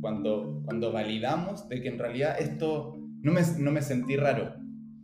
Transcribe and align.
Cuando, 0.00 0.62
cuando 0.64 0.92
validamos 0.92 1.68
de 1.68 1.82
que 1.82 1.88
en 1.88 1.98
realidad 1.98 2.36
esto 2.38 2.96
no 3.22 3.32
me, 3.32 3.42
no 3.58 3.72
me 3.72 3.82
sentí 3.82 4.16
raro, 4.16 4.54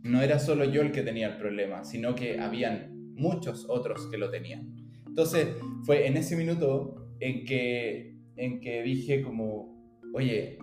no 0.03 0.21
era 0.21 0.39
solo 0.39 0.63
yo 0.65 0.81
el 0.81 0.91
que 0.91 1.01
tenía 1.01 1.27
el 1.27 1.37
problema, 1.37 1.83
sino 1.83 2.15
que 2.15 2.39
habían 2.39 3.13
muchos 3.15 3.65
otros 3.67 4.07
que 4.07 4.17
lo 4.17 4.29
tenían. 4.29 4.75
Entonces 5.05 5.49
fue 5.83 6.07
en 6.07 6.17
ese 6.17 6.37
minuto 6.37 7.15
en 7.19 7.45
que, 7.45 8.15
en 8.37 8.61
que 8.61 8.81
dije 8.83 9.21
como, 9.21 9.99
oye, 10.13 10.57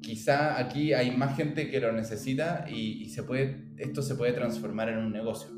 quizá 0.00 0.58
aquí 0.58 0.92
hay 0.92 1.10
más 1.16 1.36
gente 1.36 1.68
que 1.70 1.80
lo 1.80 1.92
necesita 1.92 2.64
y, 2.68 3.02
y 3.02 3.08
se 3.08 3.24
puede, 3.24 3.72
esto 3.76 4.02
se 4.02 4.14
puede 4.14 4.32
transformar 4.32 4.88
en 4.88 4.98
un 4.98 5.12
negocio. 5.12 5.57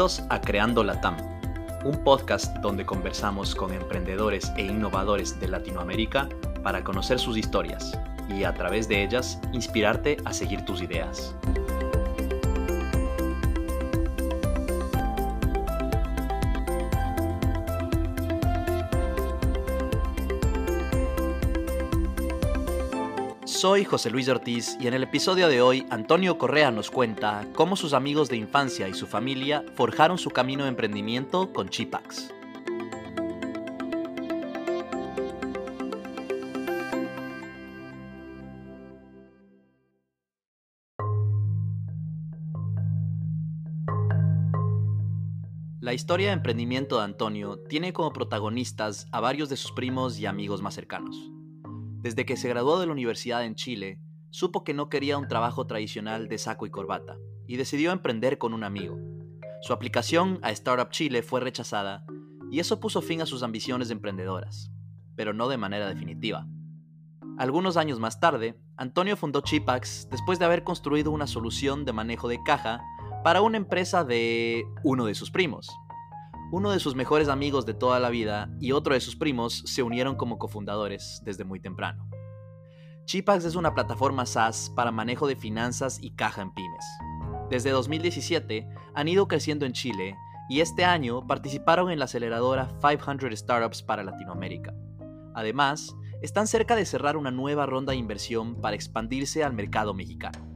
Bienvenidos 0.00 0.26
a 0.30 0.40
Creando 0.40 0.82
Latam, 0.82 1.14
un 1.84 2.02
podcast 2.02 2.56
donde 2.60 2.86
conversamos 2.86 3.54
con 3.54 3.74
emprendedores 3.74 4.50
e 4.56 4.62
innovadores 4.62 5.38
de 5.38 5.46
Latinoamérica 5.46 6.26
para 6.62 6.82
conocer 6.82 7.18
sus 7.18 7.36
historias 7.36 7.92
y 8.26 8.44
a 8.44 8.54
través 8.54 8.88
de 8.88 9.04
ellas 9.04 9.38
inspirarte 9.52 10.16
a 10.24 10.32
seguir 10.32 10.64
tus 10.64 10.80
ideas. 10.80 11.34
Soy 23.60 23.84
José 23.84 24.08
Luis 24.08 24.26
Ortiz 24.26 24.78
y 24.80 24.86
en 24.86 24.94
el 24.94 25.02
episodio 25.02 25.46
de 25.46 25.60
hoy 25.60 25.86
Antonio 25.90 26.38
Correa 26.38 26.70
nos 26.70 26.90
cuenta 26.90 27.46
cómo 27.54 27.76
sus 27.76 27.92
amigos 27.92 28.30
de 28.30 28.38
infancia 28.38 28.88
y 28.88 28.94
su 28.94 29.06
familia 29.06 29.66
forjaron 29.74 30.16
su 30.16 30.30
camino 30.30 30.62
de 30.62 30.70
emprendimiento 30.70 31.52
con 31.52 31.68
Chipax. 31.68 32.32
La 45.80 45.92
historia 45.92 46.28
de 46.28 46.32
emprendimiento 46.32 46.96
de 46.96 47.04
Antonio 47.04 47.58
tiene 47.68 47.92
como 47.92 48.14
protagonistas 48.14 49.06
a 49.12 49.20
varios 49.20 49.50
de 49.50 49.58
sus 49.58 49.72
primos 49.72 50.18
y 50.18 50.24
amigos 50.24 50.62
más 50.62 50.74
cercanos. 50.74 51.30
Desde 52.00 52.24
que 52.24 52.38
se 52.38 52.48
graduó 52.48 52.80
de 52.80 52.86
la 52.86 52.92
universidad 52.92 53.44
en 53.44 53.54
Chile, 53.54 54.00
supo 54.30 54.64
que 54.64 54.72
no 54.72 54.88
quería 54.88 55.18
un 55.18 55.28
trabajo 55.28 55.66
tradicional 55.66 56.28
de 56.28 56.38
saco 56.38 56.64
y 56.64 56.70
corbata, 56.70 57.18
y 57.46 57.56
decidió 57.56 57.92
emprender 57.92 58.38
con 58.38 58.54
un 58.54 58.64
amigo. 58.64 58.98
Su 59.60 59.74
aplicación 59.74 60.38
a 60.40 60.50
Startup 60.50 60.88
Chile 60.88 61.22
fue 61.22 61.40
rechazada, 61.40 62.06
y 62.50 62.60
eso 62.60 62.80
puso 62.80 63.02
fin 63.02 63.20
a 63.20 63.26
sus 63.26 63.42
ambiciones 63.42 63.90
emprendedoras, 63.90 64.72
pero 65.14 65.34
no 65.34 65.48
de 65.48 65.58
manera 65.58 65.88
definitiva. 65.88 66.46
Algunos 67.36 67.76
años 67.76 68.00
más 68.00 68.18
tarde, 68.18 68.58
Antonio 68.78 69.16
fundó 69.16 69.42
Chipax 69.42 70.08
después 70.10 70.38
de 70.38 70.46
haber 70.46 70.64
construido 70.64 71.10
una 71.10 71.26
solución 71.26 71.84
de 71.84 71.92
manejo 71.92 72.28
de 72.28 72.42
caja 72.42 72.80
para 73.22 73.42
una 73.42 73.58
empresa 73.58 74.04
de 74.04 74.64
uno 74.84 75.04
de 75.04 75.14
sus 75.14 75.30
primos, 75.30 75.68
uno 76.52 76.72
de 76.72 76.80
sus 76.80 76.96
mejores 76.96 77.28
amigos 77.28 77.64
de 77.64 77.74
toda 77.74 78.00
la 78.00 78.10
vida 78.10 78.50
y 78.58 78.72
otro 78.72 78.94
de 78.94 79.00
sus 79.00 79.14
primos 79.14 79.62
se 79.66 79.84
unieron 79.84 80.16
como 80.16 80.38
cofundadores 80.38 81.22
desde 81.24 81.44
muy 81.44 81.60
temprano. 81.60 82.08
Chipax 83.04 83.44
es 83.44 83.54
una 83.54 83.72
plataforma 83.72 84.26
SaaS 84.26 84.72
para 84.74 84.90
manejo 84.90 85.28
de 85.28 85.36
finanzas 85.36 85.98
y 86.02 86.10
caja 86.16 86.42
en 86.42 86.52
pymes. 86.52 86.84
Desde 87.50 87.70
2017 87.70 88.68
han 88.94 89.08
ido 89.08 89.28
creciendo 89.28 89.64
en 89.64 89.72
Chile 89.72 90.16
y 90.48 90.60
este 90.60 90.84
año 90.84 91.24
participaron 91.24 91.90
en 91.90 92.00
la 92.00 92.06
aceleradora 92.06 92.68
500 92.80 93.38
Startups 93.38 93.82
para 93.84 94.02
Latinoamérica. 94.02 94.74
Además, 95.34 95.94
están 96.20 96.48
cerca 96.48 96.74
de 96.74 96.84
cerrar 96.84 97.16
una 97.16 97.30
nueva 97.30 97.66
ronda 97.66 97.92
de 97.92 97.98
inversión 97.98 98.60
para 98.60 98.74
expandirse 98.74 99.44
al 99.44 99.52
mercado 99.52 99.94
mexicano. 99.94 100.52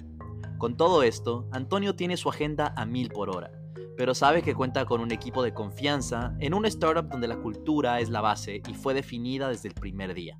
Con 0.59 0.76
todo 0.76 1.05
esto, 1.05 1.49
Antonio 1.53 1.94
tiene 1.94 2.16
su 2.16 2.28
agenda 2.28 2.75
a 2.76 2.84
mil 2.84 3.11
por 3.11 3.31
hora 3.31 3.63
pero 3.97 4.15
sabe 4.15 4.43
que 4.43 4.55
cuenta 4.55 4.84
con 4.87 5.00
un 5.00 5.12
equipo 5.12 5.43
de 5.43 5.55
confianza 5.55 6.34
en 6.41 6.55
una 6.55 6.69
startup 6.69 7.09
donde 7.09 7.28
la 7.28 7.41
cultura 7.41 8.00
es 8.00 8.10
la 8.10 8.21
base 8.21 8.62
y 8.69 8.75
fue 8.75 8.94
definida 8.94 9.49
desde 9.49 9.69
el 9.69 9.75
primer 9.75 10.15
día. 10.15 10.38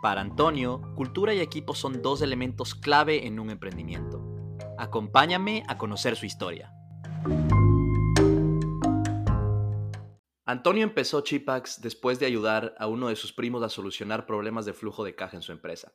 Para 0.00 0.20
Antonio, 0.20 0.80
cultura 0.94 1.34
y 1.34 1.40
equipo 1.40 1.74
son 1.74 2.02
dos 2.02 2.22
elementos 2.22 2.74
clave 2.74 3.26
en 3.26 3.40
un 3.40 3.50
emprendimiento. 3.50 4.22
Acompáñame 4.78 5.64
a 5.66 5.76
conocer 5.76 6.14
su 6.14 6.24
historia. 6.24 6.72
Antonio 10.46 10.84
empezó 10.84 11.20
Chipax 11.20 11.82
después 11.82 12.18
de 12.20 12.26
ayudar 12.26 12.74
a 12.78 12.86
uno 12.86 13.08
de 13.08 13.16
sus 13.16 13.32
primos 13.32 13.62
a 13.62 13.68
solucionar 13.68 14.24
problemas 14.24 14.64
de 14.64 14.72
flujo 14.72 15.04
de 15.04 15.14
caja 15.14 15.36
en 15.36 15.42
su 15.42 15.52
empresa. 15.52 15.92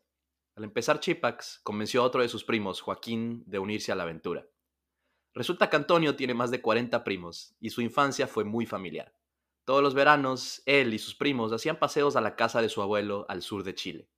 Al 0.56 0.64
empezar 0.64 1.00
Chipax, 1.00 1.62
convenció 1.64 2.02
a 2.02 2.06
otro 2.06 2.22
de 2.22 2.30
sus 2.30 2.44
primos, 2.44 2.82
Joaquín, 2.82 3.44
de 3.48 3.58
unirse 3.58 3.92
a 3.92 3.96
la 3.96 4.04
aventura. 4.04 4.46
Resulta 5.34 5.70
que 5.70 5.76
Antonio 5.76 6.16
tiene 6.16 6.34
más 6.34 6.52
de 6.52 6.62
40 6.62 7.04
primos 7.04 7.56
y 7.60 7.72
su 7.72 7.82
infancia 7.82 8.28
fue 8.28 8.44
muy 8.44 8.66
familiar. 8.66 9.14
Todos 9.66 9.82
los 9.82 9.94
veranos, 9.94 10.62
él 10.66 10.94
y 10.94 11.00
sus 11.00 11.16
primos 11.16 11.52
hacían 11.52 11.80
paseos 11.80 12.16
a 12.16 12.22
la 12.22 12.36
casa 12.36 12.62
de 12.62 12.70
su 12.70 12.82
abuelo 12.82 13.26
al 13.30 13.42
sur 13.42 13.64
de 13.64 13.74
Chile. 13.74 14.10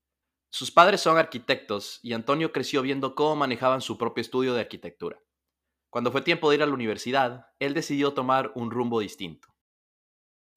Sus 0.49 0.71
padres 0.71 1.01
son 1.01 1.17
arquitectos 1.17 1.99
y 2.01 2.13
Antonio 2.13 2.51
creció 2.51 2.81
viendo 2.81 3.15
cómo 3.15 3.35
manejaban 3.35 3.81
su 3.81 3.97
propio 3.97 4.21
estudio 4.21 4.53
de 4.53 4.61
arquitectura. 4.61 5.21
Cuando 5.89 6.11
fue 6.11 6.21
tiempo 6.21 6.49
de 6.49 6.57
ir 6.57 6.63
a 6.63 6.65
la 6.65 6.73
universidad, 6.73 7.47
él 7.59 7.73
decidió 7.73 8.13
tomar 8.13 8.51
un 8.55 8.71
rumbo 8.71 8.99
distinto. 8.99 9.47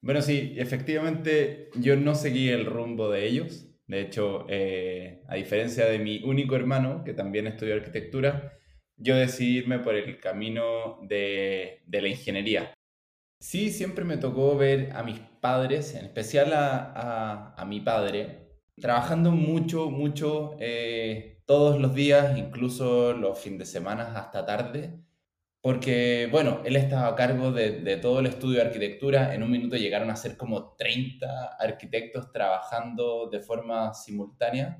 Bueno, 0.01 0.21
sí, 0.21 0.55
efectivamente 0.57 1.69
yo 1.75 1.95
no 1.95 2.15
seguí 2.15 2.49
el 2.49 2.65
rumbo 2.65 3.09
de 3.09 3.27
ellos. 3.27 3.67
De 3.87 4.01
hecho, 4.01 4.45
eh, 4.49 5.23
a 5.27 5.35
diferencia 5.35 5.85
de 5.85 5.99
mi 5.99 6.23
único 6.23 6.55
hermano, 6.55 7.03
que 7.03 7.13
también 7.13 7.47
estudió 7.47 7.75
arquitectura, 7.75 8.58
yo 8.99 9.15
decidí 9.15 9.59
irme 9.59 9.79
por 9.79 9.95
el 9.95 10.19
camino 10.19 10.99
de, 11.01 11.81
la 11.89 12.07
ingeniería. 12.07 12.73
Sí, 13.41 13.71
siempre 13.71 14.03
me 14.03 14.17
tocó 14.17 14.57
ver 14.57 14.91
a 14.93 15.03
mis 15.03 15.19
padres, 15.19 15.95
en 15.95 16.05
especial 16.05 16.51
a, 16.53 17.65
mi 17.67 17.79
padre, 17.79 18.49
trabajando 18.75 19.31
mucho, 19.31 19.89
mucho, 19.89 20.57
eh, 20.59 21.41
todos 21.45 21.79
los 21.79 21.95
días, 21.95 22.37
incluso 22.37 23.13
los 23.13 23.39
fines 23.39 23.59
de 23.59 23.65
semana 23.65 24.19
hasta 24.19 24.45
tarde, 24.45 24.99
porque, 25.61 26.27
bueno, 26.31 26.61
él 26.65 26.75
estaba 26.75 27.07
a 27.07 27.15
cargo 27.15 27.51
de, 27.51 27.81
de, 27.81 27.97
todo 27.97 28.19
el 28.19 28.27
estudio 28.27 28.57
de 28.59 28.67
arquitectura. 28.67 29.33
En 29.33 29.43
un 29.43 29.51
minuto 29.51 29.75
llegaron 29.75 30.09
a 30.09 30.15
ser 30.15 30.37
como 30.37 30.75
30 30.75 31.57
arquitectos 31.59 32.31
trabajando 32.31 33.29
de 33.29 33.41
forma 33.41 33.93
simultánea. 33.93 34.79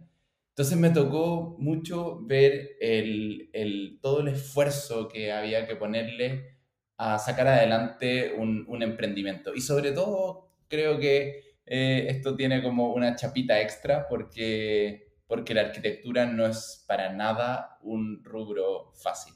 Entonces 0.60 0.78
me 0.78 0.90
tocó 0.90 1.56
mucho 1.58 2.20
ver 2.24 2.72
el, 2.82 3.98
todo 4.02 4.20
el 4.20 4.28
esfuerzo 4.28 5.08
que 5.08 5.32
había 5.32 5.66
que 5.66 5.78
ponerle 5.78 6.58
a 6.98 7.18
sacar 7.18 7.48
adelante 7.48 8.34
un, 8.38 8.84
emprendimiento. 8.84 9.56
Y 9.56 9.62
sobre 9.62 9.94
todo 9.94 10.52
creo 10.68 11.00
que 11.00 11.56
eh, 11.66 12.08
esto 12.10 12.36
tiene 12.36 12.62
como 12.62 12.92
una 12.94 13.16
chapita 13.16 13.62
extra 13.62 14.06
porque, 14.10 15.14
porque 15.28 15.54
la 15.54 15.62
arquitectura 15.62 16.26
no 16.26 16.46
es 16.46 16.84
para 16.86 17.14
nada 17.14 17.78
un 17.82 18.22
rubro 18.26 18.92
fácil. 19.02 19.36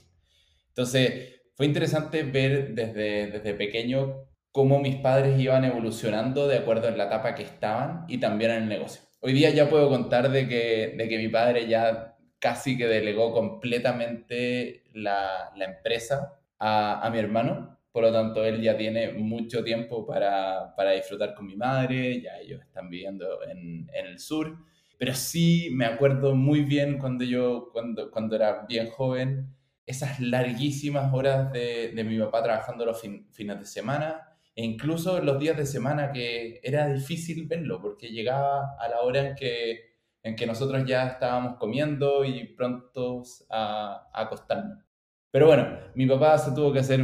Entonces 0.68 1.40
fue 1.56 1.68
interesante 1.68 2.24
ver 2.24 2.76
desde, 2.76 3.28
desde 3.28 3.54
pequeño 3.54 4.26
cómo 4.52 4.82
mis 4.82 4.98
padres 4.98 5.40
iban 5.40 5.64
evolucionando 5.64 6.50
de 6.50 6.58
acuerdo 6.58 6.90
en 6.90 6.98
la 6.98 7.06
etapa 7.06 7.34
que 7.34 7.44
estaban 7.44 8.04
y 8.10 8.18
también 8.18 8.52
en 8.52 8.64
el 8.64 8.68
negocio. 8.68 9.13
Hoy 9.26 9.32
día 9.32 9.52
ya 9.52 9.70
puedo 9.70 9.88
contar 9.88 10.30
de 10.30 10.50
que, 10.50 10.96
de 10.98 11.08
que 11.08 11.18
mi 11.18 11.30
padre 11.30 11.66
ya 11.66 12.18
casi 12.40 12.78
que 12.78 12.88
delegó 12.88 13.32
completamente 13.32 14.84
la, 14.94 15.50
la 15.56 15.64
empresa 15.64 16.42
a, 16.60 17.00
a, 17.00 17.10
mi 17.10 17.20
hermano. 17.20 17.80
Por 17.94 18.04
lo 18.04 18.12
tanto, 18.12 18.44
él 18.44 18.62
ya 18.62 18.76
tiene 18.76 19.14
mucho 19.14 19.64
tiempo 19.64 20.06
para, 20.06 20.76
para 20.76 20.92
disfrutar 20.92 21.34
con 21.36 21.46
mi 21.46 21.56
madre, 21.56 22.22
ya 22.22 22.38
ellos 22.38 22.60
están 22.64 22.90
viviendo 22.90 23.42
en, 23.44 23.90
en, 23.94 24.06
el 24.08 24.20
sur. 24.20 24.58
Pero 24.98 25.14
sí 25.14 25.70
me 25.72 25.86
acuerdo 25.86 26.36
muy 26.36 26.64
bien 26.64 26.98
cuando 26.98 27.24
yo, 27.24 27.70
cuando, 27.72 28.12
cuando 28.12 28.36
era 28.36 28.66
bien 28.68 28.90
joven, 28.90 29.56
esas 29.86 30.20
larguísimas 30.20 31.14
horas 31.14 31.50
de, 31.54 31.94
de 31.96 32.04
mi 32.04 32.20
papá 32.20 32.44
trabajando 32.44 32.86
los 32.86 33.00
fines 33.00 33.58
de 33.58 33.66
semana, 33.66 34.33
e 34.56 34.64
incluso 34.64 35.22
los 35.22 35.40
días 35.40 35.58
de 35.58 35.66
semana 35.66 36.12
que 36.12 36.60
era 36.64 36.88
difícil 36.88 37.48
verlo 37.48 37.82
porque 37.82 38.10
llegaba 38.10 38.76
a 38.80 38.88
la 38.88 39.02
hora 39.02 39.30
en 39.30 39.36
que, 39.36 39.96
en 40.22 40.36
que 40.36 40.46
nosotros 40.46 40.84
ya 40.86 41.08
estábamos 41.08 41.58
comiendo 41.58 42.24
y 42.24 42.46
prontos 42.56 43.46
a, 43.50 44.10
a 44.14 44.22
acostarnos. 44.22 44.84
Pero 45.32 45.48
bueno, 45.48 45.68
mi 45.96 46.06
papá 46.06 46.38
se 46.38 46.52
tuvo 46.52 46.72
que 46.72 46.80
hacer 46.80 47.04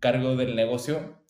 cargo 0.00 0.34
del 0.34 0.56
negocio, 0.56 1.20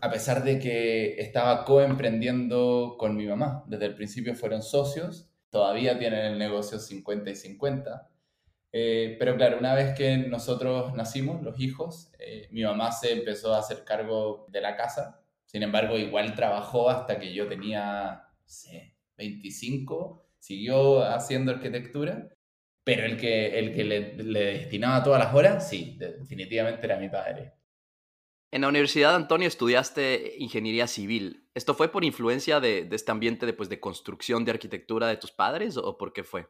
a 0.00 0.10
pesar 0.10 0.44
de 0.44 0.60
que 0.60 1.20
estaba 1.20 1.64
coemprendiendo 1.64 2.94
con 2.98 3.16
mi 3.16 3.26
mamá. 3.26 3.64
Desde 3.66 3.86
el 3.86 3.96
principio 3.96 4.36
fueron 4.36 4.62
socios, 4.62 5.28
todavía 5.50 5.98
tienen 5.98 6.24
el 6.24 6.38
negocio 6.38 6.78
50 6.78 7.30
y 7.30 7.34
50. 7.34 8.08
Eh, 8.72 9.16
pero 9.18 9.36
claro, 9.36 9.58
una 9.58 9.74
vez 9.74 9.94
que 9.96 10.16
nosotros 10.18 10.94
nacimos, 10.94 11.42
los 11.42 11.58
hijos, 11.58 12.12
eh, 12.18 12.48
mi 12.50 12.62
mamá 12.62 12.92
se 12.92 13.12
empezó 13.12 13.54
a 13.54 13.60
hacer 13.60 13.84
cargo 13.84 14.46
de 14.48 14.60
la 14.60 14.76
casa. 14.76 15.20
Sin 15.44 15.62
embargo, 15.62 15.96
igual 15.96 16.34
trabajó 16.34 16.90
hasta 16.90 17.18
que 17.18 17.32
yo 17.32 17.48
tenía, 17.48 18.24
sé, 18.44 18.94
25, 19.16 20.26
siguió 20.38 21.02
haciendo 21.02 21.52
arquitectura. 21.52 22.28
Pero 22.84 23.04
el 23.04 23.18
que, 23.18 23.58
el 23.58 23.74
que 23.74 23.84
le, 23.84 24.14
le 24.14 24.44
destinaba 24.58 25.02
todas 25.02 25.22
las 25.22 25.34
horas, 25.34 25.68
sí, 25.68 25.96
definitivamente 25.98 26.86
era 26.86 26.98
mi 26.98 27.08
padre. 27.10 27.52
En 28.50 28.62
la 28.62 28.68
Universidad 28.68 29.14
Antonio 29.14 29.46
estudiaste 29.46 30.36
ingeniería 30.38 30.86
civil. 30.86 31.46
¿Esto 31.54 31.74
fue 31.74 31.92
por 31.92 32.02
influencia 32.02 32.60
de, 32.60 32.84
de 32.84 32.96
este 32.96 33.12
ambiente 33.12 33.44
de, 33.44 33.52
pues, 33.52 33.68
de 33.68 33.78
construcción 33.78 34.46
de 34.46 34.52
arquitectura 34.52 35.06
de 35.06 35.18
tus 35.18 35.32
padres 35.32 35.76
o 35.76 35.98
por 35.98 36.14
qué 36.14 36.24
fue? 36.24 36.48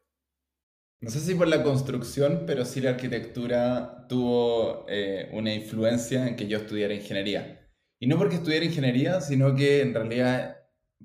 No 1.01 1.11
sé 1.11 1.21
si 1.21 1.35
por 1.37 1.47
la 1.47 1.63
construcción, 1.63 2.43
pero 2.45 2.65
sí 2.65 2.81
la 2.81 2.91
arquitectura 2.91 4.07
tuvo 4.09 4.85
eh, 4.89 5.31
una 5.33 5.55
influencia 5.55 6.27
en 6.27 6.35
que 6.35 6.49
yo 6.49 6.59
estudiara 6.59 6.93
ingeniería. 6.93 7.69
Y 8.01 8.09
no 8.09 8.19
porque 8.19 8.37
estudiara 8.37 8.65
ingeniería, 8.65 9.21
sino 9.21 9.55
que 9.55 9.81
en 9.83 9.95
realidad 9.95 10.57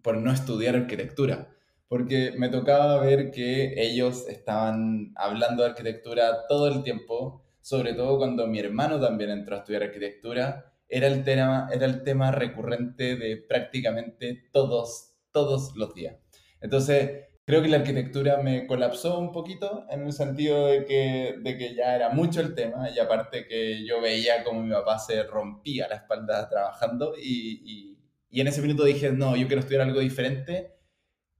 por 0.01 0.17
no 0.17 0.31
estudiar 0.31 0.75
arquitectura. 0.75 1.49
Porque 1.87 2.33
me 2.37 2.49
tocaba 2.49 2.99
ver 3.01 3.29
que 3.29 3.75
ellos 3.77 4.27
estaban 4.27 5.13
hablando 5.15 5.61
de 5.61 5.69
arquitectura 5.69 6.47
todo 6.47 6.67
el 6.69 6.81
tiempo, 6.81 7.45
sobre 7.61 7.93
todo 7.93 8.17
cuando 8.17 8.47
mi 8.47 8.59
hermano 8.59 8.99
también 8.99 9.29
entró 9.29 9.55
a 9.55 9.59
estudiar 9.59 9.83
arquitectura, 9.83 10.73
era 10.87 11.07
el 11.07 11.23
tema, 11.23 11.69
era 11.71 11.85
el 11.85 12.03
tema 12.03 12.31
recurrente 12.31 13.15
de 13.15 13.37
prácticamente 13.37 14.49
todos, 14.51 15.13
todos 15.31 15.75
los 15.75 15.93
días. 15.93 16.17
Entonces, 16.61 17.25
creo 17.45 17.61
que 17.61 17.67
la 17.67 17.77
arquitectura 17.77 18.37
me 18.37 18.65
colapsó 18.67 19.19
un 19.19 19.31
poquito 19.31 19.85
en 19.89 20.05
el 20.05 20.13
sentido 20.13 20.67
de 20.67 20.85
que, 20.85 21.35
de 21.41 21.57
que 21.57 21.75
ya 21.75 21.95
era 21.95 22.09
mucho 22.09 22.41
el 22.41 22.55
tema 22.55 22.89
y 22.89 22.99
aparte 22.99 23.47
que 23.47 23.85
yo 23.85 24.01
veía 24.01 24.43
como 24.43 24.63
mi 24.63 24.71
papá 24.71 24.99
se 24.99 25.23
rompía 25.23 25.87
la 25.87 25.95
espalda 25.95 26.47
trabajando 26.49 27.13
y, 27.17 27.95
y, 28.31 28.41
en 28.41 28.47
ese 28.47 28.61
minuto 28.61 28.83
dije, 28.83 29.11
no, 29.11 29.35
yo 29.35 29.47
quiero 29.47 29.59
estudiar 29.59 29.83
algo 29.83 29.99
diferente 29.99 30.73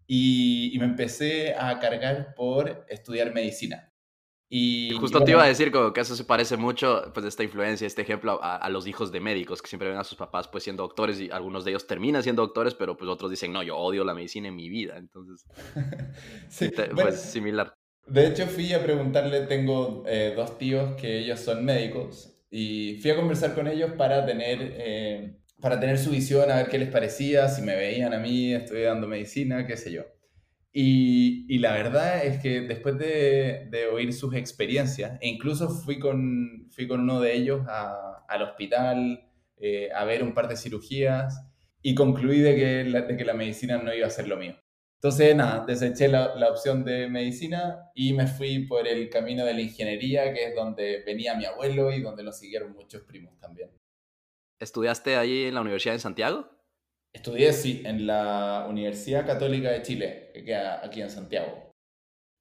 y, 0.08 0.76
y 0.76 0.80
me 0.80 0.86
empecé 0.86 1.56
a 1.56 1.80
cargar 1.80 2.36
por 2.36 2.86
estudiar 2.90 3.34
medicina. 3.34 3.93
Y, 4.56 4.92
justo 5.00 5.24
te 5.24 5.32
iba 5.32 5.44
a 5.44 5.48
decir 5.48 5.72
como 5.72 5.94
que 5.94 6.02
eso 6.02 6.16
se 6.16 6.26
parece 6.26 6.58
mucho, 6.58 7.12
pues, 7.12 7.26
esta 7.26 7.42
influencia, 7.42 7.88
este 7.88 8.04
ejemplo 8.04 8.40
a, 8.44 8.58
a, 8.58 8.70
los 8.70 8.86
hijos 8.86 9.12
de 9.12 9.20
médicos 9.20 9.64
que 9.64 9.68
siempre 9.68 9.90
ven 9.90 9.98
a 9.98 10.04
sus 10.04 10.16
papás 10.16 10.48
pues 10.48 10.64
siendo 10.64 10.84
doctores 10.84 11.20
y 11.20 11.32
algunos 11.32 11.66
de 11.66 11.72
ellos 11.72 11.88
terminan 11.88 12.22
siendo 12.22 12.44
doctores, 12.44 12.76
pero 12.76 12.96
pues 12.96 13.10
otros 13.10 13.32
dicen, 13.32 13.52
no, 13.52 13.64
yo 13.64 13.76
odio 13.76 14.04
la 14.04 14.14
medicina 14.14 14.50
en 14.50 14.56
mi 14.56 14.70
vida. 14.70 14.98
Entonces, 14.98 15.48
sí, 16.50 16.70
te, 16.70 16.86
bueno, 16.94 17.10
pues 17.10 17.20
similar. 17.20 17.74
De 18.06 18.28
hecho, 18.28 18.46
fui 18.46 18.72
a 18.74 18.84
preguntarle, 18.84 19.48
tengo 19.48 20.04
eh, 20.06 20.34
dos 20.36 20.56
tíos 20.60 21.02
que 21.02 21.18
ellos 21.18 21.40
son 21.40 21.66
médicos 21.66 22.38
y 22.52 23.00
fui 23.02 23.10
a 23.10 23.16
conversar 23.16 23.56
con 23.56 23.68
ellos 23.68 23.94
para 23.94 24.24
tener, 24.24 24.60
eh, 24.62 25.36
para 25.62 25.80
tener 25.80 25.98
su 25.98 26.12
visión, 26.12 26.52
a 26.52 26.58
ver 26.58 26.68
qué 26.68 26.78
les 26.78 26.90
parecía, 26.90 27.50
si 27.50 27.64
me 27.64 27.76
veían 27.76 28.14
a 28.14 28.20
mí 28.20 28.54
estudiando 28.54 29.08
medicina, 29.08 29.66
qué 29.66 29.78
sé 29.78 29.92
yo. 29.92 30.04
Y, 30.76 31.46
y, 31.48 31.60
la 31.60 31.74
verdad 31.74 32.26
es 32.26 32.42
que 32.42 32.62
después 32.62 32.98
de, 32.98 33.68
de, 33.70 33.86
oír 33.88 34.12
sus 34.12 34.34
experiencias, 34.34 35.20
e 35.22 35.28
incluso 35.28 35.70
fui 35.70 36.00
con, 36.00 36.68
fui 36.72 36.88
con 36.88 37.02
uno 37.02 37.22
de 37.22 37.36
ellos 37.36 37.62
a, 37.68 38.26
al 38.28 38.42
hospital 38.42 39.24
eh, 39.58 39.90
a 39.94 40.04
ver 40.04 40.24
un 40.24 40.34
par 40.34 40.48
de 40.48 40.58
cirugías 40.58 41.46
y 41.84 41.94
concluí 41.94 42.40
de 42.40 42.56
que, 42.56 42.84
la, 42.86 43.02
de 43.02 43.16
que 43.16 43.24
la 43.24 43.36
medicina 43.36 43.78
no 43.78 43.94
iba 43.94 44.08
a 44.08 44.10
ser 44.10 44.28
lo 44.28 44.36
mío. 44.36 44.56
Entonces, 44.96 45.36
nada, 45.36 45.64
deseché 45.64 46.08
la, 46.08 46.34
la, 46.36 46.50
opción 46.50 46.84
de 46.84 47.08
medicina 47.08 47.92
y 47.94 48.14
me 48.14 48.26
fui 48.26 48.66
por 48.66 48.88
el 48.88 49.10
camino 49.10 49.46
de 49.46 49.54
la 49.54 49.62
ingeniería, 49.62 50.34
que 50.34 50.46
es 50.48 50.56
donde 50.56 51.04
venía 51.06 51.36
mi 51.36 51.46
abuelo 51.46 51.92
y 51.92 52.02
donde 52.02 52.24
lo 52.24 52.32
siguieron 52.32 52.74
muchos 52.74 53.04
primos 53.04 53.38
también. 53.38 53.70
¿Estudiaste 54.60 55.18
ahí 55.18 55.44
en 55.44 55.56
la 55.56 55.62
Universidad 55.62 55.94
de 55.94 56.00
Santiago? 56.00 56.50
Estudié, 57.14 57.54
sí, 57.54 57.84
en 57.86 58.08
la 58.08 58.66
Universidad 58.68 59.26
Católica 59.26 59.70
de 59.70 59.84
Chile, 59.84 60.32
que 60.34 60.44
queda 60.44 60.84
aquí 60.84 61.02
en 61.02 61.10
Santiago. 61.10 61.72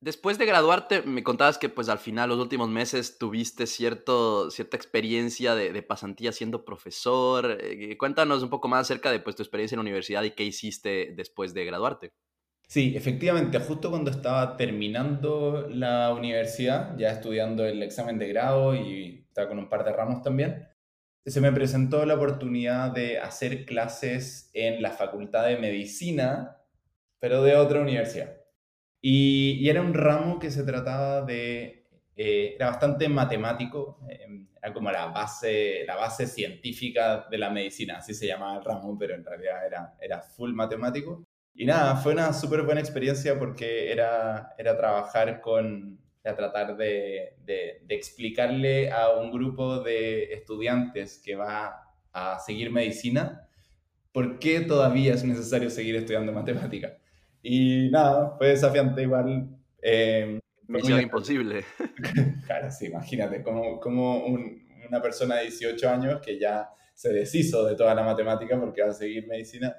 Después 0.00 0.36
de 0.36 0.46
graduarte, 0.46 1.02
me 1.02 1.22
contabas 1.22 1.58
que 1.58 1.69
pues 1.69 1.88
al 1.88 1.98
final, 1.98 2.30
los 2.30 2.40
últimos 2.40 2.69
meses, 2.69 3.19
tuviste 3.19 3.69
cierto, 3.69 4.50
cierta 4.50 4.76
experiencia 4.76 5.54
de, 5.54 5.72
de 5.72 5.82
pasantía 5.82 6.32
siendo 6.32 6.64
profesor. 6.64 7.58
Eh, 7.60 7.96
cuéntanos 7.96 8.42
un 8.42 8.50
poco 8.50 8.66
más 8.66 8.80
acerca 8.80 9.12
de 9.12 9.20
pues, 9.20 9.36
tu 9.36 9.42
experiencia 9.42 9.76
en 9.76 9.78
la 9.78 9.82
universidad 9.82 10.24
y 10.24 10.32
qué 10.32 10.42
hiciste 10.42 11.12
después 11.14 11.54
de 11.54 11.64
graduarte. 11.66 12.10
Sí, 12.66 12.94
efectivamente, 12.96 13.60
justo 13.60 13.90
cuando 13.90 14.10
estaba 14.10 14.56
terminando 14.56 15.69
la 15.69 16.12
universidad, 16.14 16.96
ya 16.96 17.10
estudiando 17.10 17.64
el 17.64 17.82
examen 17.82 18.19
de 18.19 18.28
grado 18.28 18.74
y 18.74 19.26
estaba 19.28 19.46
con 19.48 19.58
un 19.58 19.69
par 19.69 19.84
de 19.84 19.92
ramos 19.92 20.22
también, 20.22 20.66
se 21.30 21.40
me 21.40 21.52
presentó 21.52 22.04
la 22.04 22.14
oportunidad 22.14 22.90
de 22.90 23.19
hacer 23.19 23.64
clases 23.64 24.50
en 24.54 24.82
la 24.82 24.90
Facultad 24.90 25.46
de 25.46 25.56
Medicina, 25.56 26.58
pero 27.20 27.42
de 27.42 27.56
otra 27.56 27.80
universidad. 27.80 28.36
Y, 29.00 29.69
era 29.69 29.80
un 29.82 29.94
ramo 29.94 30.38
que 30.38 30.50
se 30.50 30.64
trataba 30.64 31.22
de, 31.22 31.88
eh, 32.16 32.54
era 32.56 32.70
bastante 32.70 33.08
matemático, 33.08 34.00
eh, 34.08 34.26
era 34.62 34.72
como 34.72 34.90
la 34.90 35.06
base, 35.06 35.84
la 35.86 35.96
base 35.96 36.26
científica 36.26 37.26
de 37.30 37.38
la 37.38 37.50
medicina, 37.50 37.98
así 37.98 38.14
se 38.14 38.26
llamaba 38.26 38.58
el 38.58 38.64
ramo, 38.64 38.96
pero 38.98 39.14
en 39.14 39.24
realidad 39.24 39.66
era, 39.66 39.94
era 40.00 40.22
full 40.22 40.52
matemático. 40.52 41.24
Y 41.54 41.64
nada, 41.66 41.96
fue 41.96 42.12
una 42.12 42.32
súper 42.32 42.62
buena 42.62 42.80
experiencia 42.80 43.38
porque 43.38 43.92
era, 43.92 44.54
era 44.58 44.76
trabajar 44.76 45.40
con, 45.40 46.01
a 46.24 46.34
tratar 46.36 46.76
de, 46.76 47.34
de, 47.44 47.80
de, 47.84 47.94
explicarle 47.94 48.90
a 48.90 49.10
un 49.10 49.30
grupo 49.30 49.80
de 49.80 50.32
estudiantes 50.32 51.20
que 51.24 51.34
va 51.34 51.94
a 52.12 52.38
seguir 52.38 52.70
medicina 52.70 53.48
por 54.12 54.38
qué 54.38 54.60
todavía 54.60 55.14
es 55.14 55.24
necesario 55.24 55.70
seguir 55.70 55.96
estudiando 55.96 56.32
matemática. 56.32 56.96
Y 57.42 57.90
nada, 57.90 58.36
fue 58.36 58.48
desafiante 58.48 59.02
igual. 59.02 59.48
Eh, 59.80 60.38
Misión 60.69 61.00
imposible. 61.00 61.64
claro, 62.46 62.70
sí, 62.70 62.86
imagínate, 62.86 63.42
como, 63.42 63.80
como 63.80 64.24
un, 64.24 64.62
una 64.88 65.02
persona 65.02 65.36
de 65.36 65.44
18 65.44 65.88
años 65.88 66.20
que 66.24 66.38
ya 66.38 66.69
se 66.94 67.12
deshizo 67.12 67.64
de 67.64 67.74
toda 67.74 67.94
la 67.94 68.04
matemática 68.04 68.58
porque 68.60 68.82
va 68.82 68.90
a 68.90 68.94
seguir 68.94 69.26
medicina. 69.26 69.74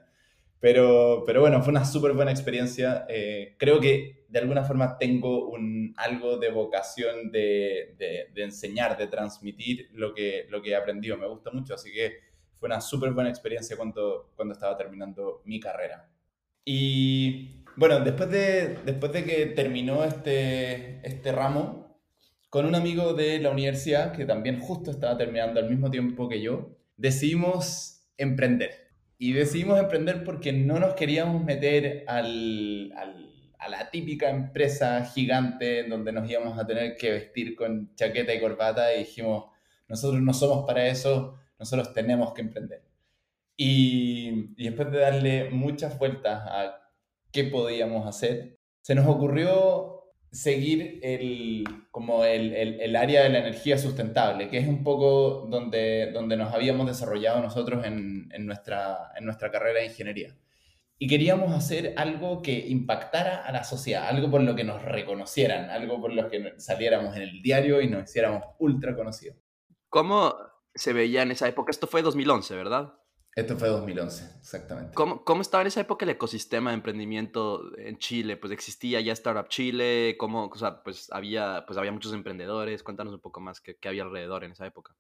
Pero, 0.64 1.26
pero 1.26 1.42
bueno, 1.42 1.62
fue 1.62 1.72
una 1.72 1.84
súper 1.84 2.14
buena 2.14 2.32
experiencia. 2.32 3.06
Eh, 3.10 3.58
creo 3.60 3.82
que 3.82 4.24
de 4.30 4.40
alguna 4.40 4.64
forma 4.64 4.98
tengo 4.98 5.50
un, 5.50 5.94
algo 5.98 6.38
de 6.38 6.52
vocación 6.52 7.34
de, 7.34 7.98
de, 7.98 8.44
enseñar, 8.44 8.98
de 8.98 9.08
transmitir 9.08 9.90
lo 9.92 10.14
que, 10.14 10.46
lo 10.50 10.62
que 10.62 10.70
he 10.70 10.76
aprendido. 10.78 11.18
Me 11.18 11.28
gusta 11.28 11.52
mucho, 11.52 11.74
así 11.74 11.92
que 11.92 12.14
fue 12.58 12.68
una 12.68 12.80
súper 12.80 13.12
buena 13.12 13.30
experiencia 13.30 13.76
cuando, 13.76 14.32
cuando 14.38 14.54
estaba 14.54 14.78
terminando 14.78 15.42
mi 15.44 15.60
carrera. 15.60 16.10
Y 16.64 17.62
bueno, 17.76 18.00
después 18.00 18.30
de, 18.30 18.78
después 18.86 19.12
de 19.12 19.26
que 19.26 19.48
terminó 19.48 20.06
este, 20.06 21.06
este 21.06 21.34
ramo, 21.34 22.00
con 22.50 22.66
un 22.66 22.76
amigo 22.76 23.14
de 23.14 23.38
la 23.40 23.50
universidad, 23.50 24.16
que 24.16 24.24
también 24.24 24.62
justo 24.62 24.92
estaba 24.92 25.18
terminando 25.18 25.60
al 25.60 25.70
mismo 25.70 25.92
tiempo 25.92 26.30
que 26.30 26.42
yo, 26.42 26.78
decidimos 26.96 28.08
emprender. 28.16 28.83
Y 29.24 29.32
decidimos 29.34 29.80
emprender 29.80 30.24
porque 30.24 30.52
no 30.52 30.80
nos 30.80 30.96
queríamos 30.96 31.44
meter 31.44 32.04
al, 32.08 32.92
al 32.98 33.34
a 33.64 33.70
la 33.70 33.90
típica 33.90 34.30
empresa 34.30 35.06
gigante 35.06 35.80
en 35.80 35.90
donde 35.90 36.12
nos 36.12 36.30
íbamos 36.30 36.60
a 36.60 36.68
tener 36.68 36.98
que 36.98 37.12
vestir 37.12 37.56
con 37.56 37.96
chaqueta 37.96 38.34
y 38.34 38.42
corbata 38.42 38.94
y 38.94 39.00
dijimos, 39.00 39.46
nosotros 39.88 40.22
no 40.22 40.34
somos 40.34 40.66
para 40.66 40.88
eso, 40.88 41.40
nosotros 41.58 41.94
tenemos 41.94 42.34
que 42.34 42.42
emprender. 42.42 42.84
Y, 43.56 44.52
y 44.58 44.66
después 44.66 44.92
de 44.92 45.00
darle 45.00 45.50
muchas 45.50 45.98
vueltas 45.98 46.44
a 46.46 46.92
qué 47.32 47.46
podíamos 47.46 48.06
hacer, 48.06 48.60
se 48.82 48.96
nos 48.96 49.08
ocurrió 49.08 49.93
seguir 50.34 51.00
el, 51.04 51.64
como 51.92 52.26
el, 52.26 52.54
el, 52.54 52.82
el, 52.82 52.96
área 52.96 53.24
de 53.24 53.30
la 53.30 53.40
energía 53.40 53.78
sustentable, 53.78 54.50
que 54.50 54.58
es 54.58 54.68
un 54.68 54.84
poco 54.84 55.48
donde, 55.50 56.12
donde 56.12 56.36
nos 56.36 56.54
habíamos 56.54 56.88
desarrollado 56.88 57.42
nosotros 57.42 57.86
en, 57.86 58.30
en, 58.34 58.46
nuestra, 58.46 59.12
en 59.16 59.26
nuestra 59.26 59.52
carrera 59.52 59.80
de 59.80 59.86
ingeniería 59.86 60.36
y 61.04 61.08
queríamos 61.08 61.52
hacer 61.52 61.94
algo 61.98 62.42
que 62.42 62.68
impactara 62.68 63.46
a 63.46 63.52
la 63.52 63.66
sociedad, 63.66 64.08
algo 64.08 64.32
por 64.32 64.42
lo 64.42 64.56
que 64.56 64.64
nos 64.64 64.82
reconocieran, 64.82 65.70
algo 65.70 66.00
por 66.00 66.14
lo 66.14 66.30
que 66.30 66.54
saliéramos 66.58 67.16
en 67.18 67.24
el 67.24 67.42
diario 67.42 67.82
y 67.82 67.90
nos 67.90 68.10
hiciéramos 68.10 68.44
ultra 68.60 68.96
conocidos. 68.96 69.38
¿Cómo 69.90 70.34
se 70.74 70.94
veía 70.94 71.24
en 71.24 71.32
esa 71.32 71.48
época? 71.48 71.72
Esto 71.72 71.88
fue 71.88 72.02
2011, 72.02 72.56
¿verdad? 72.56 72.94
Esto 73.36 73.58
fue 73.58 73.68
2011, 73.68 74.40
exactamente. 74.40 74.94
¿Cómo, 74.94 75.24
¿Cómo, 75.24 75.42
estaba 75.42 75.62
en 75.62 75.68
esa 75.68 75.82
época 75.82 76.06
el 76.06 76.12
ecosistema 76.12 76.70
de 76.70 76.76
emprendimiento 76.76 77.76
en 77.80 77.98
Chile? 77.98 78.38
Pues 78.38 78.54
existía 78.54 79.02
ya 79.02 79.14
Startup 79.14 79.48
Chile, 79.48 80.16
¿cómo, 80.20 80.46
o 80.46 80.56
sea, 80.56 80.84
pues 80.84 81.08
había, 81.12 81.64
pues 81.66 81.80
había 81.80 81.92
muchos 81.92 82.14
emprendedores. 82.14 82.84
Cuéntanos 82.84 83.14
un 83.14 83.22
poco 83.22 83.40
más 83.40 83.60
qué, 83.60 83.76
qué 83.78 83.90
había 83.90 84.04
alrededor 84.04 84.44
en 84.44 84.52
esa 84.52 84.68
época. 84.68 84.96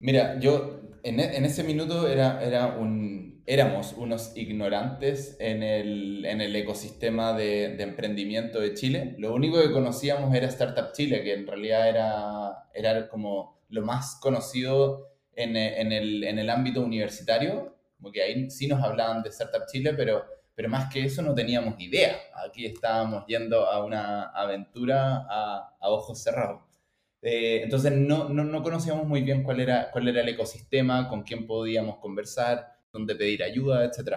Mira, 0.00 0.40
yo 0.40 0.80
en, 1.02 1.20
e, 1.20 1.36
en 1.36 1.44
ese 1.44 1.62
minuto 1.62 2.08
era, 2.08 2.42
era 2.42 2.78
un, 2.78 3.42
éramos 3.46 3.92
unos 3.92 4.34
ignorantes 4.34 5.36
en 5.38 5.62
el, 5.62 6.24
en 6.24 6.40
el 6.40 6.56
ecosistema 6.56 7.34
de, 7.34 7.76
de 7.76 7.82
emprendimiento 7.84 8.60
de 8.60 8.74
Chile. 8.74 9.14
Lo 9.18 9.34
único 9.34 9.60
que 9.60 9.70
conocíamos 9.70 10.34
era 10.34 10.48
Startup 10.48 10.92
Chile, 10.92 11.22
que 11.22 11.34
en 11.34 11.46
realidad 11.46 11.88
era, 11.88 12.68
era 12.74 13.08
como 13.08 13.60
lo 13.68 13.82
más 13.82 14.18
conocido 14.20 15.09
en, 15.36 15.56
en, 15.56 15.92
el, 15.92 16.24
en 16.24 16.38
el 16.38 16.50
ámbito 16.50 16.80
universitario, 16.80 17.76
porque 18.00 18.22
ahí 18.22 18.50
sí 18.50 18.66
nos 18.66 18.82
hablaban 18.82 19.22
de 19.22 19.30
Startup 19.30 19.66
Chile, 19.70 19.94
pero, 19.94 20.24
pero 20.54 20.68
más 20.68 20.92
que 20.92 21.04
eso 21.04 21.22
no 21.22 21.34
teníamos 21.34 21.80
idea. 21.80 22.16
Aquí 22.46 22.66
estábamos 22.66 23.24
yendo 23.26 23.66
a 23.66 23.84
una 23.84 24.30
aventura 24.30 25.26
a, 25.28 25.76
a 25.80 25.88
ojos 25.90 26.22
cerrados. 26.22 26.62
Eh, 27.22 27.60
entonces 27.62 27.92
no, 27.92 28.30
no, 28.30 28.44
no, 28.44 28.62
conocíamos 28.62 29.06
muy 29.06 29.22
bien 29.22 29.42
cuál 29.42 29.60
era, 29.60 29.90
cuál 29.90 30.08
era 30.08 30.22
el 30.22 30.28
ecosistema, 30.30 31.08
con 31.08 31.22
quién 31.22 31.46
podíamos 31.46 31.98
conversar, 31.98 32.66
dónde 32.92 33.14
pedir 33.14 33.42
ayuda, 33.42 33.84
etc. 33.84 34.16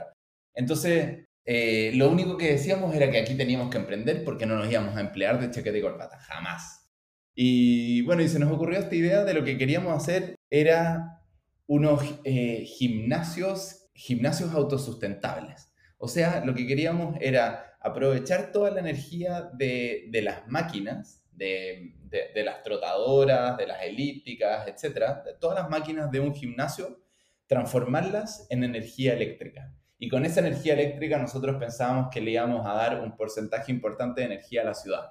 Entonces, 0.53 1.27
eh, 1.45 1.91
lo 1.95 2.09
único 2.09 2.37
que 2.37 2.51
decíamos 2.53 2.95
era 2.95 3.11
que 3.11 3.19
aquí 3.19 3.35
teníamos 3.35 3.69
que 3.69 3.77
emprender 3.77 4.23
porque 4.23 4.45
no 4.45 4.55
nos 4.55 4.71
íbamos 4.71 4.95
a 4.95 5.01
emplear 5.01 5.39
de 5.39 5.51
chaqueta 5.51 5.77
y 5.77 5.81
corbata, 5.81 6.17
jamás. 6.19 6.89
Y 7.35 8.03
bueno, 8.03 8.21
y 8.21 8.29
se 8.29 8.39
nos 8.39 8.51
ocurrió 8.51 8.79
esta 8.79 8.95
idea 8.95 9.23
de 9.23 9.33
lo 9.33 9.43
que 9.43 9.57
queríamos 9.57 9.95
hacer 9.95 10.35
era 10.53 11.19
unos 11.65 12.03
eh, 12.23 12.63
gimnasios, 12.65 13.89
gimnasios 13.95 14.53
autosustentables. 14.53 15.73
O 15.97 16.07
sea, 16.07 16.45
lo 16.45 16.53
que 16.53 16.67
queríamos 16.67 17.17
era 17.21 17.75
aprovechar 17.81 18.51
toda 18.51 18.69
la 18.69 18.81
energía 18.81 19.49
de, 19.51 20.07
las 20.21 20.47
máquinas, 20.47 21.25
de, 21.31 21.95
de, 22.03 22.29
de, 22.35 22.43
las 22.43 22.61
trotadoras, 22.61 23.57
de 23.57 23.65
las 23.65 23.81
elípticas, 23.81 24.67
etcétera, 24.67 25.23
de 25.25 25.33
todas 25.33 25.57
las 25.57 25.71
máquinas 25.71 26.11
de 26.11 26.19
un 26.19 26.35
gimnasio, 26.35 27.01
transformarlas 27.47 28.45
en 28.51 28.63
energía 28.63 29.13
eléctrica. 29.13 29.73
Y 29.97 30.07
con 30.07 30.23
esa 30.23 30.41
energía 30.41 30.73
eléctrica 30.73 31.17
nosotros 31.17 31.55
pensábamos 31.55 32.09
que 32.11 32.21
le 32.21 32.29
íbamos 32.29 32.63
a 32.67 32.73
dar 32.73 33.01
un 33.01 33.15
porcentaje 33.15 33.71
importante 33.71 34.21
de 34.21 34.27
energía 34.27 34.61
a 34.61 34.65
la 34.65 34.75
ciudad. 34.75 35.09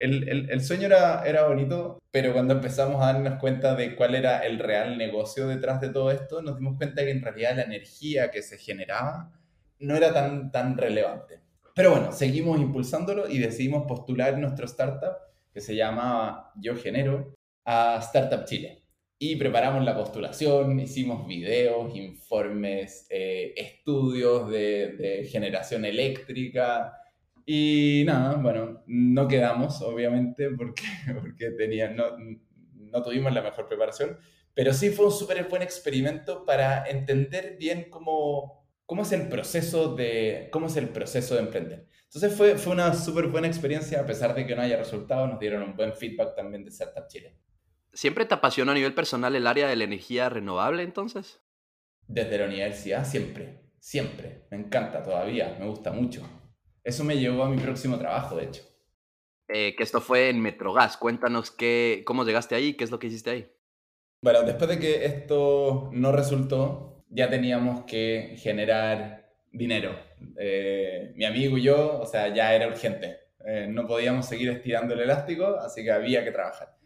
El, 0.00 0.28
el, 0.30 0.50
el, 0.50 0.62
sueño 0.62 0.86
era, 0.86 1.22
era 1.26 1.46
bonito, 1.46 1.98
pero 2.10 2.32
cuando 2.32 2.54
empezamos 2.54 3.02
a 3.02 3.12
darnos 3.12 3.38
cuenta 3.38 3.74
de 3.74 3.94
cuál 3.94 4.14
era 4.14 4.38
el 4.40 4.58
real 4.58 4.96
negocio 4.96 5.46
detrás 5.46 5.78
de 5.82 5.90
todo 5.90 6.10
esto, 6.10 6.40
nos 6.40 6.56
dimos 6.56 6.78
cuenta 6.78 7.04
que 7.04 7.10
en 7.10 7.20
realidad 7.20 7.56
la 7.56 7.62
energía 7.64 8.30
que 8.30 8.42
se 8.42 8.56
generaba 8.56 9.30
no 9.78 9.94
era 9.94 10.12
tan, 10.14 10.50
tan 10.50 10.78
relevante. 10.78 11.40
Pero 11.74 11.90
bueno, 11.90 12.12
seguimos 12.12 12.58
impulsándolo 12.58 13.28
y 13.28 13.38
decidimos 13.38 13.86
postular 13.86 14.38
nuestro 14.38 14.64
startup 14.64 15.16
que 15.52 15.60
se 15.60 15.76
llamaba 15.76 16.50
Yo 16.56 16.76
Genero 16.76 17.34
a 17.66 17.98
Startup 18.00 18.44
Chile. 18.46 18.82
Y 19.18 19.36
preparamos 19.36 19.84
la 19.84 19.94
postulación, 19.94 20.80
hicimos 20.80 21.26
videos, 21.26 21.94
informes, 21.94 23.06
eh, 23.10 23.52
estudios 23.54 24.50
de, 24.50 24.96
de 24.96 25.24
generación 25.26 25.84
eléctrica, 25.84 26.99
y 27.52 28.04
nada, 28.04 28.36
bueno, 28.36 28.84
no 28.86 29.26
quedamos, 29.26 29.82
obviamente, 29.82 30.50
porque, 30.50 30.84
porque 31.20 31.50
tenía, 31.50 31.90
no, 31.90 32.16
no 32.76 33.02
tuvimos 33.02 33.32
la 33.32 33.42
mejor 33.42 33.66
preparación, 33.66 34.16
pero 34.54 34.72
sí 34.72 34.90
fue 34.90 35.06
un 35.06 35.10
súper 35.10 35.42
buen 35.48 35.60
experimento 35.60 36.44
para 36.44 36.86
entender 36.86 37.56
bien 37.58 37.90
cómo, 37.90 38.64
cómo, 38.86 39.02
es 39.02 39.10
el 39.10 39.28
proceso 39.28 39.96
de, 39.96 40.48
cómo 40.52 40.68
es 40.68 40.76
el 40.76 40.90
proceso 40.90 41.34
de 41.34 41.40
emprender. 41.40 41.88
Entonces 42.04 42.32
fue, 42.36 42.56
fue 42.56 42.72
una 42.72 42.94
súper 42.94 43.26
buena 43.26 43.48
experiencia, 43.48 43.98
a 43.98 44.06
pesar 44.06 44.32
de 44.32 44.46
que 44.46 44.54
no 44.54 44.62
haya 44.62 44.76
resultado, 44.76 45.26
nos 45.26 45.40
dieron 45.40 45.64
un 45.64 45.74
buen 45.74 45.92
feedback 45.92 46.36
también 46.36 46.62
de 46.62 46.70
Startup 46.70 47.08
Chile. 47.08 47.36
¿Siempre 47.92 48.26
te 48.26 48.34
apasionó 48.34 48.70
a 48.70 48.76
nivel 48.76 48.94
personal 48.94 49.34
el 49.34 49.48
área 49.48 49.66
de 49.66 49.74
la 49.74 49.82
energía 49.82 50.28
renovable 50.28 50.84
entonces? 50.84 51.40
Desde 52.06 52.38
la 52.38 52.44
universidad, 52.44 53.04
siempre, 53.04 53.72
siempre. 53.80 54.46
Me 54.52 54.56
encanta 54.56 55.02
todavía, 55.02 55.56
me 55.58 55.66
gusta 55.66 55.90
mucho. 55.90 56.39
Eso 56.84 57.04
me 57.04 57.18
llevó 57.18 57.44
a 57.44 57.48
mi 57.48 57.58
próximo 57.58 57.98
trabajo, 57.98 58.36
de 58.36 58.44
hecho. 58.44 58.62
Eh, 59.48 59.74
que 59.76 59.82
esto 59.82 60.00
fue 60.00 60.30
en 60.30 60.40
Metrogas. 60.40 60.96
Cuéntanos 60.96 61.50
qué, 61.50 62.02
cómo 62.06 62.24
llegaste 62.24 62.54
ahí, 62.54 62.74
qué 62.74 62.84
es 62.84 62.90
lo 62.90 62.98
que 62.98 63.08
hiciste 63.08 63.30
ahí. 63.30 63.52
Bueno, 64.22 64.42
después 64.42 64.70
de 64.70 64.78
que 64.78 65.04
esto 65.04 65.90
no 65.92 66.12
resultó, 66.12 67.02
ya 67.08 67.28
teníamos 67.28 67.84
que 67.84 68.36
generar 68.38 69.30
dinero. 69.50 69.98
Eh, 70.38 71.12
mi 71.16 71.24
amigo 71.24 71.58
y 71.58 71.62
yo, 71.62 72.00
o 72.00 72.06
sea, 72.06 72.32
ya 72.32 72.54
era 72.54 72.68
urgente. 72.68 73.16
Eh, 73.44 73.66
no 73.68 73.86
podíamos 73.86 74.26
seguir 74.26 74.50
estirando 74.50 74.94
el 74.94 75.00
elástico, 75.00 75.56
así 75.58 75.82
que 75.82 75.90
había 75.90 76.22
que 76.24 76.32
trabajar. 76.32 76.76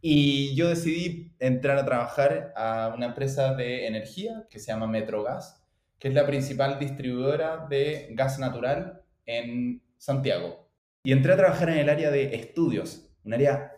Y 0.00 0.54
yo 0.54 0.68
decidí 0.68 1.34
entrar 1.40 1.76
a 1.76 1.84
trabajar 1.84 2.52
a 2.56 2.92
una 2.96 3.06
empresa 3.06 3.54
de 3.54 3.86
energía 3.86 4.46
que 4.48 4.60
se 4.60 4.68
llama 4.68 4.86
Metrogas, 4.86 5.60
que 5.98 6.08
es 6.08 6.14
la 6.14 6.24
principal 6.26 6.78
distribuidora 6.78 7.66
de 7.68 8.08
gas 8.12 8.38
natural 8.38 9.02
en 9.28 9.82
Santiago. 9.98 10.68
Y 11.04 11.12
entré 11.12 11.32
a 11.32 11.36
trabajar 11.36 11.68
en 11.68 11.78
el 11.78 11.88
área 11.88 12.10
de 12.10 12.34
estudios, 12.34 13.08
un 13.24 13.34
área 13.34 13.72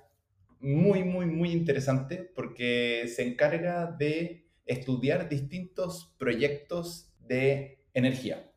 muy, 0.61 1.02
muy, 1.04 1.26
muy 1.26 1.50
interesante 1.50 2.16
porque 2.35 3.07
se 3.09 3.26
encarga 3.26 3.87
de 3.87 4.47
estudiar 4.64 5.28
distintos 5.28 6.14
proyectos 6.19 7.12
de 7.19 7.83
energía. 7.95 8.50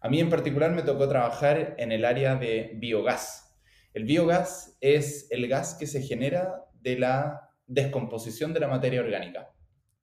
A 0.00 0.08
mí 0.08 0.18
en 0.18 0.30
particular 0.30 0.72
me 0.72 0.82
tocó 0.82 1.08
trabajar 1.08 1.76
en 1.78 1.92
el 1.92 2.04
área 2.04 2.34
de 2.34 2.72
biogás. 2.74 3.56
El 3.92 4.04
biogás 4.04 4.76
es 4.80 5.28
el 5.30 5.46
gas 5.46 5.74
que 5.74 5.86
se 5.86 6.02
genera 6.02 6.64
de 6.74 6.98
la 6.98 7.50
descomposición 7.66 8.52
de 8.52 8.60
la 8.60 8.68
materia 8.68 9.00
orgánica. 9.00 9.52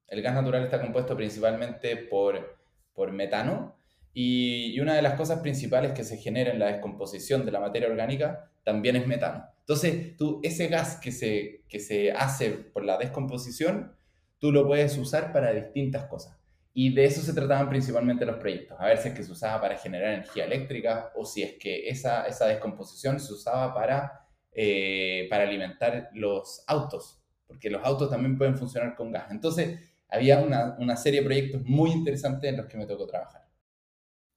El 0.08 0.22
gas 0.22 0.36
natural 0.36 0.64
está 0.64 0.80
compuesto 0.80 1.18
principalmente 1.18 1.98
por, 1.98 2.62
por 2.94 3.12
metano, 3.12 3.77
y, 4.20 4.80
una 4.80 4.96
de 4.96 5.04
las 5.04 5.14
cosas 5.14 5.42
principales 5.42 5.92
que 5.92 6.04
se 6.04 6.18
genera 6.18 6.52
en 6.52 6.58
la 6.58 6.66
descomposición 6.66 7.46
de 7.46 7.52
la 7.52 7.60
materia 7.60 7.88
orgánica 7.88 8.50
también 8.64 8.96
es 8.96 9.06
metano. 9.06 9.46
Entonces, 9.60 10.18
tú, 10.18 10.40
ese 10.42 10.70
gas 10.70 11.00
que 11.00 11.12
se, 11.12 11.62
que 11.70 11.80
se 11.80 12.12
hace 12.12 12.50
por 12.50 12.84
la 12.84 12.98
descomposición, 12.98 13.96
tú 14.40 14.52
lo 14.52 14.66
puedes 14.66 14.98
usar 14.98 15.32
para 15.32 15.54
distintas 15.54 16.06
cosas. 16.06 16.36
Y 16.74 16.96
de 16.96 17.06
eso 17.06 17.22
se 17.22 17.32
trataban 17.32 17.70
principalmente 17.70 18.26
los 18.26 18.38
proyectos. 18.38 18.76
A 18.80 18.88
ver 18.88 18.98
si 18.98 19.10
es 19.10 19.14
que 19.14 19.22
se 19.22 19.32
usaba 19.32 19.62
para 19.62 19.78
generar 19.78 20.16
energía 20.16 20.46
eléctrica 20.46 21.12
o 21.16 21.24
si 21.24 21.44
es 21.44 21.54
que 21.60 21.88
esa, 21.88 22.26
esa 22.26 22.48
descomposición 22.48 23.20
se 23.20 23.34
usaba 23.34 23.72
para, 23.76 24.28
eh, 24.52 25.28
para 25.30 25.44
alimentar 25.44 26.10
los 26.14 26.64
autos, 26.66 27.22
porque 27.46 27.70
los 27.70 27.86
autos 27.86 28.10
también 28.10 28.36
pueden 28.36 28.58
funcionar 28.58 28.96
con 28.96 29.12
gas. 29.12 29.30
Entonces, 29.30 29.80
había 30.10 30.40
una, 30.40 30.76
una 30.80 30.98
serie 30.98 31.20
de 31.20 31.26
proyectos 31.28 31.62
muy 31.66 31.92
interesantes 31.92 32.50
en 32.50 32.58
los 32.58 32.66
que 32.66 32.78
me 32.78 32.88
tocó 32.88 33.06
trabajar. 33.06 33.47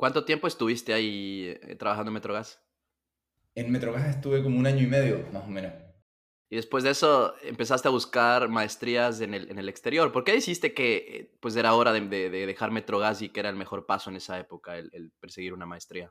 ¿Cuánto 0.00 0.25
tiempo 0.25 0.47
estuviste 0.47 0.95
ahí 0.95 1.59
eh, 1.61 1.76
trabajando 1.76 2.09
en 2.09 2.14
Metrogas? 2.14 2.59
En 3.54 3.71
Metrogas 3.71 4.09
estuve 4.09 4.42
como 4.42 4.59
un 4.59 4.66
año 4.66 4.83
y 4.83 4.87
medio, 4.87 5.26
más 5.30 5.45
o 5.45 5.49
menos. 5.49 5.75
Y 6.49 6.57
después 6.57 6.85
de 6.85 6.90
eso 6.90 7.35
empezaste 7.42 7.87
a 7.87 7.90
buscar 7.90 8.49
maestrías 8.49 9.21
en 9.21 9.35
el, 9.35 9.50
en 9.50 9.59
el 9.59 9.69
exterior. 9.69 10.11
¿Por 10.11 10.25
qué 10.25 10.33
dijiste 10.33 10.73
que 10.73 10.97
eh, 10.97 11.37
pues 11.38 11.54
era 11.54 11.75
hora 11.75 11.92
de, 11.92 12.00
de, 12.00 12.30
de, 12.30 12.47
dejar 12.47 12.71
Metrogas 12.71 13.21
y 13.21 13.28
que 13.28 13.40
era 13.40 13.50
el 13.50 13.57
mejor 13.57 13.85
paso 13.85 14.09
en 14.09 14.16
esa 14.16 14.40
época 14.40 14.78
el, 14.78 14.88
el, 14.95 15.11
perseguir 15.21 15.52
una 15.52 15.66
maestría? 15.66 16.11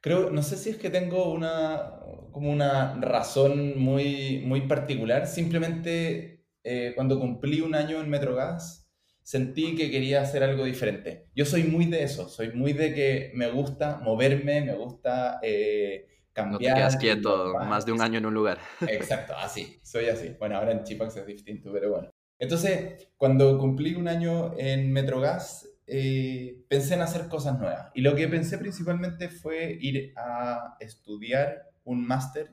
Creo, 0.00 0.30
no 0.30 0.42
sé 0.42 0.56
si 0.56 0.70
es 0.70 0.76
que 0.76 0.90
tengo 0.90 1.32
una, 1.32 2.00
como 2.32 2.50
una 2.50 3.00
razón 3.00 3.78
muy, 3.78 4.42
muy 4.44 4.62
particular. 4.62 5.28
Simplemente 5.28 6.48
eh, 6.64 6.94
cuando 6.96 7.20
cumplí 7.20 7.60
un 7.60 7.76
año 7.76 8.00
en 8.00 8.10
Metrogas, 8.10 8.83
sentí 9.24 9.74
que 9.74 9.90
quería 9.90 10.20
hacer 10.20 10.44
algo 10.44 10.64
diferente. 10.64 11.26
Yo 11.34 11.46
soy 11.46 11.64
muy 11.64 11.86
de 11.86 12.04
eso, 12.04 12.28
soy 12.28 12.52
muy 12.52 12.74
de 12.74 12.94
que 12.94 13.32
me 13.34 13.50
gusta 13.50 13.98
moverme, 14.02 14.60
me 14.60 14.74
gusta 14.74 15.40
eh, 15.42 16.06
cambiar. 16.32 16.52
No 16.52 16.58
te 16.58 16.74
quedas 16.74 16.96
quieto 16.96 17.54
más 17.54 17.86
de 17.86 17.92
un 17.92 18.02
año 18.02 18.18
en 18.18 18.26
un 18.26 18.34
lugar. 18.34 18.58
Exacto, 18.86 19.34
así, 19.36 19.80
soy 19.82 20.06
así. 20.06 20.36
Bueno, 20.38 20.58
ahora 20.58 20.72
en 20.72 20.84
Chipax 20.84 21.16
es 21.16 21.26
distinto, 21.26 21.72
pero 21.72 21.90
bueno. 21.90 22.10
Entonces, 22.38 23.08
cuando 23.16 23.58
cumplí 23.58 23.94
un 23.94 24.08
año 24.08 24.54
en 24.58 24.92
Metrogas, 24.92 25.70
eh, 25.86 26.62
pensé 26.68 26.92
en 26.94 27.00
hacer 27.00 27.28
cosas 27.28 27.58
nuevas. 27.58 27.90
Y 27.94 28.02
lo 28.02 28.14
que 28.14 28.28
pensé 28.28 28.58
principalmente 28.58 29.30
fue 29.30 29.78
ir 29.80 30.12
a 30.16 30.76
estudiar 30.80 31.70
un 31.84 32.06
máster 32.06 32.50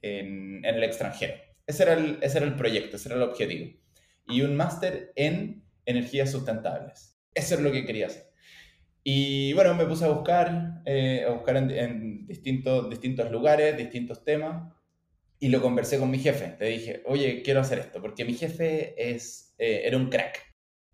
en, 0.00 0.64
en, 0.64 0.74
el 0.76 0.84
extranjero. 0.84 1.34
Ese 1.66 1.82
era 1.82 1.94
el, 1.94 2.18
ese 2.22 2.38
era 2.38 2.46
el 2.46 2.54
proyecto, 2.54 2.94
ese 2.96 3.08
era 3.08 3.16
el 3.16 3.28
objetivo. 3.28 3.72
Y 4.28 4.42
un 4.42 4.54
máster 4.54 5.12
en 5.16 5.64
energías 5.86 6.30
sustentables. 6.30 7.18
Eso 7.34 7.54
es 7.54 7.60
lo 7.60 7.72
que 7.72 7.84
quería 7.84 8.06
hacer. 8.06 8.32
Y 9.04 9.52
bueno, 9.54 9.74
me 9.74 9.86
puse 9.86 10.04
a 10.04 10.08
buscar, 10.08 10.82
eh, 10.84 11.24
a 11.26 11.32
buscar 11.32 11.56
en, 11.56 12.26
distintos, 12.26 12.88
distintos 12.88 13.30
lugares, 13.30 13.76
distintos 13.76 14.24
temas, 14.24 14.72
y 15.40 15.48
lo 15.48 15.60
conversé 15.60 15.98
con 15.98 16.10
mi 16.10 16.18
jefe. 16.18 16.56
Le 16.60 16.68
dije, 16.68 17.02
oye, 17.06 17.42
quiero 17.42 17.60
hacer 17.60 17.80
esto, 17.80 18.00
porque 18.00 18.24
mi 18.24 18.34
jefe 18.34 18.94
es, 18.96 19.54
eh, 19.58 19.82
era 19.84 19.96
un 19.96 20.08
crack. 20.08 20.40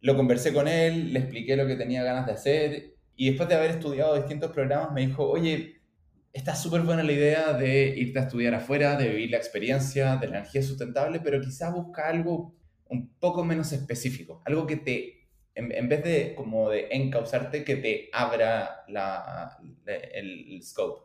Lo 0.00 0.16
conversé 0.16 0.54
con 0.54 0.68
él, 0.68 1.12
le 1.12 1.18
expliqué 1.20 1.56
lo 1.56 1.66
que 1.66 1.76
tenía 1.76 2.02
ganas 2.02 2.26
de 2.26 2.32
hacer, 2.32 2.94
y 3.14 3.28
después 3.28 3.48
de 3.48 3.56
haber 3.56 3.72
estudiado 3.72 4.14
distintos 4.16 4.52
programas, 4.52 4.92
me 4.92 5.06
dijo, 5.06 5.28
oye, 5.28 5.82
está 6.32 6.54
súper 6.54 6.82
buena 6.82 7.02
la 7.02 7.12
idea 7.12 7.52
de 7.52 7.88
irte 7.96 8.20
a 8.20 8.22
estudiar 8.22 8.54
afuera, 8.54 8.96
de 8.96 9.08
vivir 9.08 9.30
la 9.30 9.38
experiencia 9.38 10.16
de 10.16 10.28
la 10.28 10.38
energía 10.38 10.62
sustentable, 10.62 11.20
pero 11.20 11.40
quizás 11.40 11.72
busca 11.72 12.08
algo 12.08 12.54
un 12.88 13.14
poco 13.18 13.44
menos 13.44 13.72
específico, 13.72 14.42
algo 14.44 14.66
que 14.66 14.76
te, 14.76 15.28
en, 15.54 15.88
vez 15.88 16.04
de 16.04 16.34
como 16.34 16.70
de 16.70 16.88
encauzarte, 16.90 17.64
que 17.64 17.76
te 17.76 18.08
abra 18.12 18.84
la, 18.88 19.58
el, 19.86 20.60
scope. 20.62 21.02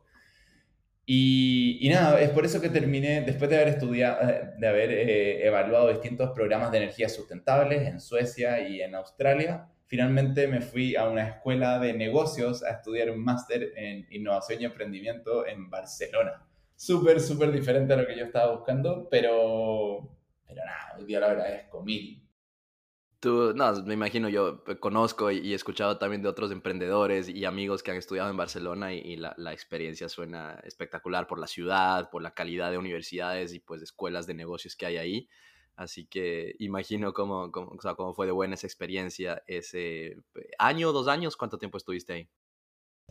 Y, 1.06 1.90
nada, 1.92 2.22
es 2.22 2.30
por 2.30 2.46
eso 2.46 2.62
que 2.62 2.70
terminé, 2.70 3.22
después 3.22 3.50
de 3.50 3.58
haber 3.58 3.68
estudiado, 3.70 4.30
eh, 4.30 4.52
de 4.58 4.68
haber 4.68 4.92
eh, 4.92 5.48
evaluado 5.48 5.90
distintos 5.90 6.32
programas 6.32 6.72
de 6.72 6.78
energía 6.78 7.10
sustentables 7.10 7.88
en 7.88 8.00
Suecia 8.00 8.68
y 8.68 8.82
en 8.82 8.96
Australia, 8.96 9.68
finalmente 9.86 10.48
me 10.48 10.62
fui 10.62 10.96
a 10.96 11.10
una 11.10 11.28
escuela 11.28 11.78
de 11.80 11.94
negocios 11.94 12.63
a 12.63 12.72
estudiar 12.72 13.12
un 13.12 13.24
máster 13.24 13.74
en 13.75 14.08
innovación 14.12 14.62
y 14.62 14.66
emprendimiento 14.66 15.46
en 15.46 15.70
Barcelona. 15.70 16.46
Súper, 16.75 17.20
súper 17.20 17.52
diferente 17.52 17.94
a 17.94 17.98
lo 17.98 18.08
que 18.08 18.18
yo 18.18 18.25
estaba 18.25 18.56
buscando, 18.56 19.08
pero, 19.10 20.10
pero 20.54 20.66
nada, 20.66 20.96
hoy 20.98 21.06
día 21.06 21.20
lo 21.20 21.28
agradezco 21.28 21.82
mil. 21.84 22.20
Tú, 23.20 23.54
no, 23.56 23.72
me 23.84 23.94
imagino, 23.94 24.28
yo 24.28 24.64
conozco 24.82 25.32
y, 25.32 25.54
he 25.54 25.56
escuchado 25.56 25.98
también 25.98 26.22
de 26.22 26.28
otros 26.28 26.52
emprendedores 26.52 27.30
y 27.30 27.46
amigos 27.46 27.82
que 27.82 27.92
han 27.92 27.98
estudiado 27.98 28.30
en 28.30 28.36
Barcelona 28.36 28.94
y, 28.94 29.16
la, 29.16 29.34
la, 29.38 29.54
experiencia 29.54 30.10
suena 30.10 30.60
espectacular 30.66 31.26
por 31.26 31.40
la 31.40 31.48
ciudad, 31.48 32.10
por 32.10 32.22
la 32.22 32.34
calidad 32.34 32.70
de 32.70 32.78
universidades 32.78 33.54
y 33.54 33.60
pues 33.60 33.82
escuelas 33.82 34.28
de 34.28 34.34
negocios 34.34 34.76
que 34.76 34.86
hay 34.86 34.98
ahí. 34.98 35.30
Así 35.76 36.06
que 36.06 36.56
imagino 36.60 37.14
cómo, 37.14 37.52
cómo, 37.52 37.72
o 37.72 37.82
sea, 37.82 37.96
cómo 37.96 38.14
fue 38.14 38.26
de 38.26 38.32
buena 38.32 38.56
esa 38.56 38.68
experiencia 38.68 39.42
ese 39.48 40.08
eh, 40.08 40.18
año, 40.60 40.92
dos 40.92 41.08
años, 41.08 41.38
¿cuánto 41.38 41.58
tiempo 41.58 41.78
estuviste 41.78 42.14
ahí? 42.14 42.30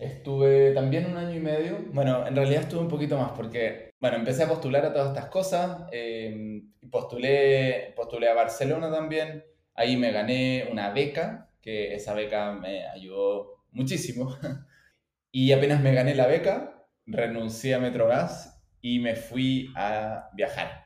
Estuve 0.03 0.73
también 0.73 1.07
un 1.07 1.17
año 1.17 1.35
y 1.35 1.41
medio. 1.41 1.79
Bueno, 1.93 2.27
en 2.27 2.35
realidad 2.35 2.63
estuve 2.63 2.81
un 2.81 2.89
poquito 2.89 3.17
más 3.17 3.33
porque, 3.33 3.93
bueno, 4.01 4.17
empecé 4.17 4.43
a 4.43 4.49
postular 4.49 4.85
a 4.85 4.93
todas 4.93 5.09
estas 5.09 5.27
cosas. 5.27 5.89
Eh, 5.93 6.63
postulé, 6.91 7.93
postulé 7.97 8.29
a 8.29 8.35
Barcelona 8.35 8.91
también. 8.91 9.45
Ahí 9.75 9.97
me 9.97 10.13
gané 10.13 10.69
una 10.71 10.91
beca, 10.91 11.51
que 11.61 11.95
esa 11.95 12.15
beca 12.15 12.53
me 12.53 12.87
ayudó 12.87 13.65
muchísimo. 13.71 14.37
y 15.33 15.53
apenas 15.53 15.81
me 15.81 15.95
gané 15.95 16.15
la 16.15 16.27
beca, 16.27 16.87
renuncié 17.07 17.75
a 17.75 17.79
Metrogas 17.79 18.63
y 18.81 18.99
me 18.99 19.17
fui 19.17 19.73
a 19.77 20.29
viajar 20.35 20.83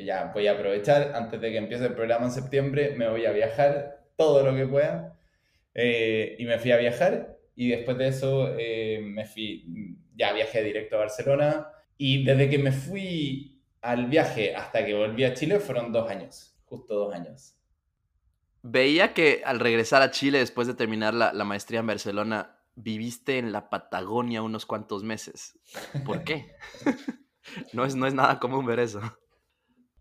ya 0.00 0.30
voy 0.32 0.46
a 0.46 0.52
aprovechar 0.52 1.12
antes 1.14 1.40
de 1.40 1.50
que 1.50 1.58
empiece 1.58 1.84
el 1.84 1.94
programa 1.94 2.26
en 2.26 2.32
septiembre, 2.32 2.94
me 2.96 3.08
voy 3.08 3.26
a 3.26 3.32
viajar 3.32 4.06
todo 4.16 4.42
lo 4.42 4.54
que 4.56 4.66
pueda. 4.66 5.18
Eh, 5.74 6.36
y 6.38 6.44
me 6.44 6.58
fui 6.58 6.72
a 6.72 6.76
viajar 6.76 7.31
y 7.54 7.68
después 7.70 7.98
de 7.98 8.08
eso 8.08 8.54
eh, 8.58 9.00
me 9.02 9.26
fui, 9.26 9.96
ya 10.14 10.32
viajé 10.32 10.62
directo 10.62 10.96
a 10.96 11.00
Barcelona 11.00 11.68
y 11.96 12.24
desde 12.24 12.48
que 12.48 12.58
me 12.58 12.72
fui 12.72 13.62
al 13.80 14.06
viaje 14.06 14.54
hasta 14.54 14.84
que 14.84 14.94
volví 14.94 15.24
a 15.24 15.34
Chile 15.34 15.60
fueron 15.60 15.92
dos 15.92 16.10
años, 16.10 16.56
justo 16.64 16.94
dos 16.94 17.14
años. 17.14 17.56
Veía 18.62 19.12
que 19.12 19.42
al 19.44 19.60
regresar 19.60 20.02
a 20.02 20.10
Chile 20.10 20.38
después 20.38 20.68
de 20.68 20.74
terminar 20.74 21.14
la, 21.14 21.32
la 21.32 21.44
maestría 21.44 21.80
en 21.80 21.86
Barcelona, 21.88 22.62
viviste 22.74 23.38
en 23.38 23.52
la 23.52 23.68
Patagonia 23.70 24.42
unos 24.42 24.66
cuantos 24.66 25.02
meses. 25.02 25.58
¿Por 26.04 26.24
qué? 26.24 26.54
no, 27.72 27.84
es, 27.84 27.94
no 27.94 28.06
es 28.06 28.14
nada 28.14 28.38
común 28.38 28.66
ver 28.66 28.80
eso. 28.80 29.00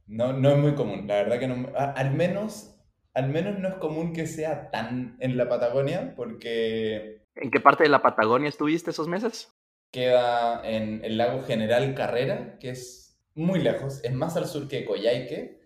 No, 0.08 0.34
no 0.34 0.50
es 0.50 0.58
muy 0.58 0.76
común, 0.76 1.08
la 1.08 1.16
verdad 1.16 1.40
que 1.40 1.48
no. 1.48 1.72
Al 1.76 2.12
menos, 2.12 2.76
al 3.14 3.30
menos 3.30 3.60
no 3.60 3.70
es 3.70 3.76
común 3.76 4.14
que 4.14 4.28
sea 4.28 4.70
tan 4.72 5.16
en 5.20 5.38
la 5.38 5.48
Patagonia, 5.50 6.14
porque. 6.16 7.21
¿En 7.36 7.52
qué 7.52 7.60
parte 7.60 7.84
de 7.84 7.90
la 7.90 8.02
Patagonia 8.02 8.50
estuviste 8.50 8.92
esos 8.92 9.08
meses? 9.08 9.52
Queda 9.92 10.62
en 10.68 11.04
el 11.04 11.18
lago 11.18 11.42
General 11.44 11.94
Carrera, 11.96 12.58
que 12.60 12.70
es 12.72 13.20
muy 13.36 13.60
lejos, 13.62 14.04
es 14.04 14.14
más 14.14 14.38
al 14.38 14.46
sur 14.46 14.68
que 14.68 14.86
Coyhaique. 14.86 15.62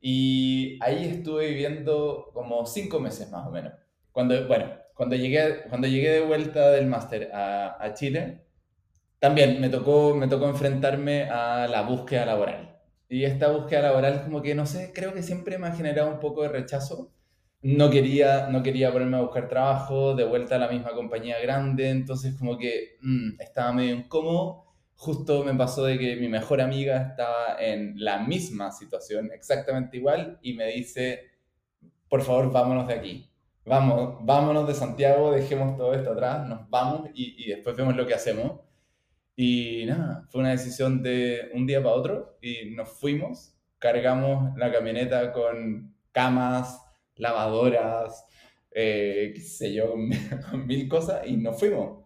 Y 0.00 0.78
ahí 0.82 1.04
estuve 1.06 1.48
viviendo 1.48 2.30
como 2.32 2.66
cinco 2.66 2.98
meses 2.98 3.30
más 3.30 3.46
o 3.46 3.50
menos. 3.50 3.72
Cuando, 4.10 4.46
bueno, 4.48 4.66
cuando 4.94 5.16
llegué, 5.16 5.62
cuando 5.68 5.86
llegué 5.86 6.10
de 6.10 6.26
vuelta 6.26 6.70
del 6.72 6.86
máster 6.86 7.30
a, 7.32 7.92
Chile, 7.94 8.44
también 9.18 9.60
me 9.60 9.68
tocó, 9.68 10.14
me 10.14 10.28
tocó 10.28 10.48
enfrentarme 10.48 11.30
a 11.30 11.68
la 11.68 11.82
búsqueda 11.82 12.26
laboral 12.26 12.72
y 13.12 13.26
esta 13.26 13.48
búsqueda 13.48 13.82
laboral 13.82 14.24
como 14.24 14.40
que, 14.40 14.54
no 14.54 14.64
sé, 14.64 14.90
creo 14.94 15.12
que 15.12 15.22
siempre 15.22 15.58
me 15.58 15.66
ha 15.66 15.72
generado 15.72 16.08
un 16.08 16.18
poco 16.18 16.44
de 16.44 16.48
rechazo. 16.48 17.12
No 17.62 17.90
quería, 17.90 18.48
no 18.48 18.62
quería 18.62 18.92
ponerme 18.92 19.16
a 19.18 19.20
buscar 19.20 19.48
trabajo, 19.48 20.16
de 20.16 20.24
vuelta 20.24 20.56
a 20.56 20.58
la 20.58 20.68
misma 20.68 20.92
compañía 20.94 21.38
grande, 21.40 21.90
entonces 21.90 22.36
como 22.36 22.58
que 22.58 22.96
mm, 23.00 23.40
estaba 23.40 23.72
medio 23.72 23.94
incómodo. 23.94 24.64
Justo 24.96 25.44
me 25.44 25.54
pasó 25.54 25.84
de 25.84 25.98
que 25.98 26.16
mi 26.16 26.28
mejor 26.28 26.60
amiga 26.60 27.00
estaba 27.10 27.56
en 27.60 27.94
la 27.96 28.18
misma 28.20 28.72
situación, 28.72 29.30
exactamente 29.32 29.96
igual, 29.96 30.38
y 30.42 30.54
me 30.54 30.66
dice, 30.68 31.20
por 32.08 32.22
favor, 32.22 32.52
vámonos 32.52 32.88
de 32.88 32.94
aquí. 32.94 33.30
Vamos, 33.64 34.18
vámonos 34.22 34.66
de 34.66 34.74
Santiago, 34.74 35.30
dejemos 35.32 35.76
todo 35.76 35.94
esto 35.94 36.12
atrás, 36.12 36.48
nos 36.48 36.68
vamos 36.68 37.10
y, 37.14 37.44
y 37.44 37.48
después 37.48 37.76
vemos 37.76 37.96
lo 37.96 38.06
que 38.06 38.14
hacemos. 38.14 38.60
Y 39.36 39.84
nada, 39.86 40.26
fue 40.30 40.40
una 40.40 40.50
decisión 40.50 41.02
de 41.02 41.50
un 41.54 41.66
día 41.66 41.82
para 41.82 41.94
otro 41.94 42.38
y 42.42 42.70
nos 42.74 42.88
fuimos, 42.88 43.56
cargamos 43.78 44.56
la 44.58 44.72
camioneta 44.72 45.32
con 45.32 45.94
camas, 46.12 46.80
lavadoras, 47.22 48.26
eh, 48.72 49.32
qué 49.34 49.40
sé 49.40 49.72
yo, 49.72 49.94
mil 50.66 50.88
cosas 50.88 51.26
y 51.26 51.36
nos 51.36 51.58
fuimos. 51.58 52.02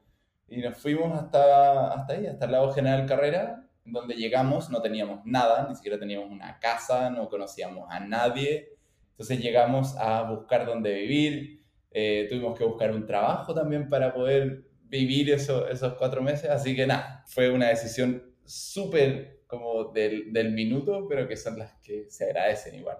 Y 0.48 0.58
nos 0.58 0.76
fuimos 0.76 1.18
hasta, 1.18 1.92
hasta 1.92 2.12
ahí, 2.12 2.26
hasta 2.26 2.44
el 2.44 2.52
lago 2.52 2.72
General 2.72 3.04
Carrera, 3.06 3.68
donde 3.84 4.14
llegamos, 4.14 4.70
no 4.70 4.80
teníamos 4.80 5.20
nada, 5.24 5.66
ni 5.68 5.74
siquiera 5.74 5.98
teníamos 5.98 6.30
una 6.30 6.58
casa, 6.60 7.10
no 7.10 7.28
conocíamos 7.28 7.88
a 7.90 7.98
nadie. 8.00 8.76
Entonces 9.10 9.40
llegamos 9.40 9.96
a 9.96 10.22
buscar 10.22 10.66
dónde 10.66 10.92
vivir, 10.94 11.64
eh, 11.90 12.26
tuvimos 12.28 12.56
que 12.56 12.64
buscar 12.64 12.92
un 12.92 13.06
trabajo 13.06 13.54
también 13.54 13.88
para 13.88 14.12
poder 14.12 14.66
vivir 14.82 15.30
eso, 15.30 15.66
esos 15.66 15.94
cuatro 15.94 16.22
meses. 16.22 16.50
Así 16.50 16.76
que 16.76 16.86
nada, 16.86 17.24
fue 17.26 17.50
una 17.50 17.68
decisión 17.68 18.22
súper 18.44 19.40
como 19.46 19.84
del, 19.92 20.32
del, 20.32 20.52
minuto, 20.52 21.06
pero 21.08 21.26
que 21.26 21.36
son 21.36 21.58
las 21.58 21.72
que 21.82 22.10
se 22.10 22.24
agradecen 22.24 22.74
igual. 22.74 22.98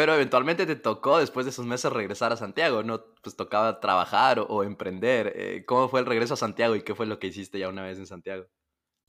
Pero 0.00 0.14
eventualmente 0.14 0.64
te 0.64 0.76
tocó 0.76 1.18
después 1.18 1.44
de 1.44 1.50
esos 1.50 1.66
meses 1.66 1.92
regresar 1.92 2.32
a 2.32 2.36
Santiago, 2.38 2.82
¿no? 2.82 3.04
Pues 3.22 3.36
tocaba 3.36 3.80
trabajar 3.80 4.42
o, 4.48 4.64
emprender. 4.64 5.34
Eh, 5.36 5.64
¿Cómo 5.66 5.90
fue 5.90 6.00
el 6.00 6.06
regreso 6.06 6.32
a 6.32 6.38
Santiago 6.38 6.74
y 6.74 6.80
qué 6.80 6.94
fue 6.94 7.04
lo 7.04 7.18
que 7.18 7.26
hiciste 7.26 7.58
ya 7.58 7.68
una 7.68 7.82
vez 7.82 7.98
en 7.98 8.06
Santiago? 8.06 8.46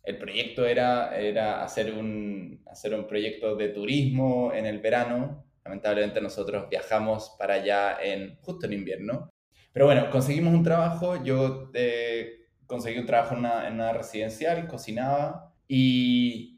El 0.04 0.18
proyecto 0.18 0.66
era, 0.66 1.18
era 1.18 1.64
hacer, 1.64 1.94
un, 1.94 2.62
hacer 2.70 2.94
un 2.94 3.08
proyecto 3.08 3.56
de 3.56 3.70
turismo 3.70 4.52
en 4.54 4.66
el 4.66 4.80
verano. 4.80 5.46
Lamentablemente 5.64 6.20
nosotros 6.20 6.68
viajamos 6.70 7.38
para 7.40 7.54
allá 7.54 7.98
en, 8.02 8.36
justo 8.42 8.66
en 8.66 8.74
invierno 8.74 9.32
pero 9.74 9.86
bueno, 9.86 10.10
conseguimos 10.10 10.54
un 10.54 10.64
trabajo, 10.64 11.24
yo 11.24 11.72
eh, 11.74 12.48
conseguí 12.68 13.00
un 13.00 13.06
trabajo 13.06 13.36
en 13.36 13.40
una, 13.76 13.94
residencial, 13.94 14.68
cocinaba 14.68 15.54
y 15.66 16.51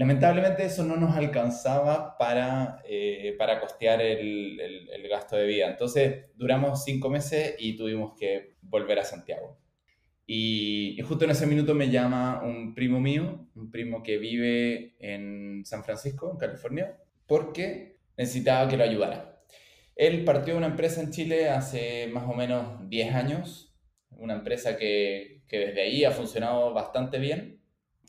lamentablemente 0.00 0.64
eso 0.64 0.82
no 0.82 0.96
nos 0.96 1.14
alcanzaba 1.14 2.16
para, 2.16 2.82
eh, 2.88 3.34
para 3.36 3.60
costear 3.60 4.00
el, 4.00 4.58
el, 4.58 5.08
gasto 5.10 5.36
de 5.36 5.44
vida. 5.44 5.68
Entonces 5.68 6.24
duramos 6.36 6.84
cinco 6.84 7.10
meses 7.10 7.54
y 7.58 7.76
tuvimos 7.76 8.18
que 8.18 8.54
volver 8.62 8.98
a 8.98 9.04
Santiago. 9.04 9.58
Y, 10.26 10.94
y, 10.98 11.02
justo 11.02 11.26
en 11.26 11.32
ese 11.32 11.46
minuto 11.46 11.74
me 11.74 11.90
llama 11.90 12.42
un 12.42 12.74
primo 12.74 12.98
mío, 12.98 13.46
un 13.54 13.70
primo 13.70 14.02
que 14.02 14.16
vive 14.16 14.94
en 15.00 15.66
San 15.66 15.84
Francisco, 15.84 16.30
en 16.32 16.38
California, 16.38 16.96
porque 17.26 17.98
necesitaba 18.16 18.70
que 18.70 18.78
lo 18.78 18.84
ayudara. 18.84 19.42
Él 19.96 20.24
partió 20.24 20.54
de 20.54 20.58
una 20.60 20.68
empresa 20.68 21.02
en 21.02 21.10
Chile 21.10 21.50
hace 21.50 22.06
más 22.06 22.24
o 22.26 22.32
menos 22.32 22.88
10 22.88 23.14
años, 23.14 23.76
una 24.12 24.32
empresa 24.32 24.78
que, 24.78 25.42
que 25.46 25.58
desde 25.58 25.82
ahí 25.82 26.04
ha 26.06 26.10
funcionado 26.10 26.72
bastante 26.72 27.18
bien, 27.18 27.59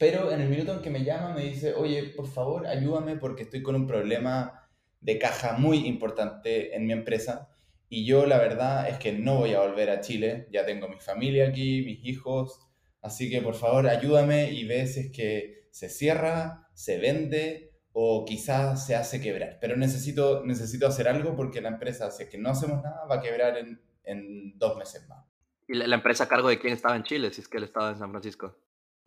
pero 0.02 0.32
en 0.32 0.42
el 0.42 0.50
minuto 0.50 0.74
en 0.74 0.82
que 0.82 0.90
me 0.90 1.04
llama 1.04 1.36
me 1.36 1.44
dice, 1.44 1.76
oye, 1.76 2.12
por 2.16 2.26
favor, 2.26 2.66
ayúdame 2.66 3.18
porque 3.18 3.44
estoy 3.44 3.62
con 3.62 3.76
un 3.76 3.86
problema 3.86 4.68
de 5.00 5.20
caja 5.20 5.54
muy 5.60 5.86
importante 5.86 6.76
en 6.76 6.88
mi 6.88 6.94
empresa 6.94 7.52
y 7.88 8.04
yo 8.04 8.26
la 8.26 8.40
verdad 8.40 8.90
es 8.90 8.98
que 8.98 9.12
no 9.12 9.36
voy 9.36 9.54
a 9.54 9.60
volver 9.60 9.92
a 9.92 10.02
Chile, 10.02 10.48
ya 10.52 10.66
tengo 10.66 10.88
mi 10.88 11.00
familia 11.00 11.50
aquí, 11.50 11.84
mis 11.84 12.04
hijos, 12.04 12.68
así 13.04 13.30
que 13.30 13.44
por 13.44 13.54
favor 13.54 13.86
ayúdame 13.86 14.52
y 14.52 14.66
ve 14.66 14.88
si 14.88 15.02
es 15.02 15.12
que 15.12 15.68
se 15.70 15.88
cierra, 15.88 16.68
se 16.74 16.98
vende 16.98 17.76
o 17.92 18.26
quizás 18.26 18.88
se 18.88 18.96
hace 18.96 19.22
quebrar. 19.22 19.60
Pero 19.62 19.78
necesito, 19.78 20.44
necesito 20.44 20.88
hacer 20.88 21.08
algo 21.10 21.36
porque 21.36 21.62
la 21.62 21.70
empresa, 21.70 22.10
si 22.10 22.24
es 22.24 22.30
que 22.30 22.40
no 22.40 22.50
hacemos 22.50 22.82
nada, 22.82 23.06
va 23.06 23.18
a 23.18 23.22
quebrar 23.22 23.56
en, 23.56 23.80
en 24.04 24.58
dos 24.58 24.78
meses 24.78 25.08
más. 25.08 25.24
¿Y 25.68 25.76
la, 25.76 25.94
empresa 25.94 26.24
a 26.24 26.28
cargo 26.28 26.50
de 26.50 26.58
quién 26.58 26.74
estaba 26.74 26.96
en 26.96 27.04
Chile, 27.04 27.32
si 27.32 27.42
es 27.42 27.48
que 27.48 27.58
él 27.58 27.66
estaba 27.66 27.92
en 27.92 28.00
San 28.00 28.10
Francisco? 28.10 28.58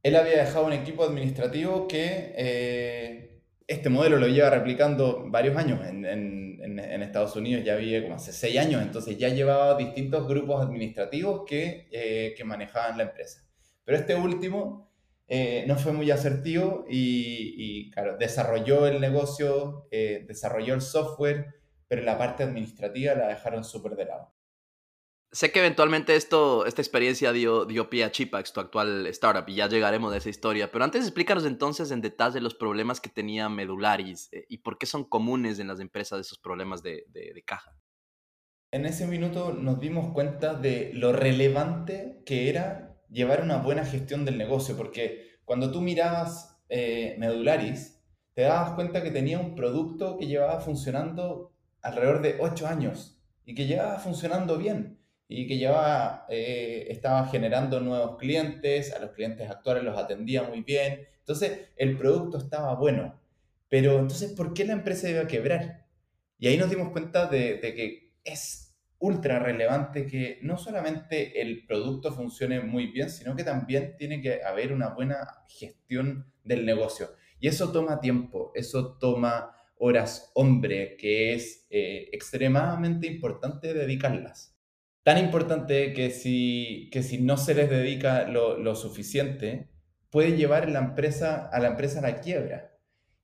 Él 0.05 0.17
había 0.17 0.45
dejado 0.45 0.67
un 0.67 0.75
equipo 0.75 1.03
administrativo 1.03 1.89
que 1.89 2.35
eh, 2.37 3.41
este 3.67 3.89
modelo 3.89 4.19
lo 4.19 4.29
lleva 4.29 4.51
replicando 4.51 5.25
varios 5.31 5.57
años. 5.57 5.81
En, 5.85 6.45
Estados 7.03 7.37
Unidos 7.37 7.65
ya 7.65 7.75
había 7.75 8.03
como 8.03 8.17
hace 8.17 8.33
seis 8.33 8.59
años, 8.59 8.83
entonces 8.83 9.17
ya 9.17 9.29
llevaba 9.29 9.77
distintos 9.77 10.27
grupos 10.27 10.63
administrativos 10.63 11.45
que, 11.47 11.89
eh, 11.93 12.35
que 12.37 12.45
manejaban 12.45 12.99
la 12.99 13.05
empresa. 13.05 13.47
Pero 13.85 13.99
este 13.99 14.15
último 14.17 14.91
eh, 15.29 15.65
no 15.69 15.77
fue 15.77 15.93
muy 15.93 16.11
asertivo 16.11 16.85
y, 16.89 17.93
desarrolló 18.19 18.87
el 18.87 19.01
negocio, 19.01 19.87
desarrolló 19.91 20.75
el 20.75 20.81
software, 20.81 21.55
pero 21.87 22.03
la 22.03 22.19
parte 22.19 22.43
administrativa 22.43 23.15
la 23.15 23.29
dejaron 23.29 23.63
súper 23.63 23.95
de 23.95 24.07
lado. 24.07 24.34
Sé 25.35 25.51
que 25.51 25.59
eventualmente 25.59 26.15
esto, 26.15 26.65
esta 26.65 26.81
experiencia 26.81 27.33
dio, 27.33 27.65
dio 27.65 27.91
pie 27.91 28.05
a 28.05 28.13
Chipax, 28.13 28.53
tu 28.53 28.61
actual 28.61 29.05
startup, 29.09 29.49
y 29.49 29.57
ya 29.57 29.69
llegaremos 29.69 30.15
a 30.15 30.19
esa 30.19 30.29
historia. 30.29 30.71
Pero 30.71 30.85
antes 30.85 31.03
explícanos 31.03 31.45
entonces 31.45 31.91
en 31.91 32.01
detalle 32.01 32.41
los 32.41 32.55
problemas 32.55 33.01
que 33.01 33.11
tenía 33.11 33.49
Medularis 33.49 34.29
eh, 34.31 34.47
y 34.49 34.59
por 34.59 34.79
qué 34.79 34.87
son 34.87 35.03
comunes 35.03 35.59
en 35.59 35.67
las 35.67 35.81
empresas 35.81 36.21
esos 36.21 36.39
problemas 36.39 36.85
de, 36.85 37.07
de, 37.09 37.43
caja. 37.45 37.77
En 38.71 38.87
ese 38.87 39.09
minuto 39.09 39.53
nos 39.53 39.81
dimos 39.81 40.13
cuenta 40.13 40.55
de 40.55 40.93
lo 40.95 41.13
relevante 41.13 42.23
que 42.25 42.49
era 42.49 42.97
llevar 43.11 43.43
una 43.43 43.57
buena 43.57 43.85
gestión 43.85 44.25
del 44.25 44.39
negocio, 44.39 44.77
porque 44.77 45.41
cuando 45.45 45.73
tú 45.73 45.81
mirabas 45.81 46.61
eh, 46.69 47.17
Medularis, 47.19 48.01
te 48.35 48.43
dabas 48.43 48.75
cuenta 48.77 49.03
que 49.03 49.11
tenía 49.11 49.41
un 49.41 49.57
producto 49.57 50.17
que 50.17 50.29
llevaba 50.29 50.61
funcionando 50.61 51.53
alrededor 51.83 52.23
de 52.23 52.37
ocho 52.39 52.69
años 52.69 53.21
y 53.45 53.57
que 53.57 53.67
llevaba 53.67 53.99
funcionando 53.99 54.59
bien 54.59 55.03
y 55.29 55.47
que 55.47 55.59
ya 55.59 56.27
eh, 56.29 56.87
estaba 56.91 57.27
generando 57.29 57.81
nuevos 57.81 58.17
clientes, 58.19 58.93
a 58.93 58.99
los 58.99 59.13
clientes 59.13 59.51
actuales 59.51 59.83
los 59.83 59.97
atendía 59.97 60.43
muy 60.43 60.63
bien, 60.63 61.07
entonces 61.21 61.71
el 61.77 61.97
producto 61.97 62.39
estaba 62.39 62.75
bueno, 62.75 63.21
pero 63.69 63.99
entonces, 63.99 64.33
¿por 64.33 64.53
qué 64.53 64.65
la 64.65 64.75
empresa 64.75 65.09
iba 65.09 65.23
a 65.23 65.27
quebrar? 65.27 65.87
Y 66.39 66.49
ahí 66.49 66.57
nos 66.57 66.71
dimos 66.71 66.91
cuenta 66.91 67.27
de, 67.27 67.57
de 67.57 67.75
que 67.75 68.13
es 68.23 68.77
ultra 68.99 69.39
relevante 69.39 70.07
que 70.07 70.39
no 70.43 70.57
solamente 70.57 71.41
el 71.41 71.67
producto 71.67 72.13
funcione 72.13 72.61
muy 72.61 72.89
bien, 72.89 73.11
sino 73.11 73.35
que 73.35 73.45
también 73.45 73.97
tiene 73.97 74.21
que 74.21 74.43
haber 74.43 74.73
una 74.73 74.91
buena 74.91 75.45
gestión 75.49 76.33
del 76.45 76.65
negocio. 76.65 77.11
Y 77.41 77.49
eso 77.49 77.73
toma 77.73 78.01
tiempo, 78.01 78.53
eso 78.55 78.97
toma 78.99 79.57
horas 79.79 80.31
hombre, 80.35 80.97
que 80.97 81.35
es 81.35 81.67
eh, 81.71 82.09
extremadamente 82.13 83.07
importante 83.07 83.75
dedicarlas 83.75 84.54
tan 85.05 85.19
importante 85.19 85.93
que 85.93 86.11
si, 86.11 86.89
que 86.91 87.03
si 87.03 87.21
no 87.21 87.37
se 87.37 87.55
les 87.55 87.71
dedica 87.71 88.27
lo, 88.27 88.75
suficiente, 88.75 89.69
puede 90.11 90.37
llevar 90.37 90.69
la 90.71 90.81
empresa, 90.81 91.49
a 91.53 91.61
la 91.61 91.69
empresa 91.69 92.01
a 92.01 92.03
la 92.03 92.21
quiebra. 92.21 92.73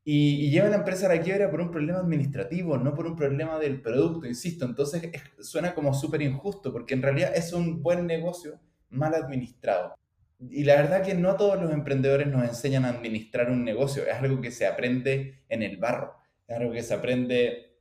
Y, 0.05 0.51
lleva 0.51 0.67
a 0.67 0.71
la 0.71 0.77
empresa 0.77 1.07
a 1.07 1.15
la 1.15 1.23
quiebra 1.23 1.51
por 1.51 1.61
un 1.61 1.71
problema 1.71 1.99
administrativo, 1.99 2.77
no 2.77 2.95
por 2.95 3.07
un 3.07 3.17
problema 3.17 3.59
del 3.59 3.81
producto, 3.81 4.27
insisto. 4.27 4.67
Entonces 4.67 5.11
suena 5.41 5.75
como 5.75 5.95
súper 5.95 6.21
injusto, 6.23 6.71
porque 6.73 6.95
en 6.95 7.03
realidad 7.03 7.33
es 7.35 7.53
un 7.55 7.83
buen 7.83 8.07
negocio 8.07 8.61
mal 8.91 9.15
administrado. 9.15 9.95
Y 10.39 10.65
la 10.65 10.77
verdad 10.77 11.03
que 11.03 11.15
no 11.15 11.37
todos 11.37 11.61
los 11.63 11.73
emprendedores 11.73 12.27
nos 12.27 12.45
enseñan 12.45 12.85
a 12.85 12.91
administrar 12.91 13.51
un 13.51 13.65
negocio, 13.65 14.05
es 14.07 14.15
algo 14.15 14.41
que 14.41 14.51
se 14.51 14.67
aprende 14.67 15.45
en 15.49 15.63
el 15.63 15.79
barro, 15.79 16.15
es 16.47 16.57
algo 16.57 16.73
que 16.73 16.83
se 16.83 16.95
aprende 16.95 17.79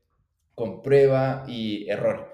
con 0.55 0.81
prueba 0.81 1.45
y 1.47 1.89
error. 1.89 2.28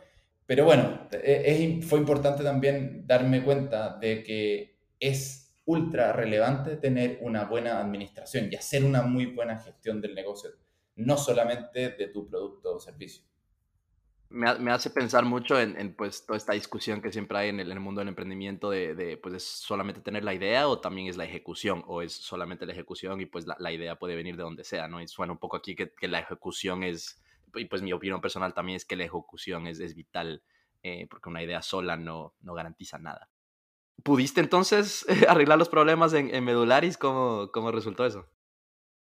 Pero 0.45 0.65
bueno, 0.65 1.07
e, 1.11 1.81
fue 1.81 1.99
importante 1.99 2.43
también 2.43 3.05
darme 3.07 3.43
cuenta 3.43 3.97
de 3.97 4.23
que 4.23 4.77
es 4.99 5.53
ultra 5.65 6.13
relevante 6.13 6.77
tener 6.77 7.17
una 7.21 7.45
buena 7.45 7.79
administración 7.79 8.49
y 8.51 8.55
hacer 8.55 8.83
una 8.83 9.01
muy 9.01 9.25
buena 9.25 9.59
gestión 9.59 10.01
del 10.01 10.13
negocio, 10.13 10.51
no 10.97 11.17
solamente 11.17 11.89
de 11.89 12.07
tu 12.09 12.27
producto 12.27 12.75
o 12.75 12.79
servicio. 12.79 13.23
Me, 14.29 14.71
hace 14.71 14.89
pensar 14.89 15.23
mucho 15.23 15.59
en, 15.59 15.95
pues, 15.95 16.25
toda 16.25 16.35
esta 16.35 16.53
discusión 16.53 17.01
que 17.01 17.11
siempre 17.11 17.37
hay 17.37 17.49
en 17.49 17.59
el, 17.59 17.79
mundo 17.79 17.99
del 17.99 18.09
emprendimiento 18.09 18.69
de, 18.69 19.17
pues, 19.21 19.35
¿es 19.35 19.43
solamente 19.43 20.01
tener 20.01 20.23
la 20.23 20.33
idea 20.33 20.67
o 20.67 20.79
también 20.79 21.07
es 21.07 21.15
la 21.15 21.25
ejecución? 21.25 21.83
¿O 21.87 22.01
es 22.01 22.13
solamente 22.13 22.65
la 22.65 22.73
ejecución 22.73 23.21
y 23.21 23.27
pues 23.27 23.45
la, 23.47 23.71
idea 23.71 23.97
puede 23.97 24.15
venir 24.15 24.35
de 24.35 24.43
donde 24.43 24.63
sea, 24.63 24.87
¿no? 24.87 25.01
Y 25.01 25.07
suena 25.07 25.31
un 25.31 25.39
poco 25.39 25.55
aquí 25.57 25.75
que 25.75 26.07
la 26.07 26.19
ejecución 26.19 26.83
es, 26.83 27.23
y 27.57 27.65
pues 27.65 27.81
mi 27.81 27.93
opinión 27.93 28.21
personal 28.21 28.53
también 28.53 28.77
es 28.77 28.85
que 28.85 28.95
la 28.95 29.05
ejecución 29.05 29.67
es, 29.67 29.79
es 29.79 29.95
vital, 29.95 30.43
eh, 30.83 31.07
porque 31.09 31.29
una 31.29 31.43
idea 31.43 31.61
sola 31.61 31.97
no, 31.97 32.35
no 32.41 32.53
garantiza 32.53 32.97
nada. 32.97 33.29
¿Pudiste 34.03 34.41
entonces 34.41 35.05
arreglar 35.27 35.57
los 35.57 35.69
problemas 35.69 36.13
en, 36.13 36.33
en 36.33 36.43
Medularis? 36.43 36.97
¿Cómo, 36.97 37.49
¿Cómo 37.51 37.71
resultó 37.71 38.05
eso? 38.05 38.27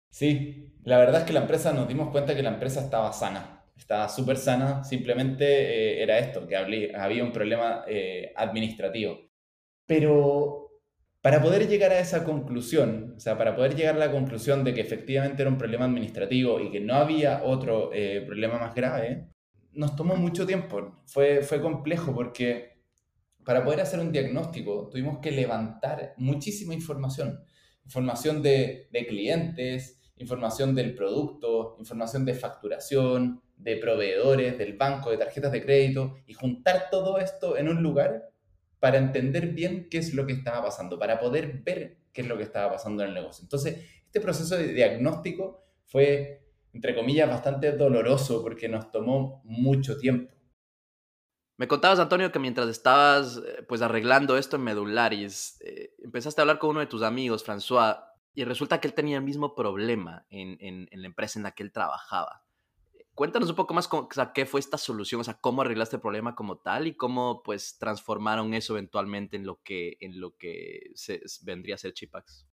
Sí, 0.09 0.73
la 0.83 0.97
verdad 0.97 1.21
es 1.21 1.27
que 1.27 1.33
la 1.33 1.41
empresa 1.41 1.71
nos 1.71 1.87
dimos 1.87 2.09
cuenta 2.09 2.35
que 2.35 2.41
la 2.41 2.49
empresa 2.49 2.81
estaba 2.81 3.13
sana, 3.13 3.63
estaba 3.77 4.09
súper 4.09 4.37
sana, 4.37 4.83
simplemente 4.83 5.45
eh, 5.45 6.03
era 6.03 6.17
esto, 6.17 6.47
que 6.47 6.55
había 6.57 7.23
un 7.23 7.31
problema 7.31 7.83
eh, 7.87 8.33
administrativo. 8.35 9.29
Pero 9.85 10.68
para 11.21 11.41
poder 11.41 11.67
llegar 11.67 11.91
a 11.91 11.99
esa 11.99 12.23
conclusión, 12.23 13.15
o 13.17 13.19
sea, 13.19 13.37
para 13.37 13.55
poder 13.55 13.75
llegar 13.75 13.95
a 13.95 13.99
la 13.99 14.11
conclusión 14.11 14.63
de 14.63 14.73
que 14.73 14.81
efectivamente 14.81 15.41
era 15.41 15.51
un 15.51 15.57
problema 15.57 15.85
administrativo 15.85 16.59
y 16.59 16.71
que 16.71 16.79
no 16.79 16.95
había 16.95 17.43
otro 17.43 17.91
eh, 17.93 18.23
problema 18.25 18.57
más 18.57 18.73
grave, 18.73 19.27
nos 19.73 19.95
tomó 19.95 20.15
mucho 20.15 20.45
tiempo. 20.45 21.03
Fue, 21.05 21.41
fue 21.41 21.61
complejo 21.61 22.13
porque 22.13 22.79
para 23.43 23.63
poder 23.63 23.81
hacer 23.81 23.99
un 23.99 24.11
diagnóstico 24.11 24.89
tuvimos 24.89 25.19
que 25.19 25.31
levantar 25.31 26.13
muchísima 26.17 26.73
información. 26.73 27.43
Información 27.83 28.41
de, 28.41 28.87
de 28.91 29.07
clientes, 29.07 29.99
información 30.17 30.73
del 30.75 30.93
producto, 30.95 31.75
información 31.79 32.23
de 32.23 32.33
facturación, 32.33 33.41
de 33.57 33.75
proveedores, 33.75 34.57
del 34.57 34.77
banco, 34.77 35.09
de 35.11 35.17
tarjetas 35.17 35.51
de 35.51 35.63
crédito, 35.63 36.15
y 36.27 36.33
juntar 36.33 36.89
todo 36.89 37.17
esto 37.19 37.57
en 37.57 37.67
un 37.67 37.83
lugar 37.83 38.29
para 38.79 38.97
entender 38.97 39.47
bien 39.47 39.89
qué 39.89 39.97
es 39.97 40.13
lo 40.13 40.25
que 40.25 40.33
estaba 40.33 40.63
pasando, 40.63 40.97
para 40.97 41.19
poder 41.19 41.61
ver 41.63 41.97
qué 42.13 42.21
es 42.21 42.27
lo 42.27 42.37
que 42.37 42.43
estaba 42.43 42.71
pasando 42.73 43.03
en 43.03 43.09
el 43.09 43.15
negocio. 43.15 43.43
Entonces, 43.43 43.85
este 44.05 44.21
proceso 44.21 44.57
de 44.57 44.73
diagnóstico 44.73 45.63
fue, 45.85 46.45
entre 46.73 46.95
comillas, 46.95 47.29
bastante 47.29 47.73
doloroso 47.73 48.41
porque 48.41 48.69
nos 48.69 48.91
tomó 48.91 49.41
mucho 49.43 49.97
tiempo. 49.97 50.33
Me 51.57 51.67
contabas, 51.67 51.99
Antonio, 51.99 52.31
que 52.31 52.39
mientras 52.39 52.69
estabas 52.69 53.41
eh, 53.45 53.63
pues 53.67 53.81
arreglando 53.81 54.37
esto 54.37 54.55
en 54.55 54.63
Medularis, 54.63 55.59
eh, 55.61 55.93
empezaste 56.01 56.39
a 56.39 56.43
hablar 56.43 56.57
con 56.57 56.69
uno 56.69 56.79
de 56.79 56.85
tus 56.87 57.03
amigos, 57.03 57.45
François, 57.45 58.05
y 58.33 58.45
resulta 58.45 58.79
que 58.79 58.87
él 58.87 58.93
tenía 58.93 59.17
el 59.17 59.23
mismo 59.23 59.55
problema 59.55 60.25
en, 60.29 60.57
en 60.61 61.01
la 61.01 61.07
empresa 61.07 61.37
en 61.37 61.43
la 61.43 61.51
que 61.51 61.63
él 61.63 61.73
trabajaba. 61.73 62.45
Cuéntanos 63.19 63.49
un 63.49 63.57
poco 63.57 63.73
más 63.73 63.89
o 63.91 64.07
sea, 64.13 64.31
qué 64.33 64.45
fue 64.45 64.61
esta 64.61 64.77
solución, 64.77 65.19
o 65.19 65.25
sea, 65.25 65.33
cómo 65.41 65.61
arreglaste 65.61 65.97
el 65.97 66.01
problema 66.01 66.35
como 66.35 66.59
tal 66.59 66.87
y 66.87 66.95
cómo 66.95 67.43
pues 67.43 67.77
transformaron 67.77 68.53
eso 68.53 68.77
eventualmente 68.77 69.35
en 69.35 69.45
lo 69.45 69.61
que, 69.61 69.97
en 69.99 70.21
lo 70.21 70.37
que 70.37 70.91
se, 70.95 71.19
vendría 71.41 71.75
a 71.75 71.79
ser 71.79 71.91
Chipax. 71.91 72.47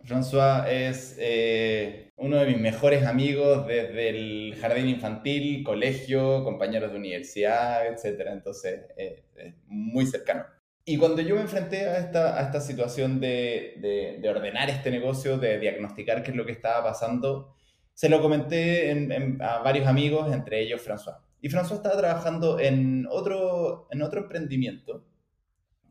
François 0.00 0.66
es 0.68 1.14
eh, 1.20 2.10
uno 2.16 2.36
de 2.38 2.46
mis 2.46 2.58
mejores 2.58 3.06
amigos 3.06 3.64
desde 3.68 4.08
el 4.08 4.56
jardín 4.60 4.88
infantil, 4.88 5.62
colegio, 5.62 6.42
compañeros 6.42 6.90
de 6.90 6.98
universidad, 6.98 7.86
etc. 7.86 8.30
Entonces, 8.32 8.86
eh, 8.96 9.54
muy 9.68 10.04
cercano. 10.04 10.46
Y 10.84 10.98
cuando 10.98 11.22
yo 11.22 11.36
me 11.36 11.42
enfrenté 11.42 11.86
a 11.86 11.98
esta, 11.98 12.40
a 12.40 12.42
esta 12.42 12.60
situación 12.60 13.20
de, 13.20 13.74
de, 13.76 14.18
de 14.20 14.28
ordenar 14.28 14.68
este 14.68 14.90
negocio, 14.90 15.38
de 15.38 15.60
diagnosticar 15.60 16.24
qué 16.24 16.32
es 16.32 16.36
lo 16.36 16.44
que 16.44 16.50
estaba 16.50 16.82
pasando, 16.82 17.55
se 17.96 18.10
lo 18.10 18.20
comenté 18.20 19.38
a 19.40 19.60
varios 19.60 19.86
amigos, 19.86 20.30
entre 20.30 20.60
ellos 20.60 20.86
François. 20.86 21.16
Y 21.40 21.48
François 21.48 21.76
estaba 21.76 21.96
trabajando 21.96 22.60
en 22.60 23.06
otro, 23.10 23.88
en 23.90 24.02
otro 24.02 24.20
emprendimiento. 24.20 25.06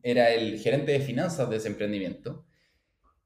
Era 0.03 0.29
el 0.29 0.59
gerente 0.59 0.91
de 0.91 0.99
finanzas 0.99 1.49
de 1.49 1.55
ese 1.55 1.67
emprendimiento. 1.67 2.45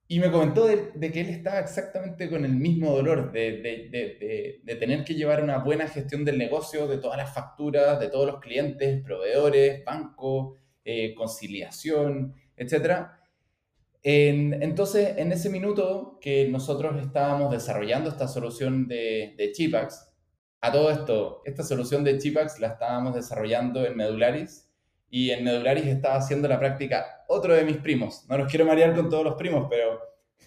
Y 0.07 0.21
me 0.21 0.31
comentó 0.31 0.65
de, 0.65 1.11
que 1.11 1.19
él 1.19 1.29
estaba 1.29 1.59
exactamente 1.59 2.29
con 2.29 2.45
el 2.45 2.53
mismo 2.53 2.91
dolor 2.91 3.33
de, 3.33 3.57
de, 3.57 4.61
de, 4.63 4.75
tener 4.77 5.03
que 5.03 5.15
llevar 5.15 5.43
una 5.43 5.57
buena 5.57 5.89
gestión 5.89 6.23
del 6.23 6.37
negocio, 6.37 6.87
de 6.87 6.99
todas 6.99 7.17
las 7.17 7.33
facturas, 7.33 7.99
de 7.99 8.07
todos 8.07 8.27
los 8.27 8.39
clientes, 8.39 9.03
proveedores, 9.03 9.83
banco, 9.83 10.55
eh, 10.85 11.13
conciliación, 11.15 12.33
etc 14.03 14.61
entonces, 14.61 15.17
en 15.17 15.31
ese 15.31 15.49
minuto 15.49 16.17
que 16.21 16.47
nosotros 16.47 16.95
estábamos 17.01 17.51
desarrollando 17.51 18.09
esta 18.09 18.27
solución 18.27 18.87
de, 18.87 19.35
de 19.37 19.51
Chipax, 19.51 20.09
a 20.61 20.71
todo 20.71 20.91
esto, 20.91 21.41
esta 21.45 21.63
solución 21.63 22.03
de 22.03 22.17
Chipax 22.17 22.59
la 22.59 22.67
estábamos 22.67 23.15
desarrollando 23.15 23.85
en 23.85 23.95
Medularis 23.95 24.69
y 25.09 25.31
en 25.31 25.43
Medularis 25.43 25.85
estaba 25.85 26.15
haciendo 26.15 26.47
la 26.47 26.59
práctica 26.59 27.23
otro 27.27 27.53
de 27.53 27.63
mis 27.63 27.77
primos. 27.77 28.25
No 28.27 28.37
los 28.37 28.49
quiero 28.49 28.65
marear 28.65 28.95
con 28.95 29.09
todos 29.09 29.23
los 29.23 29.35
primos, 29.35 29.67
pero 29.69 29.99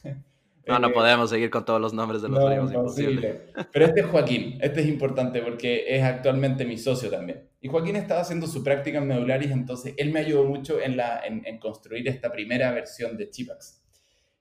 no, 0.67 0.79
no 0.79 0.93
podemos 0.93 1.31
seguir 1.31 1.51
con 1.51 1.65
todos 1.65 1.81
los 1.81 1.93
nombres 1.93 2.23
de 2.23 2.29
los 2.29 2.39
no, 2.39 2.55
imposible. 2.55 3.53
Pero 3.73 3.85
este 3.85 4.01
es 4.01 4.07
Joaquín, 4.07 4.59
este 4.61 4.81
es 4.81 4.87
importante 4.87 5.43
porque 5.43 5.85
es 5.89 6.03
actualmente 6.03 6.65
mi 6.65 6.79
socio 6.79 7.11
también. 7.11 7.49
Y 7.61 7.69
Joaquín 7.69 7.97
estaba 7.97 8.21
haciendo 8.21 8.47
su 8.47 8.63
práctica 8.63 8.99
en 8.99 9.07
Medularis, 9.07 9.51
entonces 9.51 9.95
él 9.97 10.13
me 10.13 10.21
ayudó 10.21 10.45
mucho 10.45 10.81
en, 10.81 10.97
la, 10.97 11.21
en, 11.25 11.59
construir 11.59 12.07
esta 12.09 12.31
primera 12.31 12.73
versión 12.73 13.17
de 13.17 13.31
Chipax. 13.31 13.83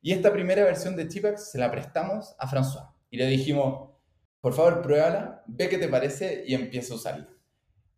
Y 0.02 0.12
esta 0.12 0.32
primera 0.34 0.64
versión 0.64 0.96
de 0.96 1.08
Chipax 1.08 1.52
se 1.52 1.58
la 1.58 1.72
prestamos 1.72 2.36
a 2.40 2.48
François 2.48 2.94
y 3.10 3.18
le 3.18 3.28
dijimos, 3.28 3.92
por 4.40 4.54
favor, 4.54 4.82
pruébala, 4.82 5.44
ve 5.48 5.70
qué 5.70 5.78
te 5.78 5.88
parece 5.88 6.44
y 6.48 6.56
empieza 6.56 6.94
a 6.94 6.98
usarla. 6.98 7.30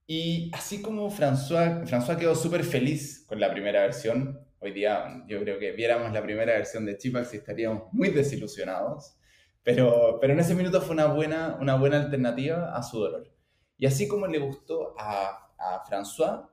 Y 0.06 0.52
así 0.54 0.82
como 0.82 1.10
François, 1.10 1.86
François 1.86 2.18
quedó 2.18 2.36
súper 2.36 2.64
feliz 2.64 3.26
con 3.26 3.40
la 3.40 3.52
primera 3.52 3.82
versión, 3.82 4.40
Hoy 4.64 4.72
día 4.72 5.26
yo 5.28 5.42
creo 5.42 5.60
que 5.60 5.74
viéramos 5.74 6.14
la 6.14 6.24
primera 6.24 6.54
versión 6.54 6.86
de 6.86 6.98
Chipax 6.98 7.34
y 7.34 7.38
estaríamos 7.38 7.92
muy 7.92 8.08
desilusionados, 8.10 9.18
pero, 9.62 10.20
pero 10.22 10.32
en 10.32 10.40
ese 10.40 10.56
minuto 10.56 10.80
fue 10.80 10.94
una 10.94 11.08
buena, 11.08 11.58
una 11.60 11.76
buena 11.76 12.02
alternativa 12.02 12.74
a 12.74 12.82
su 12.82 12.98
dolor. 12.98 13.30
Y 13.78 13.86
así 13.88 14.08
como 14.08 14.26
le 14.26 14.40
gustó 14.40 14.96
a, 14.98 15.54
a 15.60 15.84
François, 15.84 16.48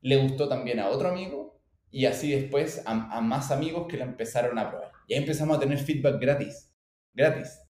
le 0.00 0.16
gustó 0.16 0.48
también 0.48 0.80
a 0.80 0.88
otro 0.88 1.08
amigo 1.08 1.60
y 1.92 2.06
así 2.06 2.32
después 2.32 2.82
a, 2.86 3.16
a 3.16 3.20
más 3.20 3.52
amigos 3.52 3.86
que 3.88 3.98
la 3.98 4.04
empezaron 4.04 4.58
a 4.58 4.68
probar. 4.68 4.90
Y 5.06 5.14
ahí 5.14 5.20
empezamos 5.20 5.56
a 5.56 5.60
tener 5.60 5.78
feedback 5.78 6.20
gratis, 6.20 6.74
gratis. 7.12 7.60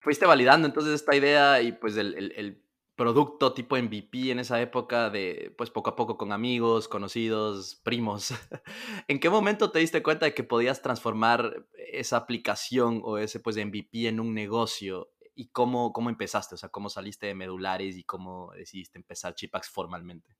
Fuiste 0.00 0.24
validando 0.24 0.66
entonces 0.66 0.94
esta 0.94 1.14
idea 1.14 1.60
y 1.60 1.72
pues 1.72 1.98
el, 1.98 2.14
el, 2.14 2.32
el 2.36 2.64
producto 2.96 3.54
tipo 3.54 3.76
MVP 3.76 4.30
en 4.30 4.38
esa 4.38 4.60
época 4.60 5.10
de, 5.10 5.54
pues 5.56 5.70
poco 5.70 5.90
a 5.90 5.96
poco 5.96 6.18
con 6.18 6.32
amigos, 6.32 6.88
conocidos, 6.88 7.80
primos. 7.82 8.30
¿En 9.08 9.18
qué 9.20 9.30
momento 9.30 9.70
te 9.70 9.78
diste 9.78 10.02
cuenta 10.02 10.26
de 10.26 10.34
que 10.34 10.44
podías 10.44 10.82
transformar 10.82 11.66
esa 11.92 12.16
aplicación 12.16 13.00
o 13.04 13.18
ese 13.18 13.40
pues 13.40 13.56
MVP 13.56 14.08
en 14.08 14.20
un 14.20 14.34
negocio? 14.34 15.10
¿Y 15.34 15.48
cómo, 15.48 15.92
cómo 15.92 16.10
empezaste? 16.10 16.54
O 16.54 16.58
sea, 16.58 16.68
¿cómo 16.68 16.90
saliste 16.90 17.26
de 17.26 17.34
medulares 17.34 17.96
y 17.96 18.04
cómo 18.04 18.52
decidiste 18.54 18.98
empezar 18.98 19.34
Chipax 19.34 19.70
formalmente? 19.70 20.36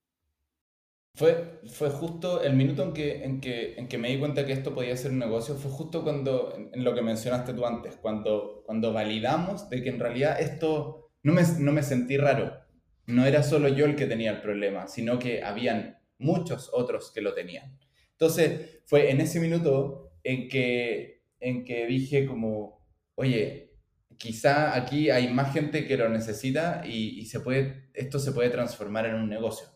Fue, 1.15 1.61
fue 1.67 1.91
justo 1.91 2.43
el 2.43 2.55
minuto 2.55 2.83
en 2.83 2.93
que, 2.95 3.23
en, 3.23 3.41
que, 3.41 3.75
en 3.75 3.87
que 3.87 3.99
me 3.99 4.09
di 4.09 4.19
cuenta 4.19 4.47
que 4.47 4.53
esto 4.53 4.75
podía 4.75 4.97
ser 4.97 5.11
un 5.11 5.19
negocio, 5.19 5.55
fue 5.57 5.71
justo 5.71 6.03
cuando, 6.03 6.55
en, 6.57 6.85
lo 6.85 6.95
que 6.95 7.03
mencionaste 7.03 7.53
tú 7.53 7.67
antes, 7.67 7.97
cuando, 7.97 8.63
cuando 8.65 8.95
validamos 8.95 9.69
de 9.69 9.83
que 9.83 9.91
en 9.91 10.01
realidad 10.01 10.41
esto 10.41 11.02
no 11.23 11.33
me, 11.33 11.43
no 11.59 11.73
me 11.73 11.83
sentí 11.83 12.17
raro. 12.17 12.61
No 13.07 13.27
era 13.27 13.43
solo 13.43 13.69
yo 13.69 13.85
el 13.85 13.97
que 13.97 14.07
tenía 14.07 14.31
el 14.31 14.41
problema, 14.41 14.87
sino 14.87 15.19
que 15.19 15.43
habían 15.43 15.99
muchos 16.19 16.71
otros 16.73 17.11
que 17.13 17.21
lo 17.21 17.35
tenían. 17.35 17.79
Entonces 18.13 18.83
fue 18.87 19.11
en 19.11 19.21
ese 19.21 19.41
minuto 19.41 20.13
en 20.23 20.49
que, 20.49 21.25
en 21.41 21.65
que 21.65 21.87
dije 21.87 22.27
como, 22.27 22.87
oye, 23.17 23.73
quizá 24.19 24.77
aquí 24.77 25.11
hay 25.11 25.33
más 25.33 25.53
gente 25.53 25.87
que 25.87 25.97
lo 25.97 26.09
necesita 26.09 26.83
y, 26.87 27.25
se 27.27 27.41
puede, 27.41 27.91
esto 27.95 28.19
se 28.19 28.33
puede 28.33 28.51
transformar 28.51 29.07
en 29.07 29.17
un 29.17 29.29
negocio. 29.29 29.67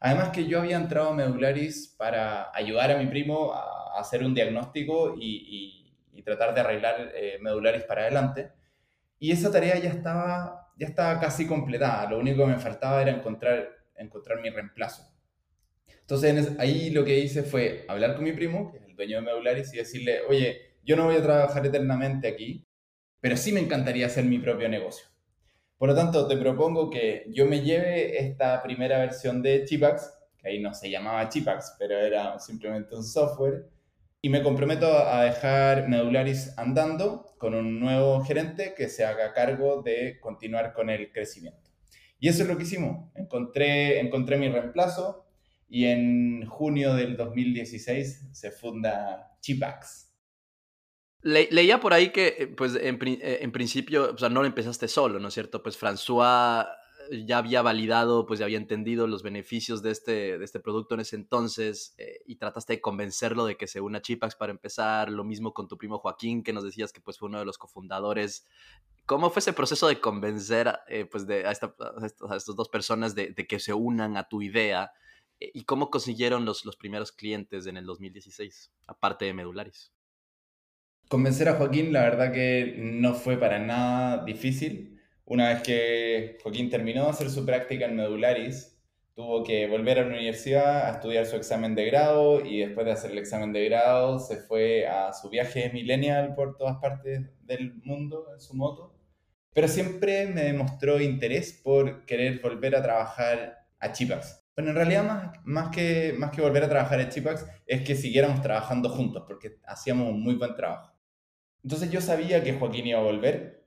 Además 0.00 0.30
que 0.30 0.46
yo 0.46 0.58
había 0.60 0.76
entrado 0.76 1.10
a 1.10 1.14
Medularis 1.14 1.94
para 1.96 2.50
ayudar 2.52 2.90
a 2.90 2.98
mi 2.98 3.06
primo 3.06 3.52
a, 3.52 4.00
hacer 4.00 4.24
un 4.24 4.34
diagnóstico 4.34 5.14
y 5.18 5.82
tratar 6.24 6.54
de 6.54 6.60
arreglar 6.60 7.12
eh, 7.14 7.38
Medularis 7.40 7.84
para 7.84 8.02
adelante. 8.02 8.52
Y 9.18 9.30
esa 9.30 9.50
tarea 9.50 9.78
ya 9.78 9.90
estaba, 9.90 10.71
ya 10.76 10.86
estaba 10.86 11.20
casi 11.20 11.46
completada. 11.46 12.10
Lo 12.10 12.18
único 12.18 12.44
que 12.46 12.52
me 12.52 12.58
faltaba 12.58 13.02
era 13.02 13.12
encontrar, 13.12 13.68
encontrar 13.96 14.40
mi 14.40 14.50
reemplazo. 14.50 15.12
Entonces 16.00 16.58
ahí 16.58 16.90
lo 16.90 17.04
que 17.04 17.18
hice 17.18 17.42
fue 17.42 17.84
hablar 17.88 18.14
con 18.14 18.24
mi 18.24 18.32
primo, 18.32 18.70
que 18.70 18.78
es 18.78 18.84
el 18.84 18.96
dueño 18.96 19.16
de 19.16 19.22
Medularis, 19.22 19.72
y 19.72 19.78
decirle, 19.78 20.20
oye, 20.28 20.76
yo 20.84 20.96
no 20.96 21.04
voy 21.04 21.16
a 21.16 21.22
trabajar 21.22 21.64
eternamente 21.64 22.28
aquí, 22.28 22.66
pero 23.20 23.36
sí 23.36 23.52
me 23.52 23.60
encantaría 23.60 24.06
hacer 24.06 24.24
mi 24.24 24.38
propio 24.38 24.68
negocio. 24.68 25.06
Por 25.78 25.88
lo 25.88 25.94
tanto, 25.94 26.26
te 26.28 26.36
propongo 26.36 26.90
que 26.90 27.24
yo 27.28 27.46
me 27.46 27.60
lleve 27.60 28.18
esta 28.18 28.62
primera 28.62 28.98
versión 28.98 29.42
de 29.42 29.64
Chipax, 29.64 30.12
que 30.38 30.48
ahí 30.48 30.60
no 30.60 30.74
se 30.74 30.90
llamaba 30.90 31.28
Chipax, 31.28 31.76
pero 31.78 31.98
era 31.98 32.38
simplemente 32.38 32.94
un 32.94 33.04
software, 33.04 33.68
y 34.24 34.28
me 34.28 34.44
comprometo 34.44 34.86
a 34.86 35.24
dejar 35.24 35.88
Medularis 35.88 36.56
andando 36.56 37.34
con 37.38 37.54
un 37.54 37.80
nuevo 37.80 38.22
gerente 38.22 38.72
que 38.76 38.88
se 38.88 39.04
haga 39.04 39.32
cargo 39.32 39.82
de 39.82 40.20
continuar 40.20 40.72
con 40.72 40.90
el 40.90 41.10
crecimiento. 41.10 41.70
Y 42.20 42.28
eso 42.28 42.44
es 42.44 42.48
lo 42.48 42.56
que 42.56 42.62
hicimos. 42.62 43.10
Encontré, 43.16 43.98
encontré 43.98 44.36
mi 44.36 44.48
reemplazo 44.48 45.26
y 45.68 45.86
en 45.86 46.46
junio 46.46 46.94
del 46.94 47.16
2016 47.16 48.28
se 48.30 48.50
funda 48.52 49.36
Chipax. 49.40 50.14
Le, 51.22 51.48
leía 51.50 51.80
por 51.80 51.92
ahí 51.92 52.10
que, 52.10 52.36
eh, 52.38 52.46
pues, 52.46 52.76
en, 52.76 53.00
eh, 53.02 53.38
en, 53.40 53.50
principio, 53.50 54.12
o 54.14 54.18
sea, 54.18 54.28
no 54.28 54.42
lo 54.42 54.46
empezaste 54.46 54.86
solo, 54.86 55.18
¿no 55.18 55.28
es 55.28 55.34
cierto? 55.34 55.64
Pues 55.64 55.80
François 55.80 56.68
ya 57.26 57.38
había 57.38 57.62
validado, 57.62 58.26
pues 58.26 58.40
ya 58.40 58.46
había 58.46 58.58
entendido 58.58 59.06
los 59.06 59.22
beneficios 59.22 59.82
de 59.82 59.90
este, 59.90 60.38
de 60.38 60.44
este 60.44 60.60
producto 60.60 60.94
en 60.94 61.00
ese 61.00 61.16
entonces 61.16 61.94
eh, 61.98 62.20
y 62.26 62.36
trataste 62.36 62.74
de 62.74 62.80
convencerlo 62.80 63.44
de 63.44 63.56
que 63.56 63.66
se 63.66 63.80
una 63.80 63.98
a 63.98 64.02
Chipax 64.02 64.36
para 64.36 64.52
empezar, 64.52 65.10
lo 65.10 65.24
mismo 65.24 65.52
con 65.52 65.68
tu 65.68 65.76
primo 65.76 65.98
Joaquín, 65.98 66.42
que 66.42 66.52
nos 66.52 66.64
decías 66.64 66.92
que 66.92 67.00
pues 67.00 67.18
fue 67.18 67.28
uno 67.28 67.38
de 67.38 67.44
los 67.44 67.58
cofundadores. 67.58 68.46
¿Cómo 69.04 69.30
fue 69.30 69.40
ese 69.40 69.52
proceso 69.52 69.88
de 69.88 70.00
convencer 70.00 70.72
eh, 70.88 71.04
pues 71.04 71.26
de, 71.26 71.46
a, 71.46 71.52
esta, 71.52 71.74
estas 72.02 72.56
dos 72.56 72.68
personas 72.68 73.14
de, 73.14 73.30
de, 73.30 73.46
que 73.46 73.58
se 73.60 73.74
unan 73.74 74.16
a 74.16 74.28
tu 74.28 74.40
idea? 74.42 74.92
Eh, 75.40 75.50
¿Y 75.52 75.64
cómo 75.64 75.90
consiguieron 75.90 76.44
los, 76.44 76.64
los 76.64 76.76
primeros 76.76 77.12
clientes 77.12 77.66
en 77.66 77.76
el 77.76 77.84
2016, 77.84 78.72
aparte 78.86 79.26
de 79.26 79.34
Medularis? 79.34 79.92
Convencer 81.08 81.48
a 81.48 81.56
Joaquín, 81.56 81.92
la 81.92 82.02
verdad 82.02 82.32
que 82.32 82.76
no 82.78 83.12
fue 83.14 83.36
para 83.36 83.58
nada 83.58 84.24
difícil 84.24 85.01
una 85.24 85.48
vez 85.48 85.62
que 85.62 86.38
Joaquín 86.42 86.70
terminó 86.70 87.04
de 87.04 87.10
hacer 87.10 87.30
su 87.30 87.46
práctica 87.46 87.86
en 87.86 87.96
Medularis, 87.96 88.72
tuvo 89.14 89.44
que 89.44 89.66
volver 89.68 89.98
a 89.98 90.02
la 90.02 90.08
universidad 90.08 90.86
a 90.86 90.92
estudiar 90.92 91.26
su 91.26 91.36
examen 91.36 91.74
de 91.74 91.86
grado 91.86 92.44
y 92.44 92.60
después 92.60 92.86
de 92.86 92.92
hacer 92.92 93.10
el 93.10 93.18
examen 93.18 93.52
de 93.52 93.66
grado 93.66 94.18
se 94.18 94.36
fue 94.36 94.86
a 94.86 95.12
su 95.12 95.28
viaje 95.28 95.70
millennial 95.70 96.34
por 96.34 96.56
todas 96.56 96.78
partes 96.78 97.20
del 97.42 97.74
mundo 97.84 98.26
en 98.32 98.40
su 98.40 98.54
moto. 98.54 98.94
Pero 99.52 99.68
siempre 99.68 100.26
me 100.26 100.44
demostró 100.44 100.98
interés 101.00 101.60
por 101.62 102.06
querer 102.06 102.40
volver 102.40 102.74
a 102.74 102.82
trabajar 102.82 103.66
a 103.78 103.92
Chipax. 103.92 104.46
Bueno, 104.56 104.70
en 104.70 104.76
realidad 104.76 105.04
más, 105.04 105.32
más, 105.44 105.68
que, 105.74 106.14
más 106.16 106.30
que 106.30 106.40
volver 106.40 106.64
a 106.64 106.68
trabajar 106.68 107.00
a 107.00 107.08
Chipax 107.08 107.46
es 107.66 107.82
que 107.82 107.94
siguiéramos 107.94 108.40
trabajando 108.40 108.88
juntos 108.88 109.24
porque 109.26 109.58
hacíamos 109.66 110.08
un 110.08 110.22
muy 110.22 110.34
buen 110.34 110.54
trabajo. 110.54 110.92
Entonces 111.62 111.90
yo 111.90 112.00
sabía 112.00 112.42
que 112.42 112.54
Joaquín 112.54 112.86
iba 112.86 112.98
a 112.98 113.02
volver 113.02 113.61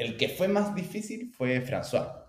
el 0.00 0.16
que 0.16 0.30
fue 0.30 0.48
más 0.48 0.74
difícil 0.74 1.30
fue 1.30 1.62
François. 1.62 2.24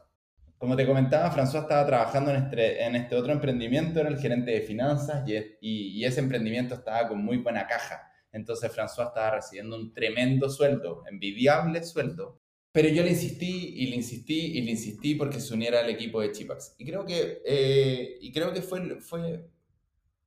Como 0.58 0.76
te 0.76 0.86
comentaba, 0.86 1.34
François 1.34 1.62
estaba 1.62 1.86
trabajando 1.86 2.30
en 2.32 2.44
este, 2.44 2.86
este 2.86 3.16
otro 3.16 3.32
emprendimiento, 3.32 4.02
era 4.02 4.10
el 4.10 4.20
gerente 4.20 4.52
de 4.52 4.62
finanzas 4.62 5.24
y, 5.62 6.04
ese 6.04 6.20
emprendimiento 6.20 6.76
estaba 6.76 7.08
con 7.08 7.24
muy 7.24 7.38
buena 7.38 7.66
caja. 7.68 8.12
Entonces 8.34 8.70
François 8.76 9.08
estaba 9.08 9.32
recibiendo 9.32 9.78
un 9.78 9.94
tremendo 9.94 10.50
sueldo, 10.50 11.04
envidiable 11.10 11.82
sueldo. 11.84 12.42
Pero 12.74 12.90
yo 12.90 13.04
le 13.04 13.12
insistí 13.12 13.74
y 13.78 13.88
le 13.88 13.96
insistí 13.96 14.58
y 14.58 14.62
le 14.62 14.72
insistí 14.72 15.16
porque 15.16 15.40
se 15.40 15.54
uniera 15.54 15.80
al 15.80 15.90
equipo 15.90 16.22
de 16.22 16.32
Chipax. 16.32 16.76
Y 16.78 16.86
creo 16.86 17.06
que, 17.06 17.42
eh, 17.46 18.18
y 18.20 18.32
creo 18.34 18.52
que 18.54 18.62
fue, 18.62 19.00
fue, 19.00 19.50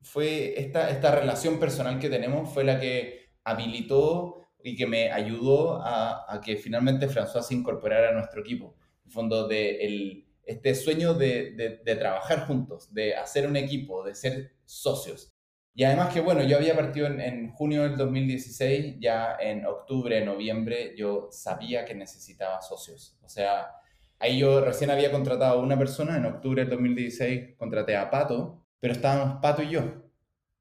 fue 0.00 0.58
esta, 0.58 0.88
esta 0.90 1.14
relación 1.14 1.60
personal 1.60 1.98
que 1.98 2.08
tenemos 2.08 2.52
fue 2.52 2.64
la 2.64 2.80
que 2.80 3.34
habilitó 3.44 4.43
y 4.64 4.74
que 4.76 4.86
me 4.86 5.12
ayudó 5.12 5.82
a, 5.82 6.24
a, 6.26 6.40
que 6.40 6.56
finalmente 6.56 7.06
François 7.06 7.42
se 7.42 7.54
incorporara 7.54 8.08
a 8.08 8.12
nuestro 8.12 8.40
equipo. 8.40 8.74
En 9.04 9.10
fondo, 9.10 9.46
de 9.46 9.84
el, 9.84 10.26
este 10.42 10.74
sueño 10.74 11.12
de, 11.12 11.50
de, 11.52 11.82
de, 11.84 11.96
trabajar 11.96 12.46
juntos, 12.46 12.92
de 12.92 13.14
hacer 13.14 13.46
un 13.46 13.56
equipo, 13.56 14.02
de 14.02 14.14
ser 14.14 14.54
socios. 14.64 15.34
Y 15.74 15.84
además 15.84 16.14
que, 16.14 16.20
bueno, 16.20 16.42
yo 16.44 16.56
había 16.56 16.74
partido 16.74 17.06
en, 17.08 17.20
en 17.20 17.50
junio 17.50 17.82
del 17.82 17.98
2016, 17.98 18.96
ya 19.00 19.36
en 19.38 19.66
octubre, 19.66 20.24
noviembre, 20.24 20.94
yo 20.96 21.28
sabía 21.30 21.84
que 21.84 21.94
necesitaba 21.94 22.62
socios. 22.62 23.18
O 23.22 23.28
sea, 23.28 23.66
ahí 24.18 24.38
yo 24.38 24.64
recién 24.64 24.88
había 24.88 25.12
contratado 25.12 25.58
a 25.58 25.62
una 25.62 25.78
persona, 25.78 26.16
en 26.16 26.24
octubre 26.24 26.62
del 26.62 26.70
2016 26.70 27.56
contraté 27.58 27.96
a 27.96 28.10
Pato, 28.10 28.64
pero 28.80 28.94
estábamos 28.94 29.40
Pato 29.42 29.62
y 29.62 29.68
yo. 29.68 29.82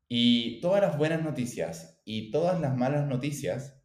Y 0.10 0.60
todas 0.60 0.82
las 0.82 0.98
buenas 0.98 1.24
noticias 1.24 2.02
y 2.04 2.32
todas 2.32 2.60
las 2.60 2.76
malas 2.76 3.08
noticias 3.08 3.80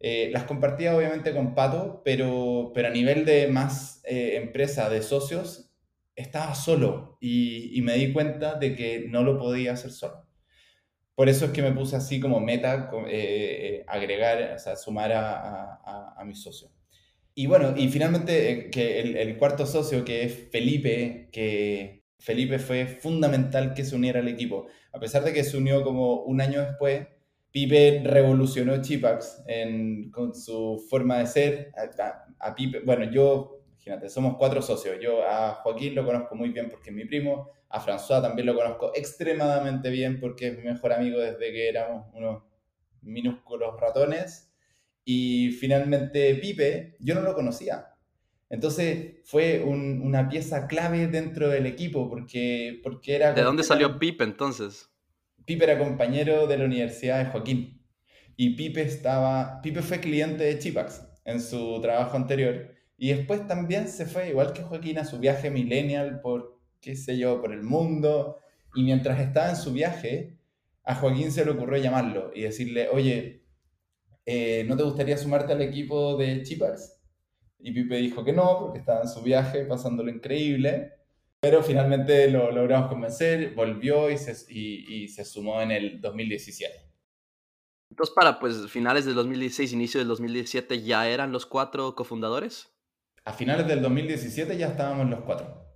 eh, 0.00 0.30
las 0.32 0.44
compartía 0.44 0.96
obviamente 0.96 1.32
con 1.32 1.54
Pato, 1.54 2.00
pero, 2.04 2.72
pero 2.74 2.88
a 2.88 2.90
nivel 2.90 3.26
de 3.26 3.48
más 3.48 4.00
eh, 4.04 4.36
empresa, 4.36 4.88
de 4.88 5.02
socios, 5.02 5.70
estaba 6.16 6.54
solo 6.54 7.18
y, 7.20 7.80
me 7.82 7.94
di 7.94 8.12
cuenta 8.12 8.54
de 8.54 8.74
que 8.74 9.06
no 9.08 9.22
lo 9.22 9.38
podía 9.38 9.72
hacer 9.72 9.90
solo. 9.90 10.26
Por 11.14 11.28
eso 11.28 11.46
es 11.46 11.50
que 11.52 11.62
me 11.62 11.72
puse 11.72 11.96
así 11.96 12.18
como 12.18 12.40
meta 12.40 12.90
eh, 13.08 13.84
agregar, 13.86 14.54
o 14.54 14.58
sea, 14.58 14.76
sumar 14.76 15.12
a, 15.12 15.74
a, 15.84 16.14
a, 16.16 16.24
mis 16.24 16.42
socios. 16.42 16.72
Y 17.34 17.46
bueno, 17.46 17.74
y 17.76 17.88
finalmente 17.88 18.50
eh, 18.50 18.70
que 18.70 19.00
el, 19.00 19.16
el, 19.16 19.36
cuarto 19.36 19.66
socio, 19.66 20.04
que 20.04 20.24
es 20.24 20.48
Felipe, 20.50 21.28
que 21.32 22.04
Felipe 22.18 22.58
fue 22.58 22.86
fundamental 22.86 23.74
que 23.74 23.84
se 23.84 23.96
uniera 23.96 24.20
al 24.20 24.28
equipo. 24.28 24.66
A 24.92 24.98
pesar 24.98 25.24
de 25.24 25.32
que 25.34 25.44
se 25.44 25.58
unió 25.58 25.82
como 25.84 26.22
un 26.22 26.40
año 26.40 26.62
después, 26.62 27.06
Pipe 27.52 28.02
revolucionó 28.04 28.80
Chipax 28.80 29.42
en, 29.46 30.10
con 30.10 30.34
su 30.34 30.84
forma 30.88 31.18
de 31.18 31.26
ser. 31.26 31.72
A, 31.76 32.24
a, 32.38 32.54
Pipe, 32.54 32.80
bueno, 32.80 33.10
yo, 33.10 33.62
imagínate, 33.72 34.08
somos 34.08 34.36
cuatro 34.36 34.62
socios. 34.62 34.98
Yo 35.00 35.24
a 35.26 35.54
Joaquín 35.54 35.94
lo 35.94 36.04
conozco 36.04 36.34
muy 36.36 36.50
bien 36.50 36.68
porque 36.70 36.90
es 36.90 36.96
mi 36.96 37.04
primo. 37.04 37.50
A 37.68 37.80
François 37.80 38.22
también 38.22 38.46
lo 38.46 38.54
conozco 38.54 38.92
extremadamente 38.94 39.90
bien 39.90 40.20
porque 40.20 40.48
es 40.48 40.58
mi 40.58 40.64
mejor 40.64 40.92
amigo 40.92 41.18
desde 41.20 41.52
que 41.52 41.68
éramos 41.68 42.06
unos 42.14 42.42
minúsculos 43.02 43.80
ratones. 43.80 44.52
Y 45.04 45.50
finalmente 45.52 46.34
Pipe, 46.36 46.96
yo 47.00 47.14
no 47.14 47.22
lo 47.22 47.34
conocía. 47.34 47.94
Entonces 48.48 49.20
fue 49.24 49.62
un, 49.64 50.02
una 50.02 50.28
pieza 50.28 50.66
clave 50.66 51.06
dentro 51.06 51.48
del 51.48 51.66
equipo 51.66 52.08
porque, 52.08 52.80
porque 52.82 53.16
era... 53.16 53.32
¿De 53.32 53.42
dónde 53.42 53.62
salió 53.62 53.98
Pipe 53.98 54.24
entonces? 54.24 54.89
Pipe 55.44 55.64
era 55.64 55.78
compañero 55.78 56.46
de 56.46 56.58
la 56.58 56.64
Universidad 56.64 57.18
de 57.18 57.30
Joaquín 57.30 57.82
y 58.36 58.50
Pipe 58.50 58.82
estaba, 58.82 59.60
Pipe 59.62 59.82
fue 59.82 60.00
cliente 60.00 60.44
de 60.44 60.58
Chipax 60.58 61.06
en 61.24 61.40
su 61.40 61.80
trabajo 61.80 62.16
anterior 62.16 62.70
y 62.96 63.08
después 63.08 63.46
también 63.46 63.88
se 63.88 64.06
fue, 64.06 64.28
igual 64.30 64.52
que 64.52 64.62
Joaquín, 64.62 64.98
a 64.98 65.04
su 65.04 65.18
viaje 65.18 65.50
millennial 65.50 66.20
por, 66.20 66.58
qué 66.80 66.96
sé 66.96 67.18
yo, 67.18 67.40
por 67.40 67.52
el 67.52 67.62
mundo 67.62 68.38
y 68.74 68.82
mientras 68.82 69.20
estaba 69.20 69.50
en 69.50 69.56
su 69.56 69.72
viaje, 69.72 70.38
a 70.84 70.94
Joaquín 70.94 71.32
se 71.32 71.44
le 71.44 71.52
ocurrió 71.52 71.82
llamarlo 71.82 72.30
y 72.34 72.42
decirle, 72.42 72.88
oye, 72.88 73.44
eh, 74.26 74.64
¿no 74.68 74.76
te 74.76 74.82
gustaría 74.82 75.16
sumarte 75.16 75.52
al 75.52 75.62
equipo 75.62 76.16
de 76.16 76.42
Chipax? 76.42 77.00
Y 77.58 77.72
Pipe 77.72 77.96
dijo 77.96 78.24
que 78.24 78.32
no, 78.32 78.58
porque 78.60 78.78
estaba 78.78 79.02
en 79.02 79.08
su 79.08 79.22
viaje 79.22 79.64
pasándolo 79.64 80.10
increíble. 80.10 80.92
Pero 81.40 81.62
finalmente 81.62 82.30
lo 82.30 82.52
logramos 82.52 82.90
convencer, 82.90 83.54
volvió 83.54 84.10
y 84.10 84.18
se, 84.18 84.36
y, 84.52 85.08
se 85.08 85.24
sumó 85.24 85.62
en 85.62 85.70
el 85.70 86.00
2017. 86.00 86.90
Entonces, 87.90 88.14
para 88.14 88.38
pues 88.38 88.70
finales 88.70 89.06
del 89.06 89.14
2016, 89.14 89.72
inicio 89.72 89.98
del 90.00 90.08
2017, 90.08 90.82
¿ya 90.82 91.08
eran 91.08 91.32
los 91.32 91.46
cuatro 91.46 91.94
cofundadores? 91.94 92.72
A 93.24 93.32
finales 93.32 93.66
del 93.66 93.80
2017 93.80 94.56
ya 94.56 94.68
estábamos 94.68 95.08
los 95.08 95.20
cuatro. 95.20 95.66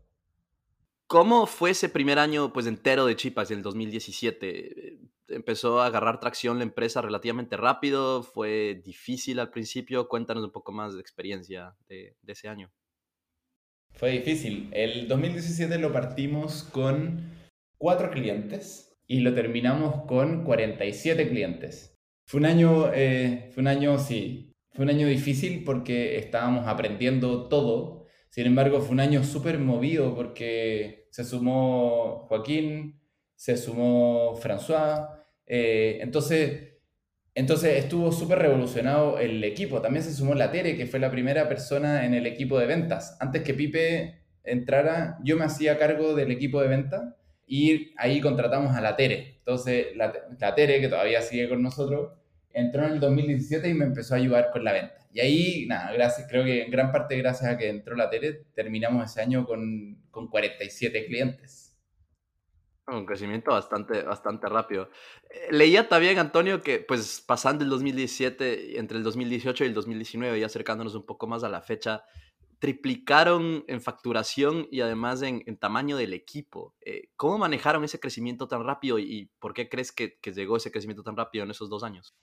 ¿Cómo 1.06 1.46
fue 1.46 1.70
ese 1.70 1.88
primer 1.88 2.18
año 2.18 2.52
pues 2.52 2.66
entero 2.66 3.06
de 3.06 3.16
Chipas, 3.16 3.50
el 3.50 3.62
2017? 3.62 5.00
¿Empezó 5.28 5.80
a 5.80 5.86
agarrar 5.86 6.20
tracción 6.20 6.58
la 6.58 6.64
empresa 6.64 7.00
relativamente 7.00 7.56
rápido? 7.56 8.22
¿Fue 8.22 8.82
difícil 8.84 9.38
al 9.38 9.50
principio? 9.50 10.08
Cuéntanos 10.08 10.44
un 10.44 10.52
poco 10.52 10.72
más 10.72 10.94
de 10.94 11.00
experiencia 11.00 11.74
de, 11.88 12.16
de 12.20 12.32
ese 12.32 12.48
año. 12.48 12.70
Fue 13.94 14.10
difícil. 14.10 14.68
El 14.72 15.06
2017 15.06 15.78
lo 15.78 15.92
partimos 15.92 16.64
con 16.64 17.32
cuatro 17.78 18.10
clientes 18.10 18.98
y 19.06 19.20
lo 19.20 19.34
terminamos 19.34 20.04
con 20.06 20.42
47 20.42 21.28
clientes. 21.28 21.96
Fue 22.26 22.40
un 22.40 22.46
año, 22.46 22.92
eh, 22.92 23.50
fue 23.52 23.60
un 23.60 23.68
año, 23.68 23.98
sí, 23.98 24.52
fue 24.72 24.84
un 24.84 24.90
año 24.90 25.06
difícil 25.06 25.62
porque 25.62 26.18
estábamos 26.18 26.66
aprendiendo 26.66 27.48
todo. 27.48 28.06
Sin 28.30 28.46
embargo, 28.46 28.80
fue 28.80 28.94
un 28.94 29.00
año 29.00 29.22
súper 29.22 29.60
movido 29.60 30.16
porque 30.16 31.06
se 31.12 31.22
sumó 31.22 32.26
Joaquín, 32.28 33.00
se 33.36 33.56
sumó 33.56 34.34
François. 34.34 35.08
Eh, 35.46 35.98
entonces, 36.00 36.73
entonces 37.34 37.76
estuvo 37.78 38.12
súper 38.12 38.38
revolucionado 38.38 39.18
el 39.18 39.42
equipo. 39.42 39.80
También 39.80 40.04
se 40.04 40.12
sumó 40.12 40.34
la 40.34 40.52
Tere, 40.52 40.76
que 40.76 40.86
fue 40.86 41.00
la 41.00 41.10
primera 41.10 41.48
persona 41.48 42.04
en 42.04 42.14
el 42.14 42.26
equipo 42.26 42.58
de 42.58 42.66
ventas. 42.66 43.16
Antes 43.20 43.42
que 43.42 43.54
Pipe 43.54 44.20
entrara, 44.44 45.18
yo 45.24 45.36
me 45.36 45.44
hacía 45.44 45.78
cargo 45.78 46.14
del 46.14 46.30
equipo 46.30 46.60
de 46.60 46.68
ventas 46.68 47.02
y 47.46 47.92
ahí 47.96 48.20
contratamos 48.20 48.76
a 48.76 48.80
la 48.80 48.94
Tere. 48.94 49.36
Entonces 49.38 49.88
la, 49.96 50.54
Tere, 50.54 50.80
que 50.80 50.88
todavía 50.88 51.22
sigue 51.22 51.48
con 51.48 51.60
nosotros, 51.60 52.12
entró 52.52 52.86
en 52.86 52.92
el 52.92 53.00
2017 53.00 53.68
y 53.68 53.74
me 53.74 53.84
empezó 53.84 54.14
a 54.14 54.18
ayudar 54.18 54.50
con 54.52 54.62
la 54.62 54.72
venta. 54.72 54.94
Y 55.12 55.20
ahí, 55.20 55.66
nada, 55.66 55.92
gracias, 55.92 56.28
creo 56.28 56.44
que 56.44 56.62
en 56.62 56.70
gran 56.70 56.92
parte 56.92 57.16
gracias 57.16 57.50
a 57.50 57.56
que 57.56 57.68
entró 57.68 57.96
la 57.96 58.10
Tere, 58.10 58.44
terminamos 58.54 59.10
ese 59.10 59.20
año 59.20 59.44
con, 59.44 59.98
con 60.10 60.28
47 60.28 61.06
clientes. 61.06 61.63
Un 62.86 63.06
crecimiento 63.06 63.50
bastante, 63.50 64.02
bastante 64.02 64.46
rápido. 64.46 64.90
Eh, 65.30 65.48
leía 65.50 65.88
también, 65.88 66.18
Antonio, 66.18 66.62
que 66.62 66.80
pues 66.80 67.24
pasando 67.26 67.64
el 67.64 67.70
2017, 67.70 68.78
entre 68.78 68.98
el 68.98 69.02
2018 69.02 69.64
y 69.64 69.68
el 69.68 69.74
2019, 69.74 70.38
ya 70.38 70.46
acercándonos 70.46 70.94
un 70.94 71.06
poco 71.06 71.26
más 71.26 71.44
a 71.44 71.48
la 71.48 71.62
fecha, 71.62 72.04
triplicaron 72.58 73.64
en 73.68 73.80
facturación 73.80 74.68
y 74.70 74.80
además 74.80 75.22
en, 75.22 75.42
tamaño 75.58 75.96
del 75.96 76.12
equipo. 76.12 76.74
Eh, 76.84 77.08
¿Cómo 77.16 77.38
manejaron 77.38 77.84
ese 77.84 78.00
crecimiento 78.00 78.48
tan 78.48 78.64
rápido 78.64 78.98
y 78.98 79.30
por 79.38 79.54
qué 79.54 79.68
crees 79.68 79.90
que, 79.90 80.18
que 80.20 80.32
llegó 80.32 80.56
ese 80.58 80.70
crecimiento 80.70 81.02
tan 81.02 81.16
rápido 81.16 81.44
en 81.44 81.50
esos 81.50 81.70
dos 81.70 81.84
años? 81.84 82.14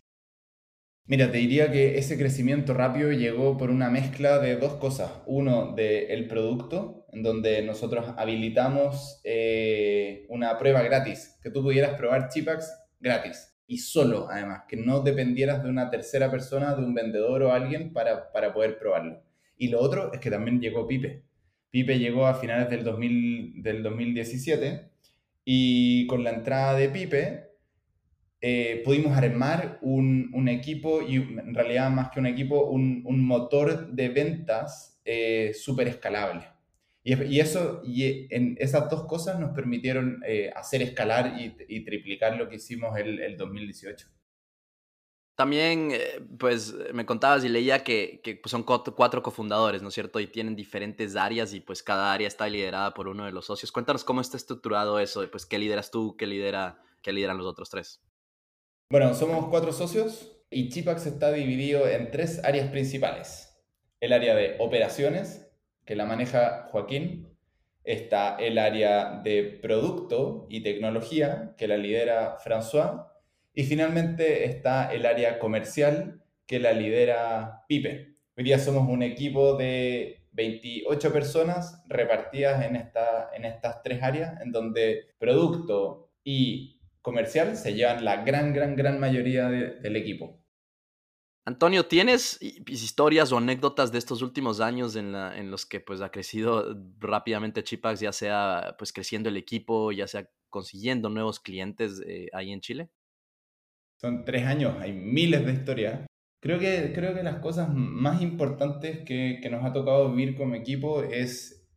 Mira, 1.05 1.31
te 1.31 1.39
diría 1.39 1.71
que 1.71 1.97
ese 1.97 2.17
crecimiento 2.17 2.73
rápido 2.73 3.11
llegó 3.11 3.57
por 3.57 3.69
una 3.69 3.89
mezcla 3.89 4.39
de 4.39 4.55
dos 4.55 4.75
cosas. 4.75 5.11
Uno, 5.25 5.73
del 5.75 6.27
producto, 6.27 7.00
en 7.11 7.23
donde 7.23 7.61
nosotros 7.61 8.05
habilitamos 8.17 9.19
eh, 9.23 10.25
una 10.29 10.57
prueba 10.57 10.81
gratis, 10.81 11.37
que 11.41 11.49
tú 11.49 11.61
pudieras 11.61 11.95
probar 11.95 12.29
Chipax 12.29 12.71
gratis 12.99 13.51
y 13.71 13.77
solo, 13.77 14.27
además, 14.29 14.63
que 14.67 14.75
no 14.75 14.99
dependieras 14.99 15.63
de 15.63 15.69
una 15.69 15.89
tercera 15.89 16.29
persona, 16.29 16.75
de 16.75 16.83
un 16.83 16.93
vendedor 16.93 17.43
o 17.43 17.53
alguien 17.53 17.93
para, 17.93 18.29
para 18.33 18.53
poder 18.53 18.77
probarlo. 18.77 19.23
Y 19.57 19.69
lo 19.69 19.79
otro 19.79 20.11
es 20.11 20.19
que 20.19 20.29
también 20.29 20.59
llegó 20.59 20.87
Pipe. 20.87 21.23
Pipe 21.69 21.97
llegó 21.97 22.27
a 22.27 22.35
finales 22.35 22.69
del, 22.69 22.83
2000, 22.83 23.63
del 23.63 23.81
2017 23.81 24.89
y 25.45 26.05
con 26.07 26.23
la 26.23 26.31
entrada 26.31 26.75
de 26.75 26.89
Pipe 26.89 27.51
eh, 28.41 28.81
pudimos 28.83 29.15
armar 29.15 29.79
un, 29.81 30.31
un, 30.33 30.49
equipo 30.49 31.01
y 31.01 31.15
en 31.15 31.53
realidad 31.53 31.91
más 31.91 32.09
que 32.09 32.19
un 32.19 32.25
equipo, 32.25 32.65
un, 32.65 33.03
un 33.05 33.23
motor 33.23 33.91
de 33.91 34.09
ventas 34.09 34.99
eh, 35.05 35.53
súper 35.53 35.87
escalable. 35.87 36.43
Y, 37.03 37.21
y, 37.23 37.39
eso, 37.39 37.81
y 37.83 38.27
en 38.33 38.55
esas 38.59 38.89
dos 38.89 39.05
cosas 39.05 39.39
nos 39.39 39.55
permitieron 39.55 40.21
eh, 40.25 40.51
hacer 40.55 40.81
escalar 40.83 41.39
y, 41.39 41.55
y, 41.67 41.83
triplicar 41.83 42.37
lo 42.37 42.47
que 42.47 42.57
hicimos 42.57 42.95
el, 42.97 43.19
el 43.19 43.37
2018. 43.37 44.07
También, 45.35 45.89
eh, 45.91 46.21
pues, 46.37 46.75
me 46.93 47.05
contabas 47.05 47.43
y 47.43 47.49
leía 47.49 47.83
que, 47.83 48.21
que 48.23 48.35
pues, 48.35 48.51
son 48.51 48.61
cuatro 48.63 49.23
cofundadores, 49.23 49.81
¿no 49.81 49.87
es 49.87 49.93
cierto? 49.95 50.19
Y 50.19 50.27
tienen 50.27 50.55
diferentes 50.55 51.15
áreas 51.15 51.55
y 51.55 51.61
pues 51.61 51.81
cada 51.81 52.13
área 52.13 52.27
está 52.27 52.47
liderada 52.47 52.93
por 52.93 53.07
uno 53.07 53.25
de 53.25 53.31
los 53.31 53.45
socios. 53.45 53.71
Cuéntanos 53.71 54.03
cómo 54.03 54.21
está 54.21 54.37
estructurado 54.37 54.99
eso, 54.99 55.27
pues, 55.31 55.47
qué 55.47 55.57
lideras 55.57 55.89
tú, 55.89 56.15
qué, 56.15 56.27
lidera, 56.27 56.83
qué 57.01 57.11
lideran 57.11 57.39
los 57.39 57.47
otros 57.47 57.71
tres. 57.71 58.03
Bueno, 58.91 59.15
somos 59.15 59.47
cuatro 59.47 59.73
socios 59.73 60.31
y 60.51 60.69
Chipax 60.69 61.07
está 61.07 61.31
dividido 61.31 61.87
en 61.87 62.11
tres 62.11 62.43
áreas 62.43 62.69
principales. 62.69 63.47
El 63.99 64.13
área 64.13 64.35
de 64.35 64.57
operaciones, 64.59 65.40
que 65.91 65.97
la 65.97 66.05
maneja 66.05 66.69
Joaquín. 66.71 67.27
Está 67.83 68.37
el 68.37 68.59
área 68.59 69.19
de 69.25 69.59
producto 69.61 70.47
y 70.49 70.63
tecnología, 70.63 71.53
que 71.57 71.67
la 71.67 71.75
lidera 71.75 72.37
François. 72.37 73.07
Y 73.53 73.63
finalmente 73.65 74.45
está 74.45 74.89
el 74.93 75.05
área 75.05 75.37
comercial, 75.37 76.23
que 76.47 76.59
la 76.59 76.71
lidera 76.71 77.65
Pipe. 77.67 78.15
Hoy 78.37 78.45
día 78.45 78.57
somos 78.57 78.87
un 78.87 79.03
equipo 79.03 79.57
de 79.57 80.23
28 80.31 81.11
personas 81.11 81.83
repartidas 81.89 82.63
en, 82.63 82.77
esta, 82.77 83.29
en 83.33 83.43
estas 83.43 83.83
tres 83.83 84.01
áreas, 84.01 84.39
en 84.39 84.53
donde 84.53 85.07
producto 85.19 86.13
y 86.23 86.79
comercial 87.01 87.57
se 87.57 87.73
llevan 87.73 88.05
la 88.05 88.23
gran, 88.23 88.53
gran, 88.53 88.77
gran 88.77 88.97
mayoría 88.97 89.49
del 89.49 89.97
equipo. 89.97 90.40
Antonio, 91.43 91.87
¿tienes 91.87 92.37
historias 92.41 93.31
o 93.31 93.37
anécdotas 93.37 93.91
de 93.91 93.97
estos 93.97 94.21
últimos 94.21 94.61
años 94.61 94.95
en, 94.95 95.15
en, 95.15 95.49
los 95.49 95.65
que 95.65 95.79
pues, 95.79 96.01
ha 96.01 96.11
crecido 96.11 96.77
rápidamente 96.99 97.63
Chipax, 97.63 97.99
ya 97.99 98.11
sea 98.11 98.75
pues, 98.77 98.93
creciendo 98.93 99.29
el 99.29 99.37
equipo, 99.37 99.91
ya 99.91 100.07
sea 100.07 100.29
consiguiendo 100.49 101.09
nuevos 101.09 101.39
clientes 101.39 102.01
eh, 102.05 102.27
ahí 102.33 102.51
en 102.51 102.61
Chile? 102.61 102.89
Son 103.99 104.23
tres 104.23 104.45
años, 104.45 104.75
hay 104.79 104.93
miles 104.93 105.43
de 105.45 105.53
historias. 105.53 106.05
Creo 106.41 106.59
que, 106.59 106.91
creo 106.93 107.15
que 107.15 107.23
las 107.23 107.39
cosas 107.39 107.69
más 107.73 108.21
importantes 108.21 108.99
que, 108.99 109.39
que 109.41 109.49
nos 109.49 109.65
ha 109.65 109.73
tocado 109.73 110.11
vivir 110.11 110.35
como 110.35 110.55
equipo 110.55 111.03
es 111.03 111.67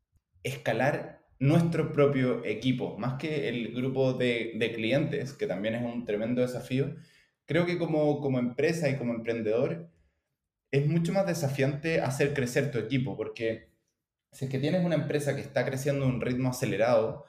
escalar 0.43 1.25
nuestro 1.39 1.93
propio 1.93 2.45
equipo, 2.45 2.97
más 2.99 3.15
que 3.15 3.49
el 3.49 3.75
grupo 3.75 4.13
de, 4.13 4.53
de, 4.57 4.73
clientes, 4.73 5.33
que 5.33 5.47
también 5.47 5.75
es 5.75 5.83
un 5.83 6.05
tremendo 6.05 6.43
desafío, 6.43 6.95
creo 7.47 7.67
que 7.67 7.79
como, 7.79 8.21
como 8.21 8.39
empresa 8.39 8.89
y 8.89 8.97
como 8.97 9.15
emprendedor 9.15 9.89
es 10.71 10.87
mucho 10.87 11.13
más 11.13 11.27
desafiante 11.27 12.01
hacer 12.01 12.35
crecer 12.35 12.71
tu 12.71 12.79
equipo, 12.79 13.17
porque 13.17 13.71
si 14.33 14.47
es 14.47 14.51
que 14.51 14.59
tienes 14.59 14.85
una 14.85 14.97
empresa 14.97 15.35
que 15.35 15.41
está 15.43 15.65
creciendo 15.65 16.05
a 16.05 16.09
un 16.09 16.21
ritmo 16.21 16.51
acelerado, 16.51 17.27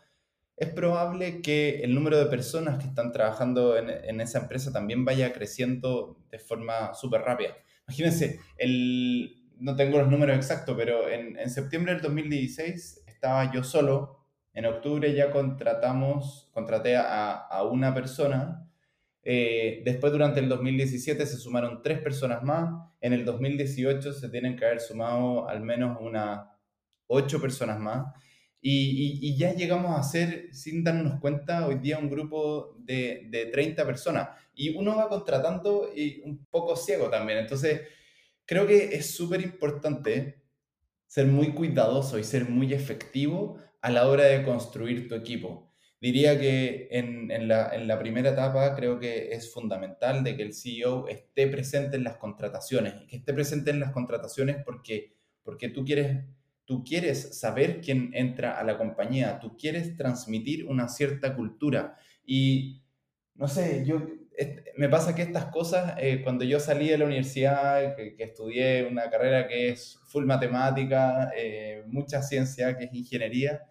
es 0.58 0.70
probable 0.70 1.42
que 1.42 1.82
el 1.82 1.94
número 1.94 2.18
de 2.18 2.28
personas 2.28 2.80
que 2.80 2.88
están 2.88 3.12
trabajando 3.12 3.78
en, 3.78 3.90
en 3.90 4.22
esa 4.22 4.40
empresa 4.40 4.72
también 4.72 5.06
vaya 5.06 5.34
creciendo 5.34 6.18
de 6.32 6.40
forma 6.40 6.94
súper 6.94 7.22
rápida. 7.22 7.56
Imagínense, 7.88 8.40
el, 8.58 9.46
no 9.60 9.76
tengo 9.76 10.00
los 10.00 10.10
números 10.10 10.38
exactos, 10.38 10.76
pero 10.78 11.10
en, 11.10 11.38
en 11.38 11.50
septiembre 11.50 11.94
del 11.94 12.02
2016 12.02 13.04
estaba 13.08 13.52
yo 13.52 13.64
solo. 13.64 14.26
En 14.54 14.66
octubre 14.66 15.14
ya 15.14 15.32
contratamos, 15.32 16.50
contraté 16.54 16.96
a, 16.96 17.34
a 17.34 17.64
una 17.64 17.94
persona. 17.94 18.65
Eh, 19.28 19.82
después, 19.84 20.14
durante 20.14 20.40
el 20.40 20.48
2017, 20.48 21.26
se 21.26 21.38
sumaron 21.38 21.82
tres 21.82 22.00
personas 22.00 22.44
más. 22.44 22.92
En 23.02 23.12
el 23.12 23.26
2018 23.26 24.14
se 24.14 24.30
tienen 24.30 24.56
que 24.56 24.66
haber 24.66 24.80
sumado 24.80 25.50
al 25.50 25.62
menos 25.62 25.98
unas 26.00 26.48
ocho 27.08 27.42
personas 27.42 27.80
más. 27.80 28.14
Y, 28.62 29.36
ya 29.38 29.54
llegamos 29.54 30.00
a 30.00 30.04
ser, 30.04 30.54
sin 30.54 30.84
darnos 30.84 31.20
cuenta, 31.20 31.68
hoy 31.68 31.76
día 31.76 32.00
un 32.00 32.10
grupo 32.10 32.76
de, 32.80 33.28
de 33.30 33.48
30 33.48 33.86
personas. 33.86 34.30
Y 34.56 34.76
uno 34.78 34.96
va 34.96 35.10
contratando 35.10 35.92
y 35.96 36.22
un 36.24 36.46
poco 36.46 36.76
ciego 36.76 37.10
también. 37.10 37.40
Entonces, 37.40 37.82
creo 38.46 38.66
que 38.68 38.96
es 38.96 39.16
súper 39.16 39.42
importante 39.42 40.44
ser 41.08 41.28
muy 41.28 41.54
cuidadoso 41.54 42.20
y 42.20 42.24
ser 42.24 42.50
muy 42.50 42.74
efectivo 42.74 43.60
a 43.82 43.90
la 43.90 44.08
hora 44.08 44.26
de 44.26 44.44
construir 44.44 45.08
tu 45.08 45.16
equipo. 45.16 45.72
Diría 46.06 46.40
que 46.40 46.88
en, 46.92 47.32
en, 47.32 47.48
la, 47.48 47.74
en, 47.74 47.88
la, 47.88 47.98
primera 47.98 48.30
etapa 48.30 48.76
creo 48.76 49.00
que 49.00 49.34
es 49.34 49.52
fundamental 49.52 50.24
de 50.24 50.38
que 50.38 50.44
el 50.44 50.54
CEO 50.54 51.08
esté 51.08 51.48
presente 51.48 51.98
en 51.98 52.04
las 52.04 52.18
contrataciones 52.18 52.94
y 53.02 53.08
que 53.08 53.16
esté 53.16 53.34
presente 53.34 53.72
en 53.72 53.80
las 53.80 53.90
contrataciones 53.92 54.58
porque, 54.64 55.16
porque 55.42 55.70
tú, 55.70 55.84
quieres, 55.84 56.24
tú 56.64 56.84
quieres 56.84 57.40
saber 57.40 57.82
quién 57.82 58.12
entra 58.14 58.60
a 58.60 58.64
la 58.64 58.78
compañía, 58.78 59.40
tú 59.40 59.58
quieres 59.58 59.98
transmitir 59.98 60.68
una 60.68 60.90
cierta 60.90 61.36
cultura. 61.36 61.98
Y 62.24 62.84
no 63.34 63.48
sé, 63.48 63.84
yo 63.84 64.06
me 64.78 64.88
pasa 64.88 65.16
que 65.16 65.24
estas 65.24 65.46
cosas, 65.46 65.96
eh, 65.98 66.22
cuando 66.22 66.46
yo 66.46 66.60
salí 66.60 66.88
de 66.88 67.00
la 67.00 67.06
universidad, 67.06 67.96
que, 67.96 68.16
estudié 68.20 68.88
una 68.88 69.10
carrera 69.10 69.48
que 69.48 69.70
es 69.70 69.98
full 70.06 70.26
matemática, 70.26 71.32
eh, 71.36 71.82
mucha 71.88 72.22
ciencia, 72.22 72.78
que 72.78 72.84
es 72.84 72.94
ingeniería, 72.94 73.64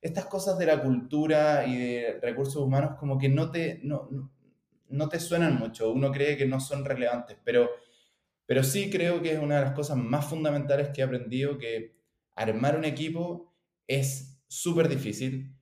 estas 0.00 0.26
cosas 0.26 0.58
de 0.58 0.66
la 0.66 0.82
cultura 0.82 1.66
y 1.66 1.76
de 1.76 2.18
recursos 2.20 2.62
humanos 2.62 2.92
como 2.98 3.18
que 3.18 3.28
no 3.28 3.50
te, 3.50 3.80
no, 3.82 4.08
no, 4.88 5.08
te 5.08 5.20
suenan 5.20 5.58
mucho, 5.58 5.92
uno 5.92 6.10
cree 6.10 6.36
que 6.36 6.46
no 6.46 6.60
son 6.60 6.84
relevantes, 6.84 7.36
pero, 7.44 7.70
pero 8.46 8.64
sí 8.64 8.90
creo 8.90 9.20
que 9.20 9.32
es 9.32 9.38
una 9.38 9.56
de 9.56 9.66
las 9.66 9.72
cosas 9.72 9.96
más 9.96 10.26
fundamentales 10.26 10.88
que 10.88 11.00
he 11.02 11.04
aprendido, 11.04 11.58
que 11.58 11.96
armar 12.34 12.76
un 12.76 12.84
equipo 12.84 13.54
es 13.86 14.42
súper 14.48 14.88
difícil, 14.88 15.54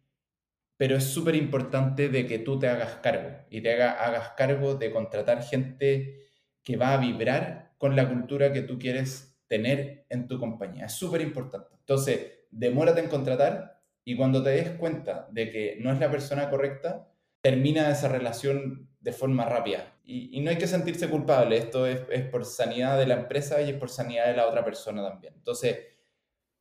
pero 0.77 0.97
es 0.97 1.05
súper 1.05 1.35
importante 1.35 2.09
de 2.09 2.27
que 2.27 2.39
tú 2.39 2.59
te 2.59 2.69
hagas 2.69 2.97
cargo 3.03 3.37
y 3.51 3.61
te 3.61 3.83
hagas 3.83 4.31
cargo 4.37 4.77
de 4.77 4.93
contratar 4.93 5.43
gente 5.43 6.29
que 6.63 6.77
va 6.77 6.95
a 6.95 6.99
vibrar 6.99 7.75
con 7.79 7.97
la 7.97 8.09
cultura 8.09 8.53
que 8.53 8.63
tú 8.63 8.79
quieres 8.79 9.41
tener 9.49 10.07
en 10.09 10.29
tu 10.29 10.39
compañía. 10.39 10.87
Es 10.87 10.93
súper 10.93 11.21
importante. 11.21 11.71
Entonces, 11.79 12.45
demórate 12.51 13.01
en 13.01 13.09
contratar, 13.09 13.78
y 14.09 14.17
cuando 14.17 14.43
te 14.43 14.49
des 14.49 14.71
cuenta 14.71 15.29
de 15.31 15.51
que 15.51 15.77
no 15.81 15.93
es 15.93 16.01
la 16.01 16.11
persona 16.11 16.49
correcta, 16.49 17.13
termina 17.43 17.91
esa 17.91 18.09
relación 18.09 18.89
de 19.01 19.13
forma 19.13 19.45
rápida. 19.45 19.99
Y, 20.03 20.41
no 20.41 20.49
hay 20.49 20.57
que 20.57 20.67
sentirse 20.67 21.11
culpable, 21.11 21.59
esto 21.59 21.87
es, 21.87 22.01
por 22.31 22.47
sanidad 22.47 22.97
de 22.97 23.07
la 23.07 23.13
empresa 23.13 23.61
y 23.61 23.69
es 23.69 23.77
por 23.77 23.91
sanidad 23.91 24.29
de 24.29 24.35
la 24.35 24.47
otra 24.47 24.65
persona 24.65 25.07
también. 25.07 25.35
Entonces, 25.37 25.77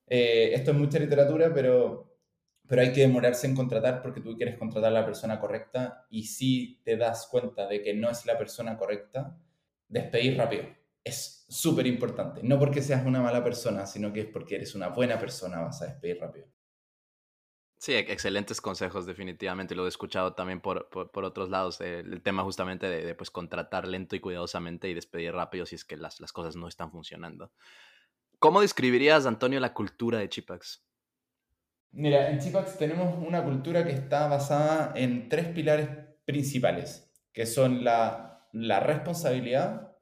eh, 0.07 0.51
esto 0.55 0.71
es 0.71 0.77
mucha 0.77 0.99
literatura, 0.99 1.53
pero, 1.53 2.19
pero 2.67 2.81
hay 2.81 2.91
que 2.91 2.99
demorarse 2.99 3.47
en 3.47 3.55
contratar 3.55 4.01
porque 4.01 4.19
tú 4.19 4.35
quieres 4.35 4.57
contratar 4.57 4.89
a 4.89 4.99
la 4.99 5.05
persona 5.05 5.39
correcta 5.39 6.05
y 6.09 6.23
si 6.23 6.81
te 6.83 6.97
das 6.97 7.29
cuenta 7.31 7.65
de 7.65 7.81
que 7.81 7.93
no 7.93 8.09
es 8.09 8.25
la 8.25 8.37
persona 8.37 8.77
correcta, 8.77 9.37
despedir 9.87 10.37
rápido. 10.37 10.65
Es 11.01 11.45
súper 11.47 11.87
importante. 11.87 12.41
No 12.43 12.59
porque 12.59 12.81
seas 12.81 13.05
una 13.05 13.21
mala 13.21 13.41
persona, 13.41 13.85
sino 13.85 14.11
que 14.11 14.19
es 14.19 14.27
porque 14.27 14.55
eres 14.55 14.75
una 14.75 14.89
buena 14.89 15.17
persona, 15.17 15.61
vas 15.61 15.81
a 15.81 15.85
despedir 15.85 16.19
rápido. 16.19 16.56
Sí, 17.79 17.93
excelentes 17.93 18.59
consejos, 18.59 19.05
definitivamente. 19.05 19.75
Lo 19.75 19.85
he 19.85 19.89
escuchado 19.89 20.33
también 20.33 20.61
por, 20.61 20.89
por, 20.89 21.23
otros 21.23 21.49
lados. 21.49 21.79
Eh, 21.79 21.99
el 21.99 22.23
tema 22.23 22.43
justamente 22.43 22.89
de, 22.89 23.13
pues, 23.13 23.29
contratar 23.29 23.87
lento 23.87 24.15
y 24.15 24.19
cuidadosamente 24.19 24.89
y 24.89 24.95
despedir 24.95 25.33
rápido 25.33 25.65
si 25.65 25.75
es 25.75 25.85
que 25.85 25.95
las, 25.95 26.19
las, 26.19 26.31
cosas 26.31 26.55
no 26.55 26.67
están 26.67 26.91
funcionando. 26.91 27.51
¿Cómo 28.39 28.61
describirías, 28.61 29.27
Antonio, 29.27 29.59
la 29.59 29.75
cultura 29.75 30.17
de 30.17 30.27
Chipax? 30.27 30.83
Mira, 31.91 32.31
en 32.31 32.39
Chipax 32.39 32.77
tenemos 32.79 33.15
una 33.25 33.43
cultura 33.43 33.85
que 33.85 33.91
está 33.91 34.27
basada 34.27 34.93
en 34.95 35.29
tres 35.29 35.47
pilares 35.47 35.89
principales, 36.25 37.11
que 37.31 37.45
son 37.45 37.83
la, 37.83 38.47
la 38.53 38.79
responsabilidad, 38.79 39.95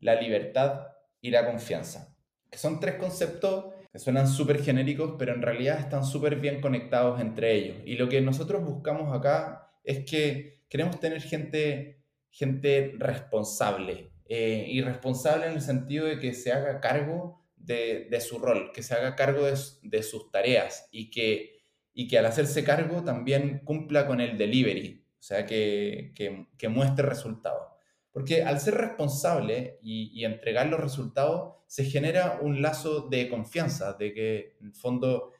la 0.00 0.20
libertad 0.20 0.88
y 1.20 1.30
la 1.30 1.46
confianza. 1.46 2.12
Que 2.50 2.58
son 2.58 2.80
tres 2.80 2.96
conceptos 2.96 3.66
que 3.92 3.98
suenan 3.98 4.28
súper 4.28 4.62
genéricos, 4.62 5.16
pero 5.18 5.34
en 5.34 5.42
realidad 5.42 5.80
están 5.80 6.04
súper 6.04 6.36
bien 6.36 6.60
conectados 6.60 7.20
entre 7.20 7.54
ellos. 7.54 7.78
Y 7.84 7.96
lo 7.96 8.08
que 8.08 8.20
nosotros 8.20 8.64
buscamos 8.64 9.16
acá 9.16 9.72
es 9.84 10.04
que 10.04 10.62
queremos 10.68 11.00
tener 11.00 11.20
gente, 11.20 12.04
gente 12.30 12.94
responsable, 12.98 14.12
eh, 14.32 14.64
y 14.68 14.80
responsable 14.80 15.46
en 15.46 15.54
el 15.54 15.60
sentido 15.60 16.06
de 16.06 16.20
que 16.20 16.34
se 16.34 16.52
haga 16.52 16.80
cargo 16.80 17.44
de, 17.56 18.06
de 18.08 18.20
su 18.20 18.38
rol, 18.38 18.70
que 18.72 18.84
se 18.84 18.94
haga 18.94 19.16
cargo 19.16 19.44
de, 19.44 19.58
de, 19.82 20.02
sus 20.04 20.30
tareas 20.30 20.88
y 20.92 21.10
que, 21.10 21.64
y 21.92 22.06
que 22.06 22.16
al 22.16 22.26
hacerse 22.26 22.62
cargo 22.62 23.02
también 23.02 23.62
cumpla 23.64 24.06
con 24.06 24.20
el 24.20 24.38
delivery, 24.38 25.04
o 25.18 25.22
sea, 25.22 25.44
que, 25.46 26.12
que, 26.14 26.46
que 26.56 26.68
muestre 26.68 27.06
resultados. 27.06 27.70
Porque 28.12 28.42
al 28.42 28.60
ser 28.60 28.74
responsable 28.74 29.78
y, 29.82 30.24
entregar 30.24 30.66
los 30.66 30.80
resultados, 30.80 31.54
se 31.66 31.84
genera 31.84 32.40
un 32.42 32.60
lazo 32.60 33.08
de 33.08 33.28
confianza, 33.28 33.92
de 33.92 34.12
que 34.12 34.56
en 34.60 34.66
el 34.68 34.74
fondo 34.74 35.30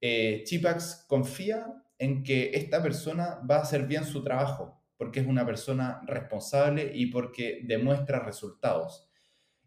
eh, 0.00 0.42
Chipax 0.44 1.04
confía 1.08 1.66
en 1.98 2.24
que 2.24 2.50
esta 2.54 2.82
persona 2.82 3.40
va 3.48 3.56
a 3.56 3.62
hacer 3.62 3.86
bien 3.86 4.04
su 4.04 4.22
trabajo, 4.24 4.82
porque 4.96 5.20
es 5.20 5.26
una 5.26 5.46
persona 5.46 6.00
responsable 6.06 6.90
y 6.94 7.06
porque 7.06 7.60
demuestra 7.64 8.18
resultados. 8.18 9.08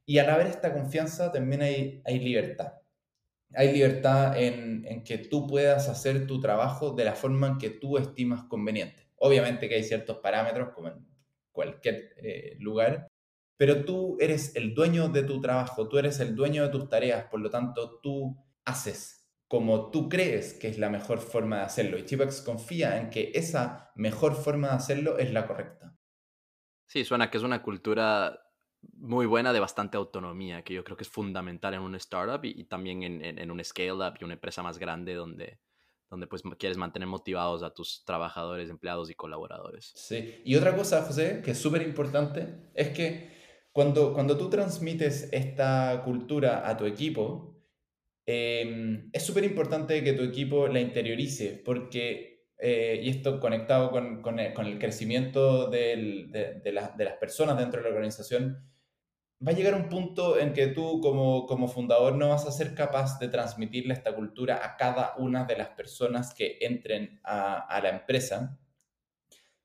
Y 0.05 0.17
al 0.17 0.29
haber 0.29 0.47
esta 0.47 0.73
confianza 0.73 1.31
también 1.31 1.61
hay, 1.61 2.01
hay 2.05 2.19
libertad. 2.19 2.73
Hay 3.53 3.71
libertad 3.71 4.37
en, 4.37 4.85
en 4.85 5.03
que 5.03 5.17
tú 5.17 5.47
puedas 5.47 5.87
hacer 5.87 6.27
tu 6.27 6.39
trabajo 6.39 6.91
de 6.91 7.05
la 7.05 7.13
forma 7.13 7.47
en 7.47 7.57
que 7.57 7.69
tú 7.69 7.97
estimas 7.97 8.43
conveniente. 8.43 9.07
Obviamente 9.15 9.67
que 9.67 9.75
hay 9.75 9.83
ciertos 9.83 10.17
parámetros, 10.17 10.69
como 10.69 10.89
en 10.89 11.08
cualquier 11.59 12.13
eh, 12.23 12.55
lugar, 12.61 13.09
pero 13.57 13.83
tú 13.83 14.15
eres 14.21 14.55
el 14.55 14.73
dueño 14.73 15.09
de 15.09 15.23
tu 15.23 15.41
trabajo, 15.41 15.89
tú 15.89 15.97
eres 15.97 16.21
el 16.21 16.33
dueño 16.33 16.63
de 16.63 16.69
tus 16.69 16.87
tareas, 16.87 17.25
por 17.25 17.41
lo 17.41 17.49
tanto 17.49 17.99
tú 17.99 18.37
haces 18.63 19.19
como 19.49 19.89
tú 19.91 20.07
crees 20.07 20.53
que 20.53 20.69
es 20.69 20.77
la 20.77 20.89
mejor 20.89 21.19
forma 21.19 21.57
de 21.57 21.63
hacerlo. 21.63 21.97
Y 21.97 22.05
Chipax 22.05 22.41
confía 22.41 23.01
en 23.01 23.09
que 23.09 23.31
esa 23.33 23.91
mejor 23.95 24.35
forma 24.35 24.69
de 24.69 24.75
hacerlo 24.75 25.17
es 25.17 25.33
la 25.33 25.47
correcta. 25.47 25.97
Sí, 26.87 27.03
suena 27.03 27.29
que 27.29 27.37
es 27.39 27.43
una 27.43 27.61
cultura 27.61 28.39
muy 28.93 29.25
buena 29.25 29.51
de 29.51 29.59
bastante 29.59 29.97
autonomía, 29.97 30.63
que 30.63 30.75
yo 30.75 30.83
creo 30.83 30.95
que 30.95 31.03
es 31.03 31.09
fundamental 31.09 31.73
en 31.73 31.81
un 31.81 31.95
startup 31.95 32.45
y, 32.45 32.63
también 32.65 33.03
en, 33.03 33.39
en 33.39 33.51
un 33.51 33.61
scale-up 33.63 34.13
y 34.21 34.23
una 34.23 34.35
empresa 34.35 34.61
más 34.61 34.77
grande 34.77 35.15
donde 35.15 35.59
donde 36.09 36.27
pues 36.27 36.41
quieres 36.57 36.77
mantener 36.77 37.07
motivados 37.07 37.63
a 37.63 37.73
tus 37.73 38.03
trabajadores, 38.03 38.69
empleados 38.69 39.09
y 39.09 39.15
colaboradores. 39.15 39.91
Sí, 39.95 40.41
y 40.43 40.55
otra 40.55 40.75
cosa, 40.75 41.03
José, 41.03 41.41
que 41.43 41.51
es 41.51 41.57
súper 41.57 41.83
importante, 41.83 42.71
es 42.73 42.89
que 42.89 43.29
cuando, 43.71 44.13
cuando 44.13 44.37
tú 44.37 44.49
transmites 44.49 45.29
esta 45.31 46.01
cultura 46.03 46.67
a 46.67 46.75
tu 46.75 46.85
equipo, 46.85 47.61
em, 48.25 49.09
es 49.13 49.23
súper 49.23 49.43
importante 49.43 50.03
que 50.03 50.13
tu 50.13 50.23
equipo 50.23 50.67
la 50.67 50.79
interiorice, 50.79 51.61
porque, 51.63 52.47
eh, 52.57 52.99
y 53.03 53.09
esto 53.09 53.39
conectado 53.39 53.91
con, 53.91 54.21
con, 54.21 54.39
el, 54.39 54.53
con 54.53 54.65
el, 54.65 54.79
crecimiento 54.79 55.69
de, 55.69 56.27
de, 56.29 56.59
de 56.61 57.03
las 57.05 57.17
personas 57.17 57.57
dentro 57.57 57.81
de 57.81 57.89
la 57.89 57.95
organización, 57.95 58.69
va 59.45 59.51
a 59.51 59.55
llegar 59.55 59.73
un 59.75 59.87
punto 59.87 60.37
en 60.37 60.53
que 60.53 60.67
tú 60.67 60.99
como, 61.01 61.45
como 61.45 61.67
fundador 61.67 62.15
no 62.15 62.29
vas 62.29 62.45
a 62.45 62.51
ser 62.51 62.75
capaz 62.75 63.19
de 63.19 63.29
transmitirle 63.29 63.93
esta 63.93 64.13
cultura 64.13 64.59
a 64.63 64.75
cada 64.75 65.15
una 65.17 65.45
de 65.45 65.57
las 65.57 65.69
personas 65.69 66.33
que 66.33 66.57
entren 66.61 67.19
a, 67.23 67.79
la 67.81 67.89
empresa. 67.89 68.59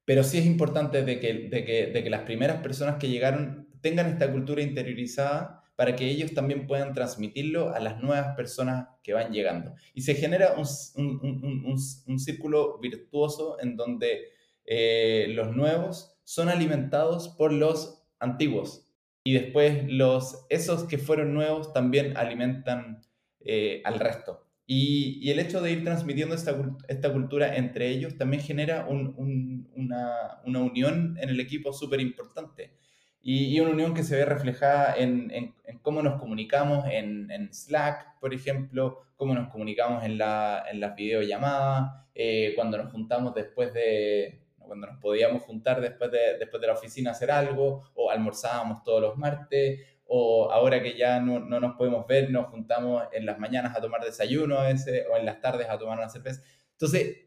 Pero 0.05 0.23
sí 0.23 0.39
es 0.39 0.47
importante 0.47 1.03
de 1.03 1.19
que, 1.19 1.49
de, 1.49 1.65
que, 1.65 1.87
de 1.89 2.05
que, 2.05 2.11
las 2.11 2.23
primeras 2.23 2.63
personas 2.63 2.97
que 2.97 3.09
llegaron 3.09 3.69
tengan 3.81 4.07
esta 4.07 4.31
cultura 4.31 4.63
interiorizada 4.63 5.63
para 5.77 5.97
que 5.97 6.09
ellos 6.09 6.33
también 6.35 6.69
puedan 6.69 6.93
transmitirlo 6.93 7.75
a 7.75 7.81
las 7.81 8.01
nuevas 8.01 8.37
personas 8.37 8.89
que 9.03 9.13
van 9.13 9.33
llegando. 9.33 9.75
Y 9.93 10.03
se 10.03 10.15
genera 10.15 10.55
un, 10.55 10.67
un, 10.97 11.65
un, 11.65 11.77
un 12.07 12.19
círculo 12.21 12.79
virtuoso 12.79 13.59
en 13.61 13.77
donde 13.77 14.29
eh, 14.67 15.27
los 15.31 15.55
nuevos 15.57 16.17
son 16.23 16.49
alimentados 16.49 17.29
por 17.29 17.53
los 17.53 18.07
antiguos 18.21 18.84
y 19.25 19.33
después 19.33 19.91
los, 19.91 20.47
esos 20.51 20.85
que 20.85 20.99
fueron 20.99 21.33
nuevos 21.33 21.73
también 21.73 22.17
alimentan 22.17 23.01
eh, 23.41 23.81
al 23.85 23.99
resto. 23.99 24.47
Y, 24.67 25.19
y, 25.21 25.31
el 25.31 25.41
hecho 25.41 25.61
de 25.61 25.73
ir 25.73 25.85
transmitiendo 25.85 26.35
esta, 26.35 26.57
esta 26.89 27.13
cultura 27.13 27.57
entre 27.57 27.89
ellos 27.91 28.17
también 28.17 28.43
genera 28.43 28.87
un, 28.87 29.15
un, 29.19 29.71
una, 29.77 30.41
una, 30.47 30.61
unión 30.61 31.19
en 31.21 31.29
el 31.29 31.41
equipo 31.41 31.73
súper 31.73 32.01
importante. 32.01 32.73
Y, 33.21 33.57
y, 33.57 33.61
una 33.61 33.73
unión 33.73 33.95
que 33.95 34.03
se 34.03 34.17
ve 34.17 34.25
reflejada 34.25 34.95
en, 34.97 35.31
en, 35.31 35.55
en 35.65 35.79
cómo 35.81 36.03
nos 36.03 36.21
comunicamos 36.21 36.85
en, 36.91 37.31
en, 37.31 37.53
Slack, 37.53 38.19
por 38.21 38.33
ejemplo, 38.35 39.01
cómo 39.17 39.35
nos 39.35 39.51
comunicamos 39.51 40.05
en, 40.05 40.19
la, 40.19 40.65
las 40.75 40.95
videollamadas, 40.97 41.93
eh, 42.15 42.53
cuando 42.55 42.79
nos 42.79 42.93
juntamos 42.93 43.35
después 43.35 43.73
de, 43.75 44.44
cuando 44.67 44.87
nos 44.87 45.01
podíamos 45.01 45.43
juntar 45.43 45.81
después 45.81 46.11
de, 46.11 46.39
después 46.39 46.61
de 46.61 46.67
la 46.67 46.75
oficina 46.75 47.11
a 47.11 47.13
hacer 47.13 47.31
algo, 47.31 47.83
o 47.95 48.11
almorzábamos 48.11 48.83
todos 48.83 49.01
los 49.01 49.17
martes, 49.17 49.81
o 50.07 50.51
ahora 50.51 50.83
que 50.83 50.97
ya 50.97 51.21
no, 51.21 51.41
no, 51.41 51.61
nos 51.61 51.77
podemos 51.77 52.07
ver, 52.07 52.31
nos 52.31 52.47
juntamos 52.49 53.05
en 53.13 53.27
las 53.27 53.39
mañanas 53.39 53.77
a 53.77 53.81
tomar 53.81 54.03
desayuno 54.05 54.61
veces, 54.63 55.07
o 55.13 55.17
en 55.17 55.27
las 55.27 55.41
tardes 55.41 55.69
a 55.69 55.79
tomar 55.79 55.99
una 55.99 56.09
cerveza. 56.09 56.43
Entonces, 56.73 57.19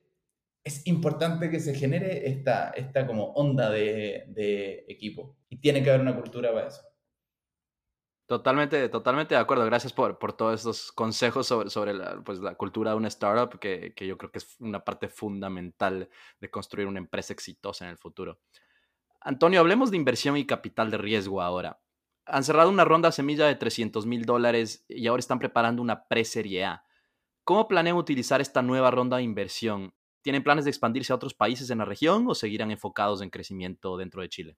es 0.63 0.85
importante 0.87 1.49
que 1.49 1.59
se 1.59 1.73
genere 1.73 2.27
esta, 2.29 2.71
esta 2.71 3.07
como 3.07 3.31
onda 3.33 3.69
de, 3.69 4.25
de 4.27 4.85
equipo, 4.87 5.37
y 5.49 5.57
tiene 5.57 5.83
que 5.83 5.89
haber 5.89 6.01
una 6.01 6.15
cultura 6.15 6.53
para 6.53 6.67
eso. 6.67 6.81
Totalmente, 8.27 8.89
totalmente 8.89 9.35
de 9.35 9.39
acuerdo. 9.39 9.63
Gracias 9.65 9.93
por, 9.93 10.19
por 10.19 10.33
todos 10.33 10.59
estos 10.59 10.91
consejos 10.91 11.47
sobre, 11.47 11.69
sobre 11.69 11.93
la, 11.93 12.21
pues, 12.25 12.39
la 12.39 12.55
cultura 12.55 12.91
de 12.91 12.97
una 12.97 13.07
startup, 13.07 13.57
que, 13.57 13.93
que 13.95 14.05
yo 14.05 14.17
creo 14.17 14.31
que 14.31 14.39
es 14.39 14.57
una 14.59 14.83
parte 14.83 15.07
fundamental 15.07 16.09
de 16.41 16.51
construir 16.51 16.87
una 16.87 16.99
empresa 16.99 17.31
exitosa 17.31 17.85
en 17.85 17.91
el 17.91 17.97
futuro. 17.97 18.41
Antonio, 19.21 19.61
hablemos 19.61 19.91
de 19.91 19.97
inversión 19.97 20.37
y 20.37 20.45
capital 20.45 20.91
de 20.91 20.97
riesgo 20.97 21.41
ahora. 21.41 21.81
Han 22.25 22.43
cerrado 22.43 22.69
una 22.69 22.85
ronda 22.85 23.13
semilla 23.13 23.47
de 23.47 23.55
300 23.55 24.05
mil 24.05 24.25
dólares 24.25 24.85
y 24.89 25.07
ahora 25.07 25.21
están 25.21 25.39
preparando 25.39 25.81
una 25.81 26.07
pre-serie 26.07 26.65
A. 26.65 26.83
¿Cómo 27.45 27.67
planean 27.69 27.97
utilizar 27.97 28.41
esta 28.41 28.61
nueva 28.61 28.91
ronda 28.91 29.17
de 29.17 29.23
inversión? 29.23 29.93
¿Tienen 30.21 30.43
planes 30.43 30.65
de 30.65 30.71
expandirse 30.71 31.13
a 31.13 31.15
otros 31.15 31.33
países 31.33 31.69
en 31.69 31.77
la 31.77 31.85
región 31.85 32.25
o 32.27 32.35
seguirán 32.35 32.71
enfocados 32.71 33.21
en 33.21 33.29
crecimiento 33.29 33.97
dentro 33.97 34.21
de 34.21 34.29
Chile? 34.29 34.57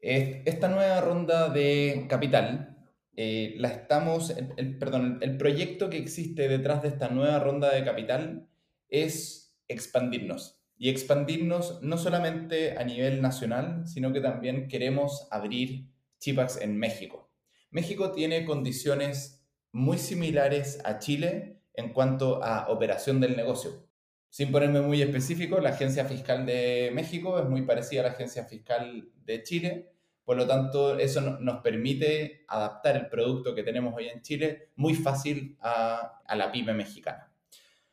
Esta 0.00 0.68
nueva 0.68 1.00
ronda 1.02 1.50
de 1.50 2.06
capital, 2.08 2.76
eh, 3.16 3.54
la 3.58 3.68
estamos, 3.68 4.30
el, 4.30 4.78
perdón, 4.78 5.18
el 5.20 5.36
proyecto 5.36 5.90
que 5.90 5.98
existe 5.98 6.48
detrás 6.48 6.80
de 6.82 6.88
esta 6.88 7.08
nueva 7.08 7.38
ronda 7.38 7.70
de 7.70 7.84
capital 7.84 8.48
es 8.88 9.54
expandirnos. 9.68 10.62
Y 10.78 10.88
expandirnos 10.88 11.82
no 11.82 11.98
solamente 11.98 12.78
a 12.78 12.84
nivel 12.84 13.20
nacional, 13.20 13.86
sino 13.86 14.12
que 14.14 14.22
también 14.22 14.68
queremos 14.68 15.28
abrir 15.30 15.90
Chipax 16.18 16.62
en 16.62 16.78
México. 16.78 17.30
México 17.70 18.12
tiene 18.12 18.46
condiciones 18.46 19.46
muy 19.72 19.98
similares 19.98 20.80
a 20.84 20.98
Chile 20.98 21.60
en 21.74 21.92
cuanto 21.92 22.42
a 22.42 22.68
operación 22.70 23.20
del 23.20 23.36
negocio. 23.36 23.89
Sin 24.30 24.52
ponerme 24.52 24.80
muy 24.80 25.02
específico, 25.02 25.58
la 25.60 25.70
Agencia 25.70 26.04
Fiscal 26.04 26.46
de 26.46 26.92
México 26.94 27.40
es 27.40 27.48
muy 27.48 27.62
parecida 27.62 28.02
a 28.02 28.04
la 28.04 28.10
Agencia 28.10 28.44
Fiscal 28.44 29.08
de 29.24 29.42
Chile, 29.42 29.90
por 30.24 30.36
lo 30.36 30.46
tanto 30.46 30.96
eso 30.96 31.20
nos 31.20 31.60
permite 31.62 32.44
adaptar 32.46 32.96
el 32.96 33.08
producto 33.08 33.56
que 33.56 33.64
tenemos 33.64 33.92
hoy 33.96 34.08
en 34.08 34.22
Chile 34.22 34.68
muy 34.76 34.94
fácil 34.94 35.56
a, 35.60 36.22
la 36.36 36.52
pyme 36.52 36.72
mexicana. 36.72 37.32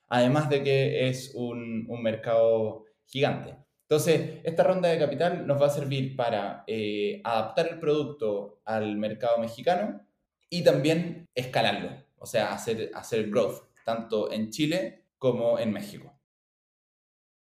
Además 0.09 0.47
de 0.47 0.63
que 0.63 1.09
es 1.09 1.31
un, 1.33 1.87
mercado 2.03 2.85
gigante. 3.07 3.55
Entonces, 3.89 4.41
esta 4.43 4.63
ronda 4.63 4.89
de 4.89 4.99
capital 4.99 5.47
nos 5.47 5.59
va 5.59 5.65
a 5.65 5.71
servir 5.71 6.15
para 6.15 6.63
eh, 6.67 7.19
adaptar 7.23 7.67
el 7.69 7.79
producto 7.79 8.61
al 8.63 8.95
mercado 8.97 9.39
mexicano 9.39 10.05
y 10.51 10.63
también 10.63 11.25
escalarlo, 11.33 11.89
o 12.19 12.27
sea, 12.27 12.53
hacer, 12.53 12.91
hacer 12.93 13.31
growth, 13.31 13.63
tanto 13.83 14.31
en 14.31 14.51
Chile 14.51 15.05
como 15.17 15.57
en 15.57 15.71
México. 15.73 16.16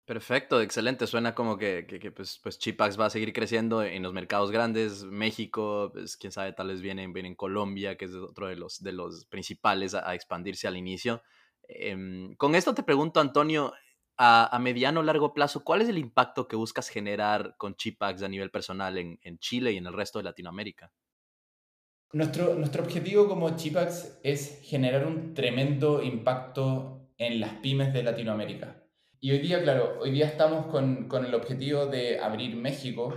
Perfecto, 0.05 0.59
excelente. 0.61 1.07
Suena 1.07 1.33
como 1.33 1.57
que, 1.57 1.85
pues, 2.13 2.37
pues 2.43 2.59
Chipax 2.59 2.99
va 2.99 3.05
a 3.05 3.09
seguir 3.09 3.31
creciendo 3.31 3.83
en 3.83 4.03
los 4.03 4.11
mercados 4.11 4.51
grandes. 4.51 5.05
México, 5.05 5.91
pues, 5.93 6.17
quién 6.17 6.33
sabe, 6.33 6.51
tal 6.51 6.67
vez 6.67 6.81
viene, 6.81 7.03
en 7.03 7.35
Colombia, 7.35 7.95
que 7.95 8.05
es 8.05 8.13
otro 8.13 8.47
de 8.47 8.57
los, 8.57 8.83
de 8.83 8.91
los 8.91 9.25
principales 9.25 9.93
a, 9.95 10.13
expandirse 10.13 10.67
al 10.67 10.75
inicio. 10.75 11.23
Em, 11.69 12.35
con 12.35 12.53
esto 12.55 12.73
te 12.73 12.83
pregunto, 12.83 13.21
Antonio, 13.21 13.73
a, 14.17 14.59
mediano 14.59 14.99
o 14.99 15.03
largo 15.03 15.33
plazo, 15.33 15.63
¿cuál 15.63 15.81
es 15.81 15.87
el 15.87 15.97
impacto 15.97 16.49
que 16.49 16.57
buscas 16.57 16.89
generar 16.89 17.55
con 17.57 17.75
Chipax 17.75 18.23
a 18.23 18.27
nivel 18.27 18.51
personal 18.51 18.97
en, 18.97 19.39
Chile 19.39 19.71
y 19.71 19.77
en 19.77 19.87
el 19.87 19.93
resto 19.93 20.19
de 20.19 20.25
Latinoamérica? 20.25 20.91
Nuestro, 22.11 22.55
nuestro 22.55 22.83
objetivo 22.83 23.27
como 23.29 23.55
Chipax 23.55 24.19
es 24.21 24.59
generar 24.63 25.07
un 25.07 25.33
tremendo 25.33 26.03
impacto 26.03 27.07
en 27.17 27.39
las 27.39 27.53
pymes 27.53 27.93
de 27.93 28.03
Latinoamérica 28.03 28.82
y 29.23 29.31
hoy 29.31 29.39
día, 29.39 29.63
claro, 29.63 29.99
hoy 30.01 30.11
día 30.11 30.25
estamos 30.25 30.65
con, 30.65 31.07
con 31.07 31.23
el 31.23 31.33
objetivo 31.33 31.85
de 31.85 32.19
abrir 32.19 32.57
México, 32.57 33.13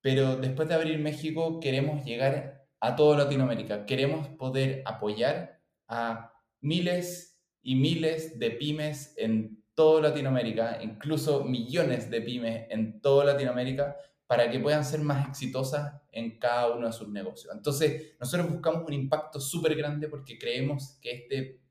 pero 0.00 0.36
después 0.36 0.66
de 0.66 0.74
abrir 0.74 0.98
México 0.98 1.60
queremos 1.60 2.06
llegar 2.06 2.64
a 2.80 2.96
toda 2.96 3.18
Latinoamérica. 3.18 3.84
Queremos 3.84 4.28
poder 4.28 4.82
apoyar 4.86 5.60
a 5.88 6.32
miles 6.62 7.38
y 7.60 7.74
miles 7.74 8.38
de 8.38 8.52
pymes 8.52 9.12
en 9.18 9.62
toda 9.74 10.00
Latinoamérica, 10.00 10.78
incluso 10.82 11.44
millones 11.44 12.10
de 12.10 12.22
pymes 12.22 12.66
en 12.70 13.02
toda 13.02 13.26
Latinoamérica, 13.26 13.94
para 14.26 14.50
que 14.50 14.58
puedan 14.58 14.86
ser 14.86 15.00
más 15.00 15.28
exitosas 15.28 16.00
en 16.12 16.38
cada 16.38 16.74
uno 16.74 16.86
de 16.86 16.94
sus 16.94 17.10
negocios. 17.10 17.54
Entonces, 17.54 18.14
nosotros 18.18 18.50
buscamos 18.50 18.84
un 18.86 18.94
impacto 18.94 19.38
súper 19.38 19.74
grande 19.74 20.08
porque 20.08 20.38
creemos 20.38 20.98
que 21.02 21.10
este 21.12 21.61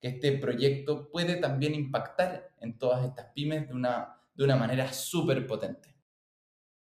que 0.00 0.08
este 0.08 0.38
proyecto 0.38 1.10
puede 1.10 1.36
también 1.36 1.74
impactar 1.74 2.50
en 2.60 2.78
todas 2.78 3.04
estas 3.04 3.26
pymes 3.34 3.68
de 3.68 3.74
una, 3.74 4.16
de 4.34 4.44
una 4.44 4.56
manera 4.56 4.92
súper 4.92 5.46
potente. 5.46 5.96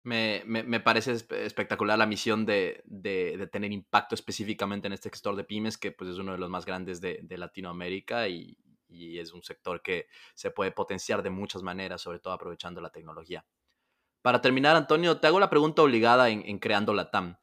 Me, 0.02 0.80
parece 0.80 1.12
espectacular 1.12 1.98
la 1.98 2.06
misión 2.06 2.46
de, 2.46 2.82
tener 3.52 3.72
impacto 3.72 4.14
específicamente 4.14 4.86
en 4.86 4.94
este 4.94 5.10
sector 5.10 5.36
de 5.36 5.44
pymes, 5.44 5.76
que 5.76 5.92
pues, 5.92 6.10
es 6.10 6.18
uno 6.18 6.32
de 6.32 6.38
los 6.38 6.48
más 6.48 6.64
grandes 6.64 7.00
de, 7.00 7.24
Latinoamérica 7.36 8.28
y, 8.28 8.56
es 8.90 9.34
un 9.34 9.42
sector 9.42 9.82
que 9.82 10.06
se 10.34 10.50
puede 10.50 10.72
potenciar 10.72 11.22
de 11.22 11.28
muchas 11.28 11.62
maneras, 11.62 12.00
sobre 12.00 12.20
todo 12.20 12.32
aprovechando 12.32 12.80
la 12.80 12.90
tecnología. 12.90 13.44
Para 14.22 14.40
terminar, 14.40 14.76
Antonio, 14.76 15.18
te 15.18 15.26
hago 15.26 15.38
la 15.38 15.50
pregunta 15.50 15.82
obligada 15.82 16.30
en 16.30 16.58
Creando 16.58 16.94
la 16.94 17.10
TAM. 17.10 17.36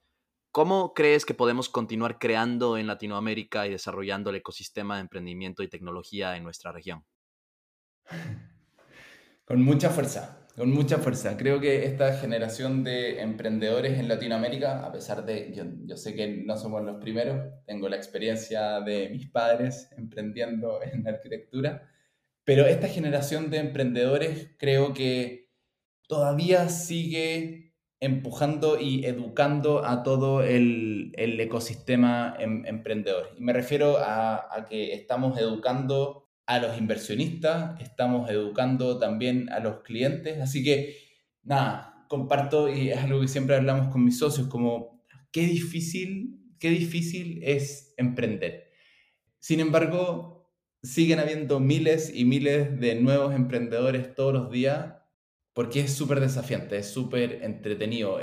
¿Cómo 0.56 0.94
crees 0.94 1.26
que 1.26 1.34
podemos 1.34 1.68
continuar 1.68 2.18
creando 2.18 2.78
en 2.78 2.88
Latinoamérica 2.88 3.68
y 3.68 3.72
desarrollando 3.72 4.30
el 4.30 4.38
ecosistema 4.38 4.96
de 4.96 5.02
emprendimiento 5.02 5.64
y 5.64 5.68
tecnología 5.68 6.38
en 6.38 6.46
nuestra 6.46 6.72
región? 6.72 7.04
Con 9.44 9.62
mucha 9.62 9.90
fuerza, 9.90 10.48
con 10.56 10.72
mucha 10.72 11.00
fuerza. 11.00 11.36
Creo 11.36 11.60
que 11.60 11.84
esta 11.84 12.14
generación 12.14 12.86
de 12.86 13.20
emprendedores 13.20 14.00
en 14.00 14.08
Latinoamérica, 14.08 14.86
a 14.86 14.94
pesar 14.94 15.26
de, 15.26 15.52
yo, 15.54 15.66
yo 15.88 15.98
sé 15.98 16.16
que 16.16 16.26
no 16.46 16.56
somos 16.56 16.82
los 16.86 17.02
primeros, 17.02 17.38
tengo 17.66 17.90
la 17.90 17.98
experiencia 17.98 18.80
de 18.80 19.10
mis 19.10 19.30
padres 19.30 19.90
emprendiendo 19.98 20.80
en 20.90 21.06
arquitectura, 21.06 21.92
pero 22.46 22.66
esta 22.66 22.88
generación 22.88 23.50
de 23.50 23.58
emprendedores 23.58 24.52
creo 24.58 24.94
que 24.94 25.50
todavía 26.08 26.70
sigue 26.70 27.65
empujando 28.00 28.80
y 28.80 29.06
educando 29.06 29.86
a 29.86 30.04
todo 30.04 30.44
el, 30.44 31.14
ecosistema 31.16 32.36
em, 32.40 32.66
emprendedor. 32.66 33.32
Y 33.38 33.42
me 33.42 33.54
refiero 33.54 33.98
a, 34.00 34.66
que 34.70 34.94
estamos 34.94 35.38
educando 35.40 36.28
a 36.46 36.60
los 36.60 36.78
inversionistas, 36.78 37.80
estamos 37.82 38.30
educando 38.30 39.00
también 39.00 39.50
a 39.52 39.60
los 39.60 39.82
clientes. 39.82 40.40
Así 40.42 40.64
que, 40.64 40.98
nada, 41.44 42.06
comparto 42.08 42.70
y 42.70 42.90
es 42.90 42.98
algo 42.98 43.22
que 43.22 43.28
siempre 43.28 43.56
hablamos 43.56 43.92
con 43.92 44.04
mis 44.04 44.20
socios, 44.20 44.48
como 44.48 45.04
qué 45.32 45.42
difícil, 45.42 46.40
qué 46.60 46.70
difícil 46.70 47.42
es 47.44 47.94
emprender. 47.98 48.72
Sin 49.40 49.60
embargo, 49.60 50.52
siguen 50.84 51.20
habiendo 51.20 51.60
miles 51.60 52.12
y 52.14 52.26
miles 52.26 52.80
de 52.80 52.96
nuevos 52.96 53.34
emprendedores 53.34 54.14
todos 54.14 54.34
los 54.34 54.52
días 54.52 54.96
porque 55.56 55.80
es 55.80 55.94
súper 55.94 56.20
desafiante, 56.20 56.78
es 56.78 56.92
súper 56.92 57.42
entretenido. 57.42 58.20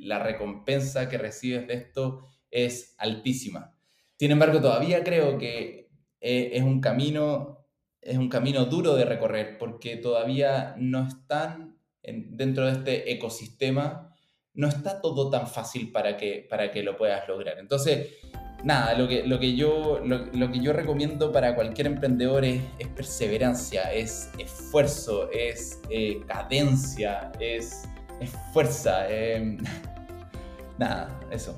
la 0.00 0.18
recompensa 0.18 1.08
que 1.08 1.16
recibes 1.16 1.68
de 1.68 1.74
esto 1.74 2.26
es 2.50 2.96
altísima. 2.98 3.76
Sin 4.18 4.32
embargo, 4.32 4.60
todavía 4.60 5.04
creo 5.04 5.38
que 5.38 5.88
eh, 6.20 6.50
es, 6.54 6.62
un 6.62 6.80
camino, 6.80 7.64
es 8.00 8.18
un 8.18 8.28
camino 8.28 8.64
duro 8.64 8.96
de 8.96 9.04
recorrer, 9.04 9.56
porque 9.56 9.96
todavía 9.96 10.74
no 10.78 11.06
están 11.06 11.78
dentro 12.02 12.66
de 12.66 12.72
este 12.72 13.12
ecosistema, 13.12 14.12
no 14.52 14.66
está 14.66 15.00
todo 15.00 15.30
tan 15.30 15.46
fácil 15.46 15.92
para 15.92 16.16
que, 16.16 16.44
para 16.50 16.72
que 16.72 16.82
lo 16.82 16.96
puedas 16.96 17.26
lograr. 17.28 17.60
Entonces, 17.60 18.16
nada, 18.62 18.94
lo 18.94 19.08
que, 19.08 19.26
lo 19.26 19.38
que, 19.38 19.54
yo, 19.54 20.00
lo, 20.04 20.52
que 20.52 20.60
yo 20.60 20.72
recomiendo 20.72 21.32
para 21.32 21.54
cualquier 21.54 21.86
emprendedor 21.88 22.44
es, 22.44 22.62
perseverancia, 22.94 23.92
es 23.92 24.30
esfuerzo, 24.38 25.30
es 25.30 25.80
eh, 25.90 26.20
cadencia, 26.26 27.32
es, 27.40 27.88
fuerza. 28.52 29.08
Em, 29.08 29.58
nada, 30.78 31.20
eso. 31.30 31.56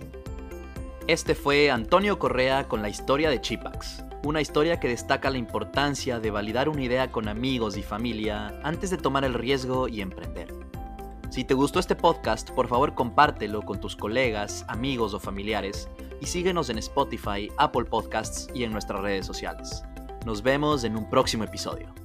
Este 1.07 1.35
fue 1.35 1.71
Antonio 1.71 2.19
Correa 2.19 2.65
con 2.65 2.81
la 2.81 2.89
historia 2.89 3.29
de 3.29 3.41
Chipax, 3.41 4.05
una 4.25 4.41
historia 4.41 4.81
que 4.81 4.89
destaca 4.89 5.29
la 5.29 5.37
importancia 5.37 6.19
de 6.19 6.31
validar 6.31 6.71
una 6.71 6.83
idea 6.83 7.11
con 7.11 7.29
amigos 7.29 7.77
y 7.77 7.83
familia 7.83 8.59
antes 8.63 8.91
de 8.91 8.97
tomar 8.97 9.25
el 9.25 9.35
riesgo 9.35 9.89
y 9.89 10.01
emprender. 10.01 10.64
Si 11.31 11.45
te 11.45 11.55
gustó 11.55 11.81
este 11.81 11.97
podcast, 11.97 12.51
por 12.51 12.69
favor 12.69 12.95
compártelo 12.95 13.63
con 13.63 13.81
tus 13.81 13.97
colegas, 13.97 14.65
amigos 14.69 15.15
o 15.15 15.21
familiares 15.21 15.89
y 16.21 16.27
síguenos 16.27 16.71
en 16.71 16.79
Spotify, 16.79 17.51
Apple 17.59 17.85
Podcasts 17.85 18.49
y 18.55 18.65
en 18.65 18.73
nuestras 18.73 19.01
redes 19.01 19.27
sociales. 19.27 19.83
Nos 20.25 20.43
vemos 20.43 20.85
en 20.85 20.97
un 20.97 21.09
próximo 21.11 21.45
episodio. 21.45 22.04